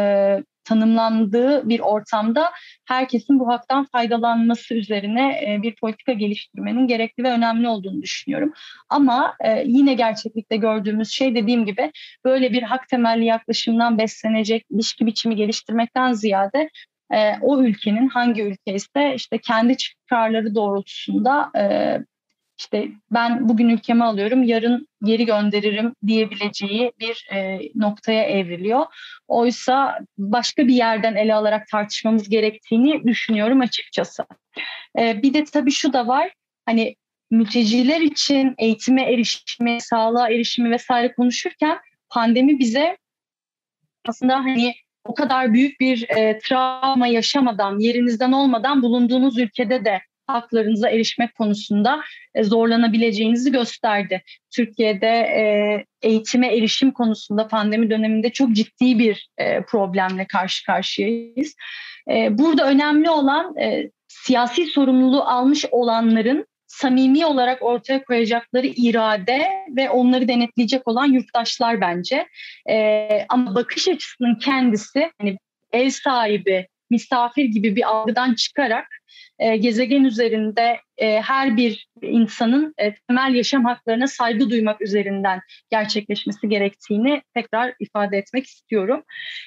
tanımlandığı 0.68 1.68
bir 1.68 1.80
ortamda 1.80 2.50
herkesin 2.88 3.38
bu 3.38 3.48
haktan 3.48 3.84
faydalanması 3.84 4.74
üzerine 4.74 5.40
e, 5.46 5.62
bir 5.62 5.74
politika 5.74 6.12
geliştirmenin 6.12 6.86
gerekli 6.86 7.24
ve 7.24 7.30
önemli 7.30 7.68
olduğunu 7.68 8.02
düşünüyorum. 8.02 8.52
Ama 8.88 9.34
e, 9.44 9.62
yine 9.66 9.94
gerçeklikte 9.94 10.56
gördüğümüz 10.56 11.10
şey 11.10 11.34
dediğim 11.34 11.66
gibi 11.66 11.92
böyle 12.24 12.52
bir 12.52 12.62
hak 12.62 12.88
temelli 12.88 13.24
yaklaşımdan 13.24 13.98
beslenecek 13.98 14.64
ilişki 14.70 15.06
biçimi 15.06 15.36
geliştirmekten 15.36 16.12
ziyade 16.12 16.68
e, 17.14 17.32
o 17.40 17.62
ülkenin 17.62 18.08
hangi 18.08 18.42
ülke 18.42 18.74
ise 18.74 19.14
işte 19.14 19.38
kendi 19.38 19.76
çıkarları 19.76 20.54
doğrultusunda 20.54 21.50
işte 22.58 22.88
ben 23.10 23.48
bugün 23.48 23.68
ülkeme 23.68 24.04
alıyorum, 24.04 24.42
yarın 24.42 24.88
geri 25.02 25.26
gönderirim 25.26 25.94
diyebileceği 26.06 26.92
bir 27.00 27.28
e, 27.32 27.60
noktaya 27.74 28.22
evriliyor. 28.22 28.86
Oysa 29.28 29.98
başka 30.18 30.66
bir 30.66 30.74
yerden 30.74 31.14
ele 31.14 31.34
alarak 31.34 31.68
tartışmamız 31.68 32.28
gerektiğini 32.28 33.04
düşünüyorum 33.04 33.60
açıkçası. 33.60 34.24
E, 34.98 35.22
bir 35.22 35.34
de 35.34 35.44
tabii 35.44 35.70
şu 35.70 35.92
da 35.92 36.06
var, 36.06 36.32
hani 36.66 36.96
mülteciler 37.30 38.00
için 38.00 38.54
eğitime 38.58 39.02
erişimi, 39.02 39.80
sağlığa 39.80 40.28
erişimi 40.28 40.70
vesaire 40.70 41.12
konuşurken 41.12 41.78
pandemi 42.08 42.58
bize 42.58 42.96
aslında 44.08 44.36
hani 44.36 44.74
o 45.04 45.14
kadar 45.14 45.52
büyük 45.52 45.80
bir 45.80 46.08
e, 46.08 46.38
travma 46.38 47.06
yaşamadan, 47.06 47.78
yerinizden 47.78 48.32
olmadan 48.32 48.82
bulunduğunuz 48.82 49.38
ülkede 49.38 49.84
de 49.84 50.00
haklarınıza 50.28 50.90
erişmek 50.90 51.34
konusunda 51.34 52.00
e, 52.34 52.42
zorlanabileceğinizi 52.42 53.52
gösterdi. 53.52 54.22
Türkiye'de 54.50 55.06
e, 55.06 55.84
eğitime 56.02 56.56
erişim 56.56 56.90
konusunda 56.90 57.48
pandemi 57.48 57.90
döneminde 57.90 58.30
çok 58.30 58.52
ciddi 58.52 58.98
bir 58.98 59.28
e, 59.38 59.62
problemle 59.62 60.26
karşı 60.26 60.66
karşıyayız. 60.66 61.54
Burada 62.30 62.70
önemli 62.70 63.10
olan 63.10 63.54
siyasi 64.08 64.66
sorumluluğu 64.66 65.22
almış 65.22 65.64
olanların 65.70 66.46
samimi 66.66 67.26
olarak 67.26 67.62
ortaya 67.62 68.04
koyacakları 68.04 68.66
irade 68.66 69.48
ve 69.76 69.90
onları 69.90 70.28
denetleyecek 70.28 70.88
olan 70.88 71.06
yurttaşlar 71.06 71.80
bence. 71.80 72.26
Ama 73.28 73.54
bakış 73.54 73.88
açısının 73.88 74.34
kendisi 74.34 75.10
hani 75.20 75.38
ev 75.72 75.90
sahibi, 75.90 76.68
misafir 76.90 77.44
gibi 77.44 77.76
bir 77.76 77.88
algıdan 77.88 78.34
çıkarak 78.34 78.86
e, 79.38 79.56
gezegen 79.56 80.04
üzerinde 80.04 80.80
e, 80.96 81.20
her 81.20 81.56
bir 81.56 81.88
insanın 82.02 82.74
e, 82.78 82.94
temel 82.94 83.34
yaşam 83.34 83.64
haklarına 83.64 84.06
saygı 84.06 84.50
duymak 84.50 84.82
üzerinden 84.82 85.40
gerçekleşmesi 85.70 86.48
gerektiğini 86.48 87.22
tekrar 87.34 87.74
ifade 87.80 88.18
etmek 88.18 88.46
istiyorum. 88.46 89.02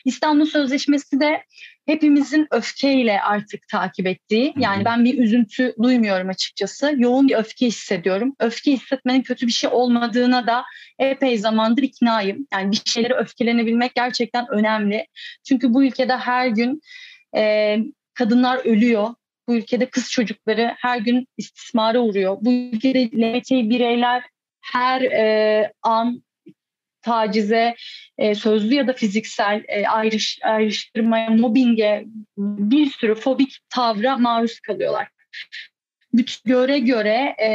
İstanbul 0.06 0.46
Sözleşmesi 0.46 1.20
de 1.20 1.44
hepimizin 1.86 2.48
öfkeyle 2.52 3.22
artık 3.22 3.68
takip 3.68 4.08
ettiği, 4.08 4.54
yani 4.58 4.86
ben 4.86 5.06
bir 5.06 5.18
üzüntü 5.18 5.74
duymuyorum 5.84 6.30
açıkçası. 6.30 6.94
Yoğun 6.98 7.28
bir 7.28 7.36
öfke 7.36 7.66
hissediyorum. 7.66 8.36
Öfke 8.40 8.72
hissetmenin 8.72 9.22
kötü 9.22 9.48
bir 9.48 9.52
şey 9.52 9.70
olmadığına 9.74 10.48
da 10.48 10.64
epey 11.00 11.38
zamandır 11.38 11.84
iknayım. 11.84 12.48
Yani 12.54 12.72
bir 12.72 12.82
şeylere 12.86 13.14
öfkelenebilmek 13.14 13.96
gerçekten 13.96 14.46
önemli. 14.52 15.08
Çünkü 15.48 15.74
bu 15.74 15.84
ülkede 15.84 16.18
her 16.18 16.48
gün 16.48 16.82
e, 17.36 17.78
kadınlar 18.14 18.66
ölüyor, 18.66 19.10
bu 19.48 19.56
ülkede 19.56 19.86
kız 19.86 20.12
çocukları 20.12 20.76
her 20.78 20.98
gün 20.98 21.28
istismara 21.38 22.00
uğruyor. 22.00 22.38
Bu 22.42 22.54
ülkede 22.54 23.06
LGBTİ 23.06 23.70
bireyler 23.70 24.24
her 24.62 25.02
e, 25.02 25.72
an 25.82 26.24
tacize, 27.02 27.76
e, 28.18 28.36
sözlü 28.36 28.76
ya 28.76 28.88
da 28.88 28.94
fiziksel 28.94 29.64
e, 29.68 29.88
ayrış, 29.88 30.40
ayrıştırmaya, 30.44 31.30
mobbinge, 31.30 32.06
bir 32.38 32.86
sürü 32.86 33.16
fobik 33.16 33.58
tavra 33.70 34.18
maruz 34.18 34.60
kalıyorlar. 34.60 35.08
Bütün 36.14 36.52
göre 36.52 36.80
göre 36.80 37.36
e, 37.42 37.50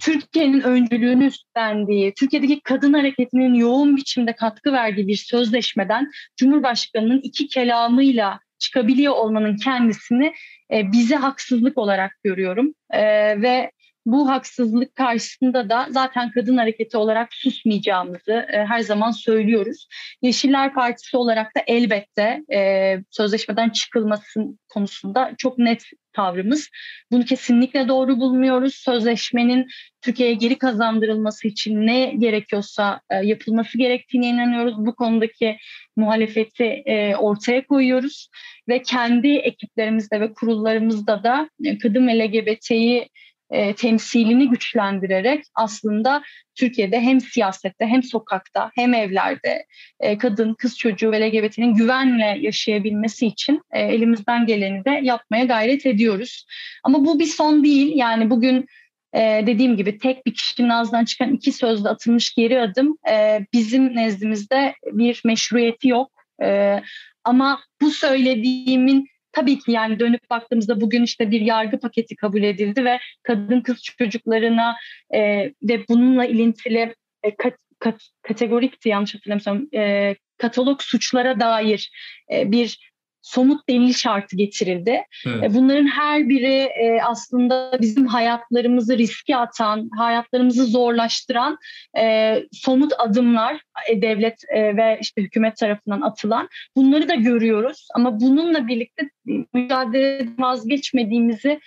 Türkiye'nin 0.00 0.60
öncülüğünü 0.60 1.26
üstlendiği, 1.26 2.14
Türkiye'deki 2.14 2.60
kadın 2.60 2.92
hareketinin 2.92 3.54
yoğun 3.54 3.96
biçimde 3.96 4.32
katkı 4.32 4.72
verdiği 4.72 5.08
bir 5.08 5.16
sözleşmeden 5.16 6.10
Cumhurbaşkanı'nın 6.36 7.20
iki 7.20 7.48
kelamıyla 7.48 8.40
çıkabiliyor 8.58 9.14
olmanın 9.14 9.56
kendisini 9.56 10.34
e, 10.72 10.92
bize 10.92 11.16
haksızlık 11.16 11.78
olarak 11.78 12.12
görüyorum. 12.24 12.74
E, 12.90 13.02
ve 13.42 13.70
bu 14.06 14.28
haksızlık 14.28 14.96
karşısında 14.96 15.68
da 15.68 15.86
zaten 15.90 16.30
kadın 16.30 16.56
hareketi 16.56 16.96
olarak 16.96 17.34
susmayacağımızı 17.34 18.46
e, 18.52 18.64
her 18.64 18.80
zaman 18.80 19.10
söylüyoruz. 19.10 19.86
Yeşiller 20.22 20.74
Partisi 20.74 21.16
olarak 21.16 21.56
da 21.56 21.60
elbette 21.66 22.42
e, 22.54 22.96
sözleşmeden 23.10 23.70
çıkılması 23.70 24.40
konusunda 24.68 25.34
çok 25.38 25.58
net 25.58 25.84
tavrımız. 26.12 26.68
Bunu 27.12 27.24
kesinlikle 27.24 27.88
doğru 27.88 28.20
bulmuyoruz. 28.20 28.74
Sözleşmenin 28.74 29.66
Türkiye'ye 30.00 30.34
geri 30.34 30.58
kazandırılması 30.58 31.48
için 31.48 31.86
ne 31.86 32.14
gerekiyorsa 32.18 33.00
e, 33.10 33.16
yapılması 33.16 33.78
gerektiğine 33.78 34.28
inanıyoruz. 34.28 34.74
Bu 34.78 34.94
konudaki 34.94 35.56
muhalefeti 35.96 36.64
e, 36.64 37.16
ortaya 37.16 37.66
koyuyoruz 37.66 38.30
ve 38.68 38.82
kendi 38.82 39.28
ekiplerimizde 39.28 40.20
ve 40.20 40.32
kurullarımızda 40.32 41.22
da 41.24 41.50
e, 41.64 41.78
kadın 41.78 42.08
ve 42.08 42.18
LGBT'yi 42.18 43.08
e, 43.50 43.74
temsilini 43.74 44.48
güçlendirerek 44.48 45.44
aslında 45.54 46.22
Türkiye'de 46.54 47.00
hem 47.00 47.20
siyasette 47.20 47.86
hem 47.86 48.02
sokakta 48.02 48.70
hem 48.74 48.94
evlerde 48.94 49.66
e, 50.00 50.18
kadın, 50.18 50.54
kız 50.54 50.78
çocuğu 50.78 51.12
ve 51.12 51.20
LGBT'nin 51.20 51.74
güvenle 51.74 52.38
yaşayabilmesi 52.40 53.26
için 53.26 53.62
e, 53.72 53.80
elimizden 53.80 54.46
geleni 54.46 54.84
de 54.84 55.00
yapmaya 55.02 55.44
gayret 55.44 55.86
ediyoruz. 55.86 56.46
Ama 56.84 57.04
bu 57.04 57.18
bir 57.18 57.26
son 57.26 57.64
değil. 57.64 57.92
Yani 57.94 58.30
bugün 58.30 58.66
e, 59.14 59.42
dediğim 59.46 59.76
gibi 59.76 59.98
tek 59.98 60.26
bir 60.26 60.34
kişinin 60.34 60.68
ağzından 60.68 61.04
çıkan 61.04 61.32
iki 61.32 61.52
sözle 61.52 61.88
atılmış 61.88 62.34
geri 62.34 62.60
adım 62.60 62.98
e, 63.10 63.46
bizim 63.52 63.96
nezdimizde 63.96 64.74
bir 64.92 65.22
meşruiyeti 65.24 65.88
yok. 65.88 66.10
E, 66.42 66.80
ama 67.24 67.60
bu 67.80 67.90
söylediğimin 67.90 69.08
tabii 69.32 69.58
ki 69.58 69.72
yani 69.72 70.00
dönüp 70.00 70.30
baktığımızda 70.30 70.80
bugün 70.80 71.02
işte 71.02 71.30
bir 71.30 71.40
yargı 71.40 71.78
paketi 71.78 72.16
kabul 72.16 72.42
edildi 72.42 72.84
ve 72.84 72.98
kadın 73.22 73.60
kız 73.60 73.82
çocuklarına 73.82 74.76
e, 75.14 75.20
ve 75.62 75.84
bununla 75.88 76.24
ilintili 76.24 76.94
e, 77.22 77.36
kat, 77.36 77.54
kat, 77.78 78.00
kategorikti 78.22 78.88
yanlış 78.88 79.14
hatırlamıyorsam 79.14 79.66
e, 79.74 80.14
katalog 80.38 80.82
suçlara 80.82 81.40
dair 81.40 81.90
e, 82.32 82.52
bir 82.52 82.87
somut 83.22 83.68
delil 83.68 83.92
şartı 83.92 84.36
getirildi. 84.36 85.02
Evet. 85.26 85.44
E, 85.44 85.54
bunların 85.54 85.86
her 85.86 86.28
biri 86.28 86.54
e, 86.54 87.00
aslında 87.02 87.78
bizim 87.80 88.06
hayatlarımızı 88.06 88.98
riske 88.98 89.36
atan, 89.36 89.90
hayatlarımızı 89.98 90.64
zorlaştıran 90.64 91.58
e, 91.98 92.36
somut 92.52 92.92
adımlar 92.98 93.60
devlet 93.96 94.44
ve 94.52 94.98
işte 95.00 95.22
hükümet 95.22 95.56
tarafından 95.56 96.00
atılan. 96.00 96.48
Bunları 96.76 97.08
da 97.08 97.14
görüyoruz 97.14 97.88
ama 97.94 98.20
bununla 98.20 98.68
birlikte 98.68 99.10
mücadele 99.54 100.28
vazgeçmediğimizi 100.38 101.60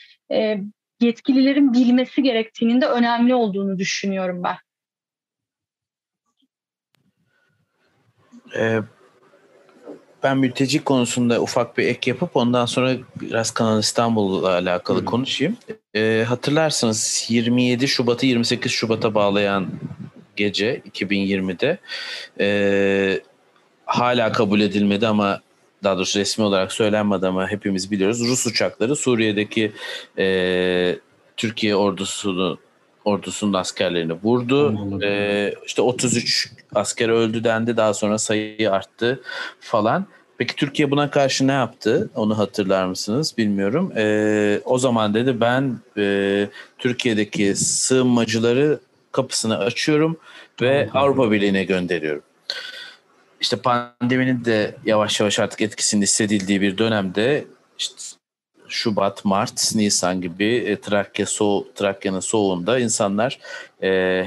yetkililerin 1.02 1.74
bilmesi 1.74 2.24
gerektiğinin 2.24 2.82
de 2.82 2.88
önemli 2.88 3.36
olduğunu 3.36 3.78
düşünüyorum 3.78 4.43
ben. 4.43 4.56
Ee, 8.56 8.82
ben 10.24 10.38
mülteci 10.38 10.84
konusunda 10.84 11.41
ufak 11.41 11.78
bir 11.78 11.88
ek 11.88 12.11
yapıp 12.11 12.36
ondan 12.36 12.65
sonra 12.65 12.93
biraz 13.22 13.51
Kanal 13.51 13.80
İstanbul'la 13.80 14.49
alakalı 14.49 15.01
Hı. 15.01 15.05
konuşayım. 15.05 15.57
E, 15.95 16.26
hatırlarsınız 16.28 17.26
27 17.30 17.88
Şubat'ı 17.88 18.26
28 18.26 18.72
Şubat'a 18.72 19.13
bağlayan 19.13 19.67
gece 20.36 20.82
2020'de 20.91 21.78
e, 22.39 23.19
hala 23.86 24.32
kabul 24.32 24.61
edilmedi 24.61 25.07
ama 25.07 25.41
daha 25.84 25.95
doğrusu 25.95 26.19
resmi 26.19 26.43
olarak 26.43 26.74
söylenmedi 26.74 27.28
ama 27.28 27.51
hepimiz 27.51 27.91
biliyoruz. 27.91 28.28
Rus 28.28 28.47
uçakları 28.47 28.95
Suriye'deki 28.95 29.72
e, 30.17 30.95
Türkiye 31.38 31.76
ordusunu 31.76 32.57
ordusunun 33.06 33.54
askerlerini 33.54 34.14
vurdu. 34.14 34.76
Ee, 35.04 35.54
işte 35.66 35.82
33 35.82 36.52
asker 36.76 37.10
öldü 37.10 37.43
dendi. 37.43 37.78
Daha 37.78 37.93
sonra 37.93 38.18
sayı 38.18 38.72
arttı 38.72 39.22
falan. 39.60 40.06
Peki 40.38 40.56
Türkiye 40.56 40.91
buna 40.91 41.12
karşı 41.12 41.47
ne 41.47 41.52
yaptı? 41.52 42.10
Onu 42.16 42.38
hatırlar 42.38 42.86
mısınız? 42.86 43.38
Bilmiyorum. 43.38 43.93
Ee, 43.97 44.62
o 44.66 44.78
zaman 44.78 45.14
dedi 45.14 45.41
ben 45.41 45.80
e, 45.97 46.47
Türkiye'deki 46.78 47.56
sığınmacıları 47.56 48.80
kapısını 49.12 49.58
açıyorum 49.58 50.18
ve 50.62 50.89
Avrupa 50.93 51.32
Birliği'ne 51.32 51.64
gönderiyorum. 51.64 52.24
İşte 53.41 53.58
pandeminin 53.58 54.45
de 54.45 54.76
yavaş 54.86 55.20
yavaş 55.20 55.39
artık 55.39 55.62
etkisini 55.62 56.04
hissedildiği 56.04 56.62
bir 56.62 56.78
dönemde 56.78 57.45
işte 57.80 57.95
Şubat, 58.72 59.26
Mart, 59.26 59.76
Nisan 59.76 60.22
gibi 60.22 60.55
e, 60.55 60.82
Trakya 60.82 61.26
soğu, 61.26 61.67
Trakya'nın 61.76 62.19
soğuğunda 62.19 62.80
insanlar 62.80 63.39
e, 63.84 64.24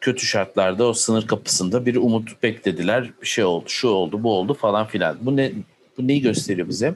kötü 0.00 0.26
şartlarda 0.26 0.86
o 0.86 0.92
sınır 0.92 1.26
kapısında 1.26 1.86
bir 1.86 1.96
umut 1.96 2.42
beklediler. 2.42 3.10
Bir 3.22 3.26
şey 3.26 3.44
oldu, 3.44 3.64
şu 3.68 3.88
oldu, 3.88 4.22
bu 4.22 4.32
oldu 4.32 4.54
falan 4.54 4.86
filan. 4.86 5.18
Bu 5.20 5.36
ne 5.36 5.52
bu 5.98 6.08
neyi 6.08 6.22
gösteriyor 6.22 6.68
bize? 6.68 6.94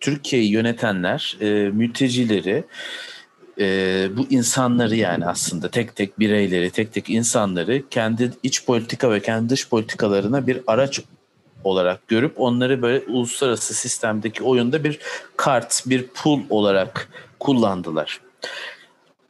Türkiye'yi 0.00 0.50
yönetenler 0.50 1.36
e, 1.40 1.70
mültecileri 1.70 2.64
e, 3.58 4.08
bu 4.16 4.26
insanları 4.30 4.96
yani 4.96 5.26
aslında 5.26 5.70
tek 5.70 5.96
tek 5.96 6.18
bireyleri, 6.18 6.70
tek 6.70 6.92
tek 6.92 7.10
insanları 7.10 7.88
kendi 7.90 8.30
iç 8.42 8.64
politika 8.64 9.10
ve 9.10 9.20
kendi 9.20 9.48
dış 9.48 9.68
politikalarına 9.68 10.46
bir 10.46 10.60
araç 10.66 11.00
olarak 11.64 12.08
görüp 12.08 12.40
onları 12.40 12.82
böyle 12.82 13.04
uluslararası 13.06 13.74
sistemdeki 13.74 14.42
oyunda 14.42 14.84
bir 14.84 14.98
kart, 15.36 15.82
bir 15.86 16.06
pul 16.06 16.40
olarak 16.50 17.08
kullandılar. 17.40 18.20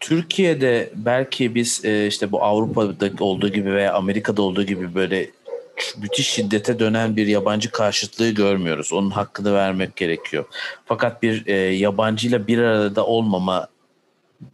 Türkiye'de 0.01 0.91
belki 0.95 1.55
biz 1.55 1.85
e, 1.85 2.07
işte 2.07 2.33
bu 2.33 2.43
Avrupa'da 2.43 3.25
olduğu 3.25 3.49
gibi 3.49 3.75
veya 3.75 3.95
Amerika'da 3.95 4.43
olduğu 4.43 4.63
gibi 4.63 4.95
böyle 4.95 5.31
müthiş 5.99 6.29
şiddete 6.29 6.79
dönen 6.79 7.17
bir 7.17 7.27
yabancı 7.27 7.71
karşıtlığı 7.71 8.31
görmüyoruz. 8.31 8.93
Onun 8.93 9.11
hakkını 9.11 9.55
vermek 9.55 9.97
gerekiyor. 9.97 10.45
Fakat 10.87 11.23
bir 11.23 11.47
e, 11.47 11.53
yabancıyla 11.57 12.47
bir 12.47 12.59
arada 12.59 13.07
olmama 13.07 13.69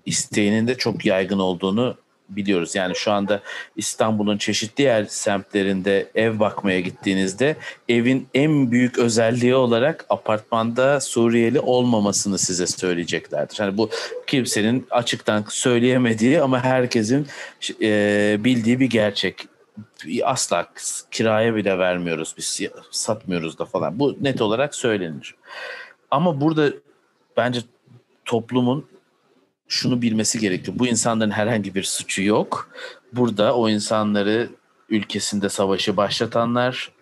isteğinin 0.06 0.68
de 0.68 0.74
çok 0.74 1.04
yaygın 1.04 1.38
olduğunu 1.38 1.96
biliyoruz. 2.28 2.74
Yani 2.74 2.96
şu 2.96 3.12
anda 3.12 3.40
İstanbul'un 3.76 4.38
çeşitli 4.38 4.84
yer 4.84 5.04
semtlerinde 5.04 6.10
ev 6.14 6.38
bakmaya 6.38 6.80
gittiğinizde 6.80 7.56
evin 7.88 8.28
en 8.34 8.70
büyük 8.70 8.98
özelliği 8.98 9.54
olarak 9.54 10.06
apartmanda 10.08 11.00
Suriyeli 11.00 11.60
olmamasını 11.60 12.38
size 12.38 12.66
söyleyeceklerdir. 12.66 13.56
Yani 13.60 13.78
bu 13.78 13.90
kimsenin 14.26 14.86
açıktan 14.90 15.44
söyleyemediği 15.48 16.42
ama 16.42 16.64
herkesin 16.64 17.26
e, 17.82 18.36
bildiği 18.40 18.80
bir 18.80 18.90
gerçek. 18.90 19.46
Asla 20.24 20.66
kiraya 21.10 21.54
bile 21.54 21.78
vermiyoruz 21.78 22.34
biz 22.38 22.60
satmıyoruz 22.90 23.58
da 23.58 23.64
falan. 23.64 23.98
Bu 23.98 24.16
net 24.20 24.40
olarak 24.40 24.74
söylenir. 24.74 25.34
Ama 26.10 26.40
burada 26.40 26.72
bence 27.36 27.60
toplumun 28.24 28.86
şunu 29.68 30.02
bilmesi 30.02 30.38
gerekiyor. 30.38 30.78
Bu 30.78 30.86
insanların 30.86 31.30
herhangi 31.30 31.74
bir 31.74 31.82
suçu 31.82 32.22
yok. 32.22 32.70
Burada 33.12 33.56
o 33.56 33.68
insanları 33.68 34.48
ülkesinde 34.88 35.48
savaşı 35.48 35.96
başlatanlar, 35.96 36.92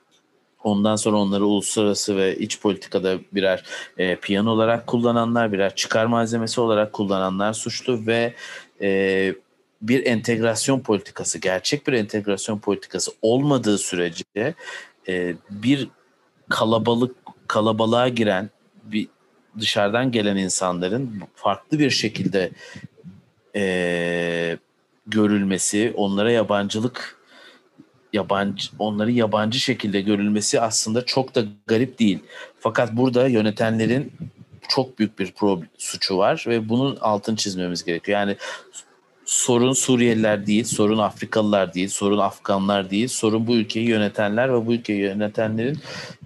ondan 0.64 0.96
sonra 0.96 1.16
onları 1.16 1.46
uluslararası 1.46 2.16
ve 2.16 2.36
iç 2.36 2.60
politikada 2.60 3.18
birer 3.32 3.64
e, 3.98 4.16
piyan 4.16 4.46
olarak 4.46 4.86
kullananlar, 4.86 5.52
birer 5.52 5.74
çıkar 5.74 6.06
malzemesi 6.06 6.60
olarak 6.60 6.92
kullananlar 6.92 7.52
suçlu 7.52 8.06
ve 8.06 8.34
e, 8.80 9.34
bir 9.82 10.06
entegrasyon 10.06 10.80
politikası, 10.80 11.38
gerçek 11.38 11.86
bir 11.86 11.92
entegrasyon 11.92 12.58
politikası 12.58 13.12
olmadığı 13.22 13.78
sürece 13.78 14.54
e, 15.08 15.34
bir 15.50 15.88
kalabalık 16.48 17.16
kalabalığa 17.48 18.08
giren 18.08 18.50
bir 18.84 19.08
dışarıdan 19.61 20.12
gelen 20.12 20.36
insanların 20.36 21.22
farklı 21.34 21.78
bir 21.78 21.90
şekilde 21.90 22.50
e, 23.57 24.59
görülmesi, 25.07 25.92
onlara 25.96 26.32
yabancılık 26.32 27.16
yabancı 28.12 28.68
onları 28.78 29.12
yabancı 29.12 29.61
şekilde 29.61 30.00
görülmesi 30.00 30.61
aslında 30.61 31.04
çok 31.04 31.34
da 31.34 31.44
garip 31.66 31.98
değil. 31.98 32.18
Fakat 32.61 32.92
burada 32.92 33.28
yönetenlerin 33.28 34.12
çok 34.68 34.98
büyük 34.98 35.18
bir 35.18 35.32
problem, 35.32 35.68
suçu 35.78 36.18
var 36.18 36.44
ve 36.48 36.68
bunun 36.68 36.96
altını 36.96 37.36
çizmemiz 37.36 37.84
gerekiyor. 37.84 38.18
Yani 38.18 38.36
sorun 39.24 39.72
Suriyeliler 39.72 40.46
değil, 40.46 40.64
sorun 40.64 40.98
Afrikalılar 40.98 41.74
değil, 41.74 41.88
sorun 41.88 42.18
Afganlar 42.18 42.90
değil, 42.90 43.09
sorun 43.09 43.46
bu 43.46 43.57
ülkeyi 43.57 43.88
yönetenler 43.88 44.52
ve 44.52 44.66
bu 44.66 44.74
ülkeyi 44.74 45.00
yönetenlerin 45.00 45.78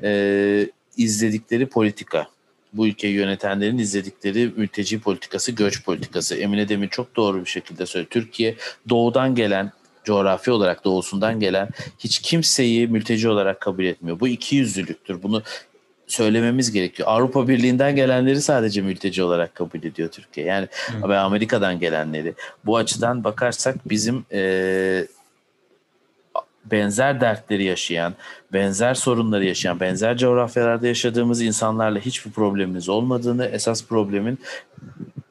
e, 0.02 0.70
izledikleri 0.96 1.66
politika 1.66 2.26
bu 2.72 2.86
ülkeyi 2.86 3.14
yönetenlerin 3.14 3.78
izledikleri 3.78 4.52
mülteci 4.56 5.00
politikası, 5.00 5.52
göç 5.52 5.84
politikası. 5.84 6.36
Emine 6.36 6.68
Demir 6.68 6.88
çok 6.88 7.16
doğru 7.16 7.40
bir 7.40 7.50
şekilde 7.50 7.86
söyledi. 7.86 8.10
Türkiye 8.10 8.54
doğudan 8.88 9.34
gelen, 9.34 9.72
coğrafi 10.04 10.50
olarak 10.50 10.84
doğusundan 10.84 11.40
gelen 11.40 11.68
hiç 11.98 12.18
kimseyi 12.18 12.88
mülteci 12.88 13.28
olarak 13.28 13.60
kabul 13.60 13.84
etmiyor. 13.84 14.20
Bu 14.20 14.28
iki 14.28 14.56
yüzlülüktür. 14.56 15.22
Bunu 15.22 15.42
söylememiz 16.06 16.72
gerekiyor. 16.72 17.08
Avrupa 17.08 17.48
Birliği'nden 17.48 17.96
gelenleri 17.96 18.42
sadece 18.42 18.82
mülteci 18.82 19.22
olarak 19.22 19.54
kabul 19.54 19.78
ediyor 19.78 20.08
Türkiye. 20.08 20.46
Yani 20.46 20.68
ve 21.08 21.18
Amerika'dan 21.18 21.80
gelenleri. 21.80 22.34
Bu 22.66 22.76
açıdan 22.76 23.24
bakarsak 23.24 23.88
bizim 23.88 24.24
e, 24.32 25.06
benzer 26.64 27.20
dertleri 27.20 27.64
yaşayan, 27.64 28.14
benzer 28.52 28.94
sorunları 28.94 29.44
yaşayan, 29.44 29.80
benzer 29.80 30.16
coğrafyalarda 30.16 30.86
yaşadığımız 30.86 31.42
insanlarla 31.42 31.98
hiçbir 31.98 32.30
problemimiz 32.30 32.88
olmadığını, 32.88 33.46
esas 33.46 33.86
problemin 33.86 34.38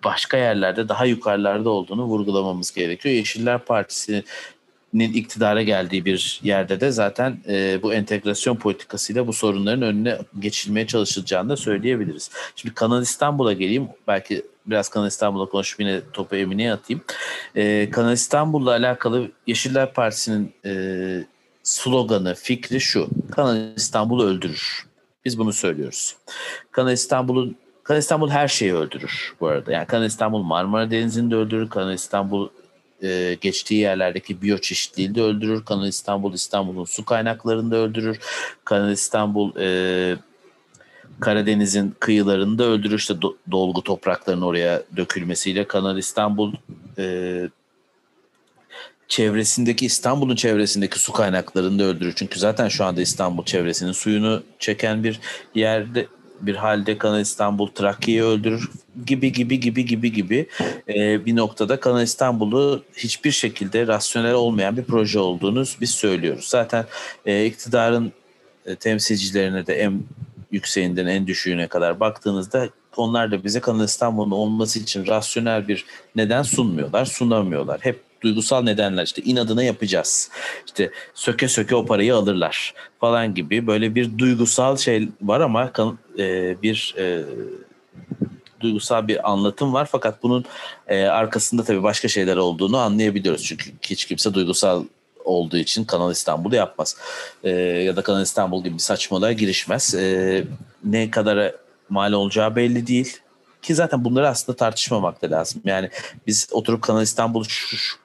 başka 0.03 0.37
yerlerde 0.37 0.89
daha 0.89 1.05
yukarılarda 1.05 1.69
olduğunu 1.69 2.03
vurgulamamız 2.03 2.71
gerekiyor. 2.71 3.15
Yeşiller 3.15 3.59
Partisi'nin 3.59 4.23
iktidara 4.93 5.61
geldiği 5.61 6.05
bir 6.05 6.39
yerde 6.43 6.81
de 6.81 6.91
zaten 6.91 7.39
e, 7.47 7.79
bu 7.83 7.93
entegrasyon 7.93 8.55
politikasıyla 8.55 9.27
bu 9.27 9.33
sorunların 9.33 9.81
önüne 9.81 10.17
geçilmeye 10.39 10.87
çalışılacağını 10.87 11.49
da 11.49 11.57
söyleyebiliriz. 11.57 12.31
Şimdi 12.55 12.75
Kanal 12.75 13.01
İstanbul'a 13.01 13.53
geleyim. 13.53 13.87
Belki 14.07 14.43
biraz 14.65 14.89
Kanal 14.89 15.07
İstanbul'a 15.07 15.45
konuşup 15.45 15.79
yine 15.79 16.01
topu 16.13 16.35
Emine'ye 16.35 16.73
atayım. 16.73 17.01
E, 17.55 17.89
Kanal 17.91 18.13
İstanbul'la 18.13 18.71
alakalı 18.71 19.31
Yeşiller 19.47 19.93
Partisi'nin 19.93 20.53
e, 20.65 21.23
sloganı, 21.63 22.35
fikri 22.35 22.81
şu. 22.81 23.09
Kanal 23.31 23.75
İstanbul 23.75 24.23
öldürür. 24.23 24.85
Biz 25.25 25.39
bunu 25.39 25.53
söylüyoruz. 25.53 26.15
Kanal 26.71 26.93
İstanbul'un 26.93 27.57
Kanal 27.83 27.99
İstanbul 27.99 28.29
her 28.29 28.47
şeyi 28.47 28.73
öldürür 28.73 29.33
bu 29.39 29.47
arada. 29.47 29.71
Yani 29.71 29.87
Kanal 29.87 30.05
İstanbul 30.05 30.43
Marmara 30.43 30.91
Denizi'ni 30.91 31.31
de 31.31 31.35
öldürür. 31.35 31.69
Kanal 31.69 31.93
İstanbul 31.93 32.49
e, 33.03 33.37
geçtiği 33.41 33.79
yerlerdeki 33.79 34.41
biyoçeşitliliği 34.41 35.15
de 35.15 35.21
öldürür. 35.21 35.65
Kanal 35.65 35.87
İstanbul 35.87 36.33
İstanbul'un 36.33 36.85
su 36.85 37.05
kaynaklarını 37.05 37.71
da 37.71 37.75
öldürür. 37.75 38.19
Kanal 38.65 38.91
İstanbul 38.91 39.51
e, 39.59 40.17
Karadeniz'in 41.19 41.95
kıyılarını 41.99 42.57
da 42.57 42.63
öldürür. 42.63 42.97
İşte 42.97 43.13
do- 43.13 43.35
dolgu 43.51 43.83
topraklarının 43.83 44.41
oraya 44.41 44.83
dökülmesiyle 44.97 45.67
Kanal 45.67 45.97
İstanbul 45.97 46.53
e, 46.97 47.49
çevresindeki 49.07 49.85
İstanbul'un 49.85 50.35
çevresindeki 50.35 50.99
su 50.99 51.13
kaynaklarını 51.13 51.79
da 51.79 51.83
öldürür. 51.83 52.13
Çünkü 52.15 52.39
zaten 52.39 52.67
şu 52.67 52.85
anda 52.85 53.01
İstanbul 53.01 53.45
çevresinin 53.45 53.91
suyunu 53.91 54.43
çeken 54.59 55.03
bir 55.03 55.19
yerde 55.55 56.07
bir 56.41 56.55
halde 56.55 56.97
Kanal 56.97 57.21
İstanbul 57.21 57.67
Trakya'yı 57.67 58.23
öldürür 58.23 58.69
gibi 59.05 59.31
gibi 59.31 59.59
gibi 59.59 59.85
gibi 59.85 60.13
gibi 60.13 60.47
ee, 60.87 61.25
bir 61.25 61.35
noktada 61.35 61.79
Kanal 61.79 62.03
İstanbul'u 62.03 62.83
hiçbir 62.95 63.31
şekilde 63.31 63.87
rasyonel 63.87 64.33
olmayan 64.33 64.77
bir 64.77 64.83
proje 64.83 65.19
olduğunu 65.19 65.63
biz 65.81 65.89
söylüyoruz. 65.89 66.45
Zaten 66.47 66.85
e, 67.25 67.45
iktidarın 67.45 68.11
e, 68.65 68.75
temsilcilerine 68.75 69.67
de 69.67 69.73
en 69.75 70.03
yükseğinden 70.51 71.05
en 71.05 71.27
düşüğüne 71.27 71.67
kadar 71.67 71.99
baktığınızda 71.99 72.69
onlar 72.97 73.31
da 73.31 73.43
bize 73.43 73.59
Kanal 73.59 73.85
İstanbul'un 73.85 74.31
olması 74.31 74.79
için 74.79 75.07
rasyonel 75.07 75.67
bir 75.67 75.85
neden 76.15 76.43
sunmuyorlar, 76.43 77.05
sunamıyorlar. 77.05 77.79
Hep 77.81 78.08
duygusal 78.21 78.63
nedenler 78.63 79.03
işte 79.03 79.21
inadına 79.21 79.63
yapacağız. 79.63 80.29
İşte 80.65 80.91
söke 81.13 81.47
söke 81.47 81.75
o 81.75 81.85
parayı 81.85 82.15
alırlar 82.15 82.73
falan 82.99 83.33
gibi 83.33 83.67
böyle 83.67 83.95
bir 83.95 84.17
duygusal 84.17 84.77
şey 84.77 85.09
var 85.21 85.41
ama 85.41 85.71
e, 86.19 86.55
bir 86.61 86.95
e, 86.97 87.23
duygusal 88.59 89.07
bir 89.07 89.31
anlatım 89.31 89.73
var 89.73 89.87
fakat 89.91 90.23
bunun 90.23 90.45
e, 90.87 91.03
arkasında 91.03 91.63
tabii 91.63 91.83
başka 91.83 92.07
şeyler 92.07 92.37
olduğunu 92.37 92.77
anlayabiliyoruz. 92.77 93.43
Çünkü 93.43 93.71
hiç 93.81 94.05
kimse 94.05 94.33
duygusal 94.33 94.83
olduğu 95.25 95.57
için 95.57 95.83
Kanal 95.83 96.11
İstanbul'u 96.11 96.55
yapmaz. 96.55 96.97
E, 97.43 97.49
ya 97.59 97.95
da 97.95 98.01
Kanal 98.01 98.21
İstanbul 98.21 98.63
gibi 98.63 98.73
bir 98.73 98.79
saçmalığa 98.79 99.31
girişmez. 99.31 99.95
E, 99.95 100.43
ne 100.83 101.11
kadar 101.11 101.55
mal 101.89 102.13
olacağı 102.13 102.55
belli 102.55 102.87
değil. 102.87 103.17
Ki 103.61 103.75
zaten 103.75 104.05
bunları 104.05 104.29
aslında 104.29 104.55
tartışmamak 104.55 105.21
da 105.21 105.31
lazım. 105.31 105.61
Yani 105.65 105.89
biz 106.27 106.47
oturup 106.51 106.81
Kanal 106.81 107.01
İstanbul 107.01 107.43
şu, 107.43 107.77
şu 107.77 107.97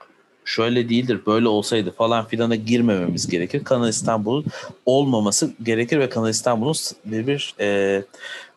şöyle 0.44 0.88
değildir 0.88 1.20
böyle 1.26 1.48
olsaydı 1.48 1.90
falan 1.90 2.26
filana 2.26 2.54
girmememiz 2.54 3.26
gerekir. 3.26 3.64
Kanal 3.64 3.88
İstanbul'un 3.88 4.44
olmaması 4.86 5.54
gerekir 5.62 5.98
ve 5.98 6.08
Kanal 6.08 6.30
İstanbul'un 6.30 6.74
bir, 7.04 7.26
bir 7.26 7.54
e, 7.60 8.02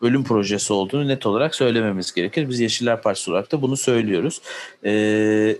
ölüm 0.01 0.23
projesi 0.23 0.73
olduğunu 0.73 1.07
net 1.07 1.25
olarak 1.25 1.55
söylememiz 1.55 2.13
gerekir. 2.13 2.49
Biz 2.49 2.59
Yeşiller 2.59 3.01
Partisi 3.01 3.31
olarak 3.31 3.51
da 3.51 3.61
bunu 3.61 3.77
söylüyoruz. 3.77 4.41
E, 4.85 5.57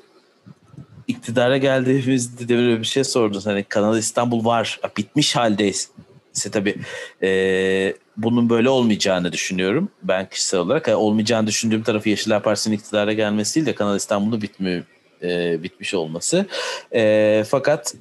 iktidara 1.08 1.58
geldiğimizde 1.58 2.50
de 2.50 2.58
böyle 2.58 2.80
bir 2.80 2.86
şey 2.86 3.04
sordun. 3.04 3.42
Hani 3.42 3.64
Kanal 3.64 3.98
İstanbul 3.98 4.46
var, 4.46 4.80
bitmiş 4.98 5.36
haldeyiz. 5.36 5.90
ise 6.36 6.52
tabii 6.52 6.76
e, 7.24 7.94
bunun 8.18 8.50
böyle 8.50 8.70
olmayacağını 8.70 9.32
düşünüyorum 9.32 9.90
ben 10.04 10.30
kişisel 10.30 10.60
olarak. 10.60 10.88
Yani 10.88 10.98
olmayacağını 10.98 11.48
düşündüğüm 11.48 11.84
tarafı 11.84 12.10
Yeşiller 12.10 12.44
Partisi'nin 12.44 12.76
iktidara 12.76 13.14
gelmesi 13.14 13.56
değil 13.56 13.66
de 13.66 13.76
Kanal 13.76 13.96
İstanbul'u 13.96 14.42
bitmiyor 14.42 14.84
e, 15.24 15.64
bitmiş 15.64 15.94
olması. 15.94 16.46
E, 16.94 17.44
fakat 17.48 17.96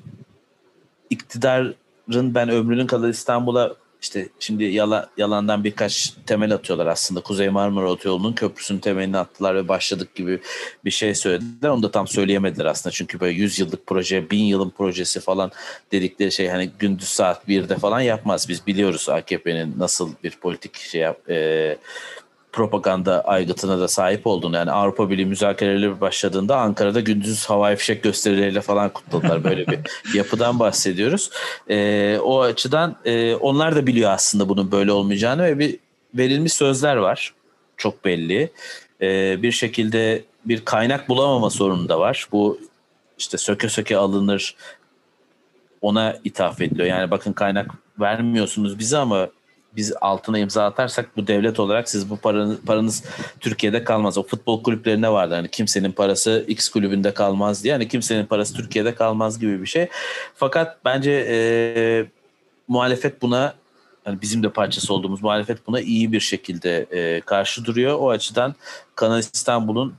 iktidarın 1.11 2.35
ben 2.35 2.49
ömrünün 2.49 2.87
kadar 2.87 3.09
İstanbul'a 3.09 3.77
işte 4.03 4.29
şimdi 4.41 4.64
yala, 4.64 5.11
yalandan 5.17 5.64
birkaç 5.64 6.14
temel 6.27 6.55
atıyorlar 6.55 6.87
aslında. 6.87 7.21
Kuzey 7.21 7.49
Marmara 7.49 7.91
Otoyolu'nun 7.91 8.33
köprüsünün 8.33 8.79
temelini 8.79 9.19
attılar 9.19 9.55
ve 9.55 9.69
başladık 9.69 10.14
gibi 10.14 10.41
bir 10.85 10.91
şey 10.91 11.14
söylediler. 11.14 11.69
Onu 11.69 11.83
da 11.83 11.91
tam 11.91 12.09
söyleyemediler 12.09 12.64
aslında. 12.64 12.93
Çünkü 12.93 13.21
böyle 13.21 13.39
100 13.39 13.59
yıllık 13.59 13.87
proje, 13.87 14.31
1000 14.31 14.45
yılın 14.45 14.71
projesi 14.71 15.21
falan 15.21 15.53
dedikleri 15.93 16.33
şey 16.33 16.49
hani 16.49 16.71
gündüz 16.79 17.09
saat 17.09 17.49
1'de 17.49 17.77
falan 17.77 18.01
yapmaz. 18.01 18.49
Biz 18.49 18.67
biliyoruz 18.67 19.09
AKP'nin 19.09 19.75
nasıl 19.79 20.12
bir 20.25 20.31
politik 20.31 20.77
şey 20.77 21.01
yap, 21.01 21.31
e, 21.31 21.77
propaganda 22.57 23.21
aygıtına 23.21 23.79
da 23.79 23.89
sahip 23.89 24.27
olduğunu 24.27 24.57
yani 24.57 24.71
Avrupa 24.71 25.11
Birliği 25.11 25.27
müzakereleri 25.27 26.01
başladığında 26.01 26.57
Ankara'da 26.57 27.01
gündüz 27.01 27.47
havai 27.47 27.77
fişek 27.77 28.03
gösterileriyle 28.03 28.61
falan 28.61 28.93
kutladılar. 28.93 29.45
Böyle 29.45 29.67
bir 29.67 29.79
yapıdan 30.15 30.59
bahsediyoruz. 30.59 31.31
E, 31.71 32.19
o 32.23 32.41
açıdan 32.41 32.97
e, 33.05 33.35
onlar 33.35 33.77
da 33.77 33.87
biliyor 33.87 34.11
aslında 34.11 34.49
bunun 34.49 34.73
böyle 34.73 34.93
olmayacağını 34.93 35.45
ve 35.45 35.59
bir 35.59 35.79
verilmiş 36.15 36.53
sözler 36.53 36.97
var. 36.97 37.35
Çok 37.77 38.05
belli. 38.05 38.51
E, 39.03 39.43
bir 39.43 39.53
şekilde 39.53 40.25
bir 40.45 40.65
kaynak 40.65 41.09
bulamama 41.09 41.51
sorunu 41.51 41.89
da 41.89 42.01
var. 42.01 42.27
Bu 42.33 42.59
işte 43.19 43.39
söke 43.39 43.69
söke 43.69 43.97
alınır 43.97 44.57
ona 45.81 46.19
ithaf 46.25 46.61
ediliyor. 46.61 46.89
Yani 46.89 47.11
bakın 47.11 47.33
kaynak 47.33 47.71
vermiyorsunuz 48.01 48.79
bize 48.79 48.99
ama 48.99 49.29
biz 49.77 49.93
altına 50.01 50.39
imza 50.39 50.64
atarsak 50.66 51.16
bu 51.16 51.27
devlet 51.27 51.61
olarak 51.61 51.89
siz 51.89 52.11
bu 52.11 52.16
paranız, 52.16 52.61
paranız 52.61 53.05
Türkiye'de 53.41 53.85
kalmaz. 53.85 54.18
O 54.18 54.22
futbol 54.22 54.62
kulüplerinde 54.62 55.09
vardı 55.09 55.35
hani 55.35 55.49
kimsenin 55.49 55.93
parası 55.93 56.45
X 56.49 56.68
kulübünde 56.68 57.14
kalmaz 57.14 57.64
diye. 57.64 57.72
Hani 57.72 57.89
kimsenin 57.89 58.27
parası 58.27 58.55
Türkiye'de 58.55 58.95
kalmaz 58.95 59.39
gibi 59.39 59.61
bir 59.61 59.66
şey. 59.66 59.89
Fakat 60.35 60.79
bence 60.85 61.27
e, 61.29 61.39
muhalefet 62.68 63.22
buna 63.22 63.55
yani 64.07 64.22
bizim 64.22 64.43
de 64.43 64.49
parçası 64.49 64.95
olduğumuz 64.95 65.22
muhalefet 65.22 65.66
buna 65.66 65.81
iyi 65.81 66.12
bir 66.12 66.20
şekilde 66.20 66.87
e, 66.91 67.20
karşı 67.20 67.64
duruyor. 67.64 67.99
O 68.01 68.11
açıdan 68.11 68.55
Kanal 68.95 69.18
İstanbul'un 69.18 69.95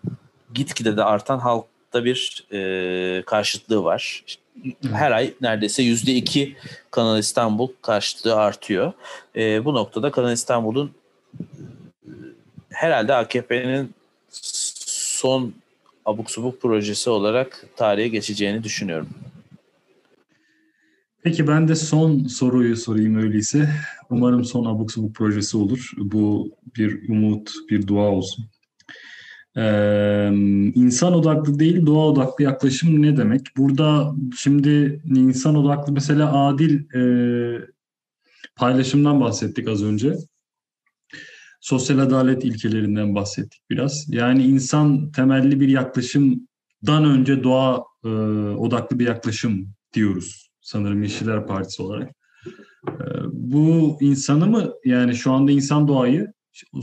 gitgide 0.53 0.97
de 0.97 1.03
artan 1.03 1.39
halkta 1.87 2.05
bir 2.05 2.45
e, 2.51 3.21
karşıtlığı 3.25 3.83
var. 3.83 4.23
Her 4.91 5.11
ay 5.11 5.33
neredeyse 5.41 5.83
yüzde 5.83 6.13
iki 6.13 6.55
Kanal 6.91 7.19
İstanbul 7.19 7.69
karşılığı 7.81 8.35
artıyor. 8.35 8.93
E, 9.35 9.65
bu 9.65 9.73
noktada 9.73 10.11
Kanal 10.11 10.33
İstanbul'un 10.33 10.91
herhalde 12.69 13.13
AKP'nin 13.13 13.93
son 14.29 15.53
abuk 16.05 16.31
subuk 16.31 16.61
projesi 16.61 17.09
olarak 17.09 17.65
tarihe 17.75 18.07
geçeceğini 18.07 18.63
düşünüyorum. 18.63 19.09
Peki 21.23 21.47
ben 21.47 21.67
de 21.67 21.75
son 21.75 22.27
soruyu 22.27 22.77
sorayım 22.77 23.17
öyleyse. 23.17 23.69
Umarım 24.09 24.45
son 24.45 24.65
abuk 24.65 24.91
subuk 24.91 25.15
projesi 25.15 25.57
olur. 25.57 25.91
Bu 25.97 26.51
bir 26.77 27.09
umut, 27.09 27.51
bir 27.69 27.87
dua 27.87 28.09
olsun. 28.09 28.45
Ee, 29.57 30.29
insan 30.75 31.13
odaklı 31.13 31.59
değil 31.59 31.85
doğa 31.85 32.05
odaklı 32.05 32.43
yaklaşım 32.43 33.01
ne 33.01 33.17
demek? 33.17 33.41
Burada 33.57 34.15
şimdi 34.37 35.01
insan 35.05 35.55
odaklı 35.55 35.93
mesela 35.93 36.47
adil 36.47 36.93
e, 36.95 37.01
paylaşımdan 38.55 39.21
bahsettik 39.21 39.67
az 39.67 39.83
önce. 39.83 40.15
Sosyal 41.61 41.99
adalet 41.99 42.45
ilkelerinden 42.45 43.15
bahsettik 43.15 43.61
biraz. 43.69 44.05
Yani 44.09 44.43
insan 44.43 45.11
temelli 45.11 45.59
bir 45.59 45.67
yaklaşımdan 45.67 47.05
önce 47.05 47.43
doğa 47.43 47.83
e, 48.05 48.09
odaklı 48.57 48.99
bir 48.99 49.07
yaklaşım 49.07 49.69
diyoruz 49.93 50.49
sanırım 50.61 51.03
Yeşiller 51.03 51.47
Partisi 51.47 51.81
olarak. 51.81 52.11
E, 52.87 53.05
bu 53.31 53.97
insanı 54.01 54.47
mı 54.47 54.73
yani 54.85 55.15
şu 55.15 55.31
anda 55.31 55.51
insan 55.51 55.87
doğayı 55.87 56.33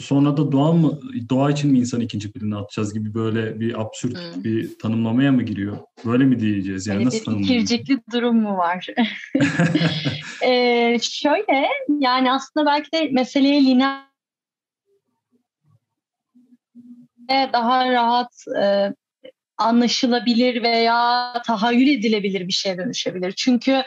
sonra 0.01 0.37
da 0.37 0.53
doğa 0.53 0.73
mı 0.73 1.01
doğa 1.29 1.51
için 1.51 1.73
mi 1.73 1.79
insan 1.79 2.01
ikinci 2.01 2.33
planı 2.33 2.59
atacağız 2.59 2.95
gibi 2.95 3.15
böyle 3.15 3.61
bir 3.61 3.81
absürt 3.81 4.19
hmm. 4.19 4.45
bir 4.45 4.79
tanımlamaya 4.79 5.33
mı 5.33 5.43
giriyor? 5.43 5.79
Böyle 6.05 6.25
mi 6.25 6.41
diyeceğiz? 6.41 6.87
Yani 6.87 7.05
nasıl 7.05 7.25
tanımlayacağız? 7.25 7.73
İkircikli 7.73 8.03
durum 8.13 8.41
mu 8.41 8.57
var? 8.57 8.87
ee, 10.43 10.99
şöyle 11.03 11.69
yani 12.01 12.33
aslında 12.33 12.67
belki 12.67 12.93
de 12.93 13.09
meseleye 13.13 13.65
lineer 13.65 14.05
daha 17.53 17.93
rahat 17.93 18.45
e, 18.63 18.93
anlaşılabilir 19.59 20.63
veya 20.63 21.33
tahayyül 21.47 21.89
edilebilir 21.89 22.49
bir 22.49 22.53
şeye 22.53 22.79
dönüşebilir. 22.79 23.33
Çünkü 23.33 23.83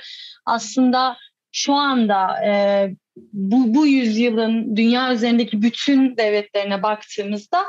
aslında 0.46 1.18
şu 1.52 1.74
anda 1.74 2.46
e, 2.46 2.52
bu, 3.34 3.74
bu 3.76 3.88
yüzyılın 3.88 4.76
dünya 4.76 5.14
üzerindeki 5.14 5.62
bütün 5.62 6.18
devletlerine 6.18 6.84
baktığımızda 6.84 7.64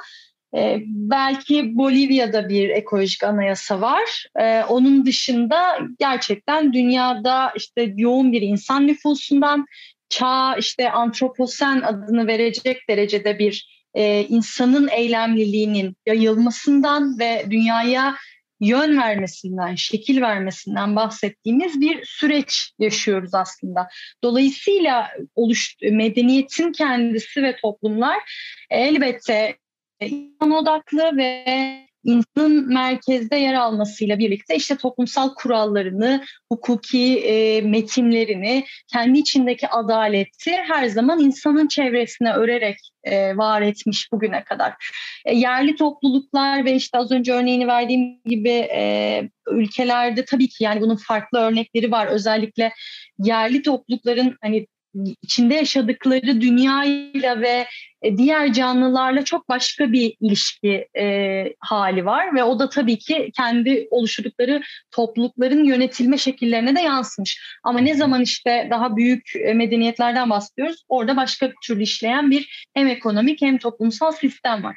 e, 0.56 0.78
belki 0.86 1.76
Bolivya'da 1.76 2.48
bir 2.48 2.68
ekolojik 2.68 3.24
anayasa 3.24 3.80
var. 3.80 4.26
E, 4.40 4.62
onun 4.64 5.06
dışında 5.06 5.78
gerçekten 5.98 6.72
dünyada 6.72 7.52
işte 7.56 7.94
yoğun 7.96 8.32
bir 8.32 8.42
insan 8.42 8.86
nüfusundan 8.86 9.66
çağ 10.08 10.56
işte 10.56 10.90
antroposen 10.90 11.80
adını 11.80 12.26
verecek 12.26 12.88
derecede 12.88 13.38
bir 13.38 13.78
e, 13.94 14.24
insanın 14.24 14.88
eylemliliğinin 14.88 15.96
yayılmasından 16.06 17.18
ve 17.18 17.44
dünyaya 17.50 18.14
yön 18.60 18.98
vermesinden, 18.98 19.74
şekil 19.74 20.20
vermesinden 20.20 20.96
bahsettiğimiz 20.96 21.80
bir 21.80 22.04
süreç 22.04 22.72
yaşıyoruz 22.78 23.34
aslında. 23.34 23.88
Dolayısıyla 24.24 25.10
oluş, 25.34 25.76
medeniyetin 25.82 26.72
kendisi 26.72 27.42
ve 27.42 27.56
toplumlar 27.56 28.18
elbette 28.70 29.56
insan 30.00 30.50
odaklı 30.50 31.16
ve 31.16 31.87
insanın 32.04 32.68
merkezde 32.68 33.36
yer 33.36 33.54
almasıyla 33.54 34.18
birlikte 34.18 34.56
işte 34.56 34.76
toplumsal 34.76 35.34
kurallarını, 35.34 36.24
hukuki 36.52 37.18
e, 37.18 37.60
metinlerini, 37.60 38.64
kendi 38.92 39.18
içindeki 39.18 39.68
adaleti 39.68 40.52
her 40.52 40.86
zaman 40.86 41.20
insanın 41.20 41.68
çevresine 41.68 42.32
örerek 42.32 42.78
e, 43.04 43.36
var 43.36 43.62
etmiş 43.62 44.12
bugüne 44.12 44.44
kadar. 44.44 44.72
E, 45.24 45.34
yerli 45.34 45.76
topluluklar 45.76 46.64
ve 46.64 46.74
işte 46.74 46.98
az 46.98 47.12
önce 47.12 47.32
örneğini 47.32 47.66
verdiğim 47.66 48.20
gibi 48.24 48.50
e, 48.50 49.22
ülkelerde 49.50 50.24
tabii 50.24 50.48
ki 50.48 50.64
yani 50.64 50.80
bunun 50.80 50.96
farklı 50.96 51.38
örnekleri 51.38 51.90
var. 51.90 52.06
Özellikle 52.06 52.72
yerli 53.18 53.62
toplulukların 53.62 54.36
hani 54.42 54.66
içinde 55.22 55.54
yaşadıkları 55.54 56.40
dünyayla 56.40 57.40
ve 57.40 57.66
e, 58.02 58.16
diğer 58.16 58.52
canlılarla 58.52 59.24
çok 59.24 59.48
başka 59.48 59.92
bir 59.92 60.14
ilişki 60.20 60.88
e, 60.98 61.44
hali 61.60 62.04
var 62.04 62.34
ve 62.34 62.42
o 62.42 62.58
da 62.58 62.68
tabii 62.68 62.98
ki 62.98 63.30
kendi 63.36 63.88
oluşturdukları 63.90 64.62
toplulukların 64.90 65.64
yönetilme 65.64 66.18
şekillerine 66.18 66.76
de 66.76 66.80
yansımış. 66.80 67.40
Ama 67.64 67.78
ne 67.78 67.94
zaman 67.94 68.22
işte 68.22 68.68
daha 68.70 68.96
büyük 68.96 69.36
e, 69.36 69.54
medeniyetlerden 69.54 70.30
bahsediyoruz 70.30 70.84
orada 70.88 71.16
başka 71.16 71.50
bir 71.50 71.56
türlü 71.64 71.82
işleyen 71.82 72.30
bir 72.30 72.68
hem 72.74 72.86
ekonomik 72.86 73.42
hem 73.42 73.58
toplumsal 73.58 74.12
sistem 74.12 74.64
var. 74.64 74.76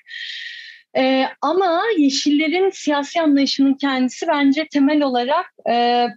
Ee, 0.97 1.25
ama 1.41 1.83
Yeşillerin 1.97 2.69
siyasi 2.69 3.21
anlayışının 3.21 3.73
kendisi 3.73 4.27
bence 4.27 4.67
temel 4.71 5.01
olarak 5.01 5.45
e, 5.69 6.07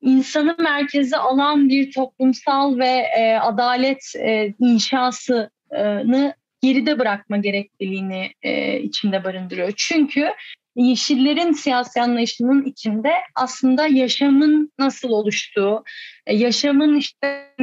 insanı 0.00 0.56
merkeze 0.58 1.16
alan 1.16 1.68
bir 1.68 1.92
toplumsal 1.92 2.78
ve 2.78 3.06
e, 3.18 3.38
adalet 3.42 4.12
e, 4.18 4.54
inşasını 4.58 6.34
geride 6.62 6.98
bırakma 6.98 7.36
gerekliliğini 7.36 8.30
e, 8.42 8.80
içinde 8.80 9.24
barındırıyor. 9.24 9.72
Çünkü 9.76 10.28
Yeşillerin 10.76 11.52
siyasi 11.52 12.02
anlayışının 12.02 12.64
içinde 12.64 13.12
aslında 13.34 13.86
yaşamın 13.86 14.72
nasıl 14.78 15.10
oluştuğu, 15.10 15.84
e, 16.26 16.36
yaşamın 16.36 16.96
işte 16.96 17.54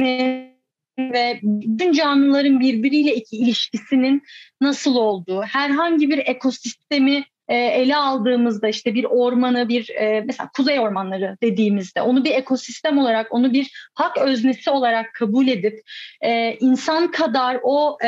ve 0.98 1.40
bütün 1.42 1.92
canlıların 1.92 2.60
birbiriyle 2.60 3.14
iki 3.14 3.36
ilişkisinin 3.36 4.22
nasıl 4.60 4.96
olduğu, 4.96 5.42
herhangi 5.42 6.10
bir 6.10 6.18
ekosistemi 6.18 7.24
e, 7.48 7.56
ele 7.56 7.96
aldığımızda 7.96 8.68
işte 8.68 8.94
bir 8.94 9.04
ormanı 9.04 9.68
bir 9.68 9.90
e, 9.90 10.20
mesela 10.26 10.50
kuzey 10.56 10.80
ormanları 10.80 11.36
dediğimizde 11.42 12.02
onu 12.02 12.24
bir 12.24 12.30
ekosistem 12.30 12.98
olarak 12.98 13.34
onu 13.34 13.52
bir 13.52 13.90
hak 13.94 14.18
öznesi 14.18 14.70
olarak 14.70 15.14
kabul 15.14 15.48
edip 15.48 15.80
e, 16.20 16.56
insan 16.60 17.10
kadar 17.10 17.58
o 17.62 17.98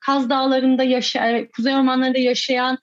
Kaz 0.00 0.30
Dağları'nda 0.30 0.82
yaşayan 0.82 1.46
kuzey 1.56 1.74
ormanlarında 1.74 2.18
yaşayan 2.18 2.78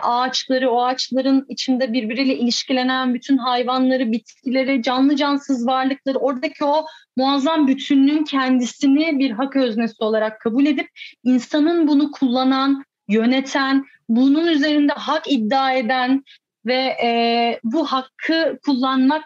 ağaçları, 0.00 0.70
o 0.70 0.82
ağaçların 0.82 1.46
içinde 1.48 1.92
birbiriyle 1.92 2.36
ilişkilenen 2.36 3.14
bütün 3.14 3.38
hayvanları, 3.38 4.12
bitkileri, 4.12 4.82
canlı 4.82 5.16
cansız 5.16 5.66
varlıkları, 5.66 6.18
oradaki 6.18 6.64
o 6.64 6.86
muazzam 7.16 7.66
bütünlüğün 7.66 8.24
kendisini 8.24 9.18
bir 9.18 9.30
hak 9.30 9.56
öznesi 9.56 10.04
olarak 10.04 10.40
kabul 10.40 10.66
edip 10.66 10.88
insanın 11.24 11.88
bunu 11.88 12.10
kullanan, 12.10 12.84
yöneten, 13.10 13.86
bunun 14.08 14.46
üzerinde 14.46 14.92
hak 14.92 15.32
iddia 15.32 15.72
eden 15.72 16.24
ve 16.66 16.96
e, 17.04 17.60
bu 17.64 17.86
hakkı 17.86 18.58
kullanmak 18.64 19.24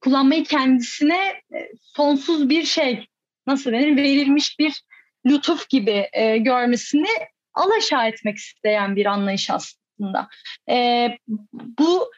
kullanmayı 0.00 0.44
kendisine 0.44 1.26
e, 1.54 1.68
sonsuz 1.82 2.48
bir 2.48 2.62
şey 2.62 3.06
nasıl 3.46 3.72
denir 3.72 3.96
verilmiş 3.96 4.58
bir 4.58 4.82
lütuf 5.26 5.68
gibi 5.68 6.08
e, 6.12 6.38
görmesini 6.38 7.08
alaşağı 7.54 8.08
etmek 8.08 8.36
isteyen 8.36 8.96
bir 8.96 9.06
anlayış 9.06 9.50
aslında. 9.50 10.28
E, 10.70 11.08
bu 11.52 12.10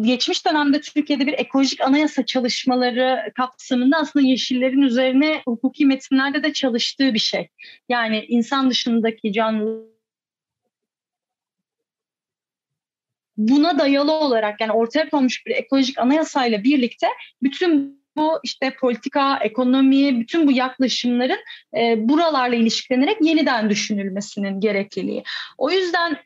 geçmiş 0.00 0.46
dönemde 0.46 0.80
Türkiye'de 0.80 1.26
bir 1.26 1.32
ekolojik 1.32 1.80
anayasa 1.80 2.26
çalışmaları 2.26 3.32
kapsamında 3.36 3.96
aslında 3.96 4.26
yeşillerin 4.26 4.82
üzerine 4.82 5.42
hukuki 5.44 5.86
metinlerde 5.86 6.42
de 6.42 6.52
çalıştığı 6.52 7.14
bir 7.14 7.18
şey. 7.18 7.48
Yani 7.88 8.24
insan 8.28 8.70
dışındaki 8.70 9.32
canlı 9.32 9.89
buna 13.48 13.78
dayalı 13.78 14.12
olarak 14.12 14.60
yani 14.60 14.72
ortaya 14.72 15.08
konmuş 15.08 15.46
bir 15.46 15.50
ekolojik 15.50 15.98
anayasayla 15.98 16.64
birlikte 16.64 17.06
bütün 17.42 18.00
bu 18.16 18.40
işte 18.42 18.74
politika, 18.80 19.36
ekonomi, 19.36 20.20
bütün 20.20 20.46
bu 20.46 20.52
yaklaşımların 20.52 21.38
e, 21.76 22.08
buralarla 22.08 22.56
ilişkilenerek 22.56 23.16
yeniden 23.20 23.70
düşünülmesinin 23.70 24.60
gerekliliği. 24.60 25.22
O 25.58 25.70
yüzden 25.70 26.16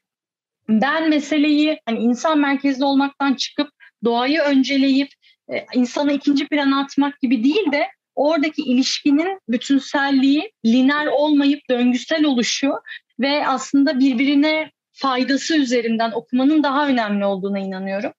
ben 0.69 1.11
meseleyi 1.11 1.81
hani 1.87 1.99
insan 1.99 2.39
merkezli 2.39 2.85
olmaktan 2.85 3.35
çıkıp 3.35 3.69
doğayı 4.05 4.41
önceleyip 4.41 5.09
e, 5.53 5.67
insanı 5.75 6.13
ikinci 6.13 6.47
plana 6.49 6.81
atmak 6.81 7.21
gibi 7.21 7.45
değil 7.45 7.73
de 7.73 7.87
oradaki 8.15 8.63
ilişkinin 8.63 9.39
bütünselliği 9.49 10.53
lineer 10.67 11.07
olmayıp 11.07 11.61
döngüsel 11.71 12.25
oluşu 12.25 12.73
ve 13.21 13.47
aslında 13.47 13.99
birbirine 13.99 14.71
faydası 14.95 15.57
üzerinden 15.57 16.13
okumanın 16.13 16.63
daha 16.63 16.89
önemli 16.89 17.25
olduğuna 17.25 17.59
inanıyorum. 17.59 18.13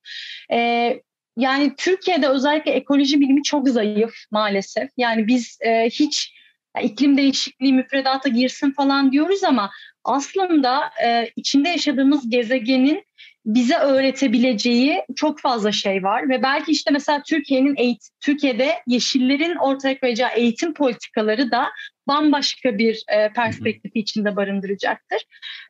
Ee, 0.52 1.00
yani 1.38 1.74
Türkiye'de 1.78 2.28
özellikle 2.28 2.72
ekoloji 2.72 3.22
bilimi 3.22 3.44
çok 3.44 3.70
zayıf 3.70 4.14
maalesef. 4.32 4.90
Yani 4.98 5.28
biz 5.28 5.58
e, 5.62 5.90
hiç 5.90 6.34
iklim 6.82 7.18
değişikliği 7.18 7.74
müfredata 7.74 8.30
girsin 8.30 8.72
falan 8.72 9.12
diyoruz 9.12 9.44
ama 9.44 9.72
aslında 10.04 10.90
e, 11.06 11.30
içinde 11.36 11.70
yaşadığımız 11.70 12.30
gezegenin 12.30 13.04
bize 13.46 13.76
öğretebileceği 13.76 15.06
çok 15.16 15.40
fazla 15.40 15.72
şey 15.72 16.04
var 16.04 16.30
ve 16.30 16.44
belki 16.44 16.72
işte 16.72 16.92
mesela 16.92 17.24
Türkiye'nin 17.24 17.98
Türkiye'de 18.22 18.72
yeşillerin 18.88 19.56
ortaya 19.56 20.00
koyacağı 20.00 20.30
eğitim 20.36 20.74
politikaları 20.74 21.52
da 21.52 21.68
bambaşka 22.08 22.78
bir 22.78 23.04
e, 23.08 23.34
perspektifi 23.34 24.00
içinde 24.00 24.36
barındıracaktır. 24.36 25.22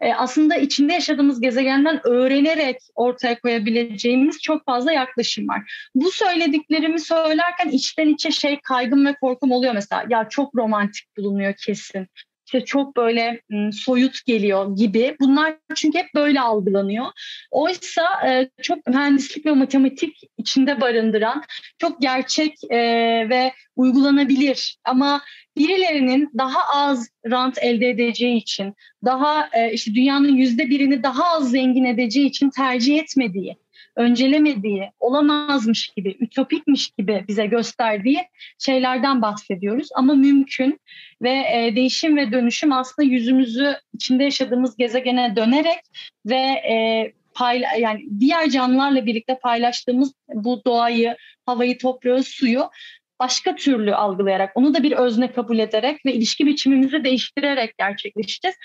E, 0.01 0.13
aslında 0.13 0.55
içinde 0.55 0.93
yaşadığımız 0.93 1.41
gezegenden 1.41 2.07
öğrenerek 2.07 2.78
ortaya 2.95 3.39
koyabileceğimiz 3.39 4.41
çok 4.41 4.65
fazla 4.65 4.91
yaklaşım 4.91 5.47
var. 5.47 5.89
Bu 5.95 6.11
söylediklerimi 6.11 6.99
söylerken 6.99 7.69
içten 7.69 8.07
içe 8.07 8.32
şey 8.32 8.59
kaygım 8.63 9.05
ve 9.05 9.15
korkum 9.21 9.51
oluyor 9.51 9.73
mesela. 9.73 10.05
Ya 10.09 10.30
çok 10.30 10.55
romantik 10.55 11.17
bulunuyor 11.17 11.53
kesin 11.65 12.07
işte 12.45 12.65
çok 12.65 12.97
böyle 12.97 13.41
soyut 13.73 14.25
geliyor 14.25 14.75
gibi. 14.75 15.15
Bunlar 15.19 15.55
çünkü 15.75 15.97
hep 15.97 16.07
böyle 16.15 16.41
algılanıyor. 16.41 17.05
Oysa 17.51 18.29
e, 18.29 18.49
çok 18.61 18.87
mühendislik 18.87 19.45
ve 19.45 19.51
matematik 19.51 20.17
içinde 20.37 20.81
barındıran, 20.81 21.43
çok 21.77 22.01
gerçek 22.01 22.53
e, 22.69 22.79
ve 23.29 23.53
uygulanabilir 23.75 24.77
ama 24.85 25.21
birilerinin 25.57 26.29
daha 26.37 26.59
az 26.73 27.09
rant 27.31 27.57
elde 27.57 27.89
edeceği 27.89 28.37
için, 28.37 28.73
daha 29.05 29.49
e, 29.53 29.73
işte 29.73 29.95
dünyanın 29.95 30.35
yüzde 30.35 30.69
birini 30.69 31.03
daha 31.03 31.35
az 31.35 31.51
zengin 31.51 31.85
edeceği 31.85 32.25
için 32.25 32.49
tercih 32.49 32.99
etmediği 32.99 33.57
öncelemediği, 33.95 34.91
olamazmış 34.99 35.87
gibi, 35.87 36.17
ütopikmiş 36.19 36.89
gibi 36.89 37.25
bize 37.27 37.45
gösterdiği 37.45 38.19
şeylerden 38.59 39.21
bahsediyoruz. 39.21 39.89
Ama 39.95 40.13
mümkün 40.13 40.79
ve 41.21 41.29
e, 41.31 41.75
değişim 41.75 42.17
ve 42.17 42.31
dönüşüm 42.31 42.71
aslında 42.71 43.07
yüzümüzü 43.07 43.75
içinde 43.93 44.23
yaşadığımız 44.23 44.77
gezegene 44.77 45.35
dönerek 45.35 45.79
ve 46.25 46.35
e, 46.35 47.13
payla 47.35 47.67
yani 47.79 48.05
diğer 48.19 48.49
canlılarla 48.49 49.05
birlikte 49.05 49.39
paylaştığımız 49.39 50.13
bu 50.33 50.61
doğayı, 50.65 51.17
havayı, 51.45 51.77
toprağı, 51.77 52.23
suyu 52.23 52.69
başka 53.19 53.55
türlü 53.55 53.95
algılayarak, 53.95 54.51
onu 54.55 54.73
da 54.73 54.83
bir 54.83 54.91
özne 54.91 55.31
kabul 55.31 55.59
ederek 55.59 56.05
ve 56.05 56.13
ilişki 56.13 56.45
biçimimizi 56.45 57.03
değiştirerek 57.03 57.77
gerçekleşeceğiz. 57.77 58.55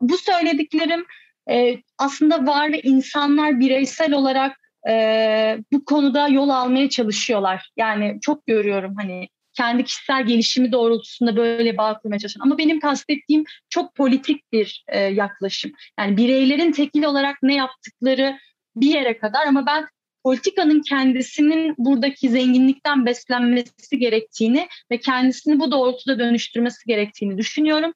Bu 0.00 0.18
söylediklerim 0.18 1.06
e, 1.50 1.76
aslında 1.98 2.46
var 2.46 2.72
ve 2.72 2.80
insanlar 2.80 3.60
bireysel 3.60 4.12
olarak 4.12 4.67
e, 4.88 5.58
bu 5.72 5.84
konuda 5.84 6.28
yol 6.28 6.48
almaya 6.48 6.90
çalışıyorlar. 6.90 7.70
Yani 7.76 8.18
çok 8.20 8.46
görüyorum 8.46 8.94
hani 8.98 9.28
kendi 9.52 9.84
kişisel 9.84 10.26
gelişimi 10.26 10.72
doğrultusunda 10.72 11.36
böyle 11.36 11.76
bağ 11.76 11.98
kurmaya 11.98 12.18
çalışan. 12.18 12.40
Ama 12.40 12.58
benim 12.58 12.80
kastettiğim 12.80 13.44
çok 13.68 13.94
politik 13.94 14.52
bir 14.52 14.84
e, 14.88 14.98
yaklaşım. 14.98 15.72
Yani 15.98 16.16
bireylerin 16.16 16.72
tekil 16.72 17.04
olarak 17.04 17.36
ne 17.42 17.54
yaptıkları 17.54 18.38
bir 18.76 18.94
yere 18.94 19.18
kadar 19.18 19.46
ama 19.46 19.66
ben 19.66 19.86
politikanın 20.22 20.82
kendisinin 20.82 21.74
buradaki 21.78 22.30
zenginlikten 22.30 23.06
beslenmesi 23.06 23.98
gerektiğini 23.98 24.68
ve 24.90 25.00
kendisini 25.00 25.60
bu 25.60 25.70
doğrultuda 25.72 26.18
dönüştürmesi 26.18 26.86
gerektiğini 26.86 27.38
düşünüyorum. 27.38 27.92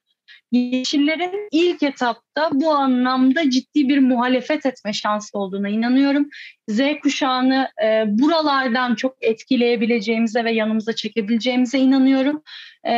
Yeşillerin 0.52 1.48
ilk 1.52 1.82
etapta 1.82 2.50
bu 2.52 2.70
anlamda 2.70 3.50
ciddi 3.50 3.88
bir 3.88 3.98
muhalefet 3.98 4.66
etme 4.66 4.92
şansı 4.92 5.38
olduğuna 5.38 5.68
inanıyorum. 5.68 6.28
Z 6.68 6.80
kuşağını 7.02 7.68
e, 7.84 8.04
buralardan 8.08 8.94
çok 8.94 9.16
etkileyebileceğimize 9.20 10.44
ve 10.44 10.52
yanımıza 10.52 10.92
çekebileceğimize 10.92 11.78
inanıyorum. 11.78 12.42
E, 12.88 12.92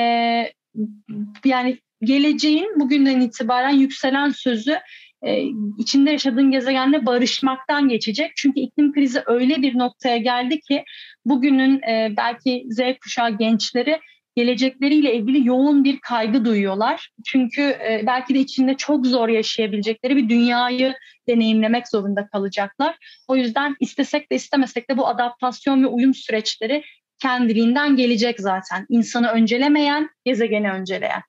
yani 1.45 1.79
geleceğin 2.03 2.81
bugünden 2.81 3.21
itibaren 3.21 3.75
yükselen 3.75 4.31
sözü 4.31 4.79
e, 5.23 5.43
içinde 5.79 6.11
yaşadığın 6.11 6.51
gezegenle 6.51 7.07
barışmaktan 7.07 7.89
geçecek. 7.89 8.33
Çünkü 8.37 8.61
iklim 8.61 8.93
krizi 8.93 9.23
öyle 9.27 9.63
bir 9.63 9.79
noktaya 9.79 10.17
geldi 10.17 10.61
ki 10.61 10.85
bugünün 11.25 11.83
e, 11.83 12.13
belki 12.17 12.67
Z 12.71 12.81
kuşağı 13.03 13.39
gençleri 13.39 14.01
gelecekleriyle 14.37 15.15
ilgili 15.15 15.47
yoğun 15.47 15.85
bir 15.85 16.01
kaygı 16.01 16.45
duyuyorlar. 16.45 17.11
Çünkü 17.27 17.63
e, 17.63 18.03
belki 18.07 18.35
de 18.35 18.39
içinde 18.39 18.75
çok 18.77 19.07
zor 19.07 19.29
yaşayabilecekleri 19.29 20.17
bir 20.17 20.29
dünyayı 20.29 20.95
deneyimlemek 21.29 21.89
zorunda 21.89 22.27
kalacaklar. 22.27 22.97
O 23.29 23.37
yüzden 23.37 23.77
istesek 23.81 24.31
de 24.31 24.35
istemesek 24.35 24.91
de 24.91 24.97
bu 24.97 25.09
adaptasyon 25.09 25.83
ve 25.83 25.87
uyum 25.87 26.15
süreçleri 26.15 26.85
kendiliğinden 27.19 27.97
gelecek 27.97 28.41
zaten. 28.41 28.87
İnsanı 28.89 29.29
öncelemeyen, 29.29 30.11
gezegeni 30.25 30.73
önceleyen. 30.73 31.23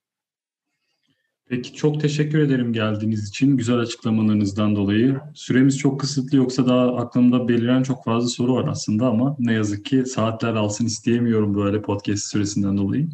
Peki 1.50 1.74
çok 1.74 2.02
teşekkür 2.02 2.40
ederim 2.40 2.74
geldiğiniz 2.74 3.30
için, 3.30 3.58
güzel 3.58 3.78
açıklamalarınızdan 3.78 4.76
dolayı. 4.76 5.20
Süremiz 5.34 5.78
çok 5.78 6.00
kısıtlı 6.00 6.38
yoksa 6.38 6.68
daha 6.68 6.96
aklımda 6.96 7.48
beliren 7.48 7.84
çok 7.84 8.04
fazla 8.04 8.30
soru 8.30 8.56
var 8.56 8.68
aslında 8.68 9.08
ama 9.08 9.36
ne 9.40 9.54
yazık 9.54 9.86
ki 9.86 10.06
saatler 10.06 10.54
alsın 10.54 10.86
isteyemiyorum 10.86 11.56
böyle 11.56 11.82
podcast 11.82 12.24
süresinden 12.24 12.78
dolayı. 12.78 13.08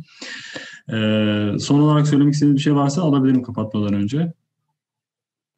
Ee, 0.90 1.60
son 1.60 1.80
olarak 1.80 2.08
söylemek 2.08 2.34
istediğiniz 2.34 2.58
bir 2.58 2.64
şey 2.64 2.76
varsa 2.76 3.02
alabilirim 3.02 3.44
kapatmadan 3.44 3.94
önce. 3.94 4.34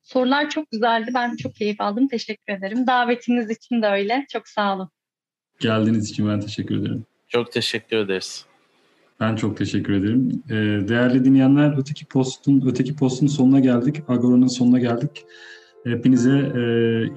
Sorular 0.04 0.50
çok 0.50 0.72
güzeldi. 0.72 1.12
Ben 1.16 1.36
çok 1.36 1.56
keyif 1.56 1.82
aldım. 1.82 2.08
Teşekkür 2.08 2.54
ederim. 2.54 2.88
Davetiniz 2.88 3.50
için 3.50 3.82
de 3.82 3.88
öyle. 3.88 4.26
Çok 4.30 4.48
sağ 4.48 4.76
olun. 4.76 4.90
Geldiğiniz 5.60 6.10
için 6.10 6.28
ben 6.28 6.40
teşekkür 6.40 6.78
ederim. 6.78 7.06
Çok 7.28 7.52
teşekkür 7.52 7.98
ederiz. 7.98 8.46
Ben 9.20 9.36
çok 9.36 9.58
teşekkür 9.58 9.94
ederim. 9.94 10.44
Ee, 10.50 10.88
değerli 10.88 11.26
dinleyenler, 11.26 11.78
Öteki 11.78 12.06
Post'un 12.06 12.64
Öteki 12.68 12.96
Post'un 12.96 13.28
sonuna 13.28 13.60
geldik. 13.60 14.04
Agora'nın 14.08 14.48
sonuna 14.48 14.80
geldik. 14.80 15.26
Hepinize 15.84 16.32
e, 16.32 16.62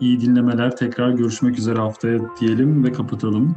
iyi 0.00 0.20
dinlemeler. 0.20 0.76
Tekrar 0.76 1.10
görüşmek 1.10 1.58
üzere 1.58 1.78
haftaya 1.78 2.20
diyelim 2.40 2.84
ve 2.84 2.92
kapatalım. 2.92 3.56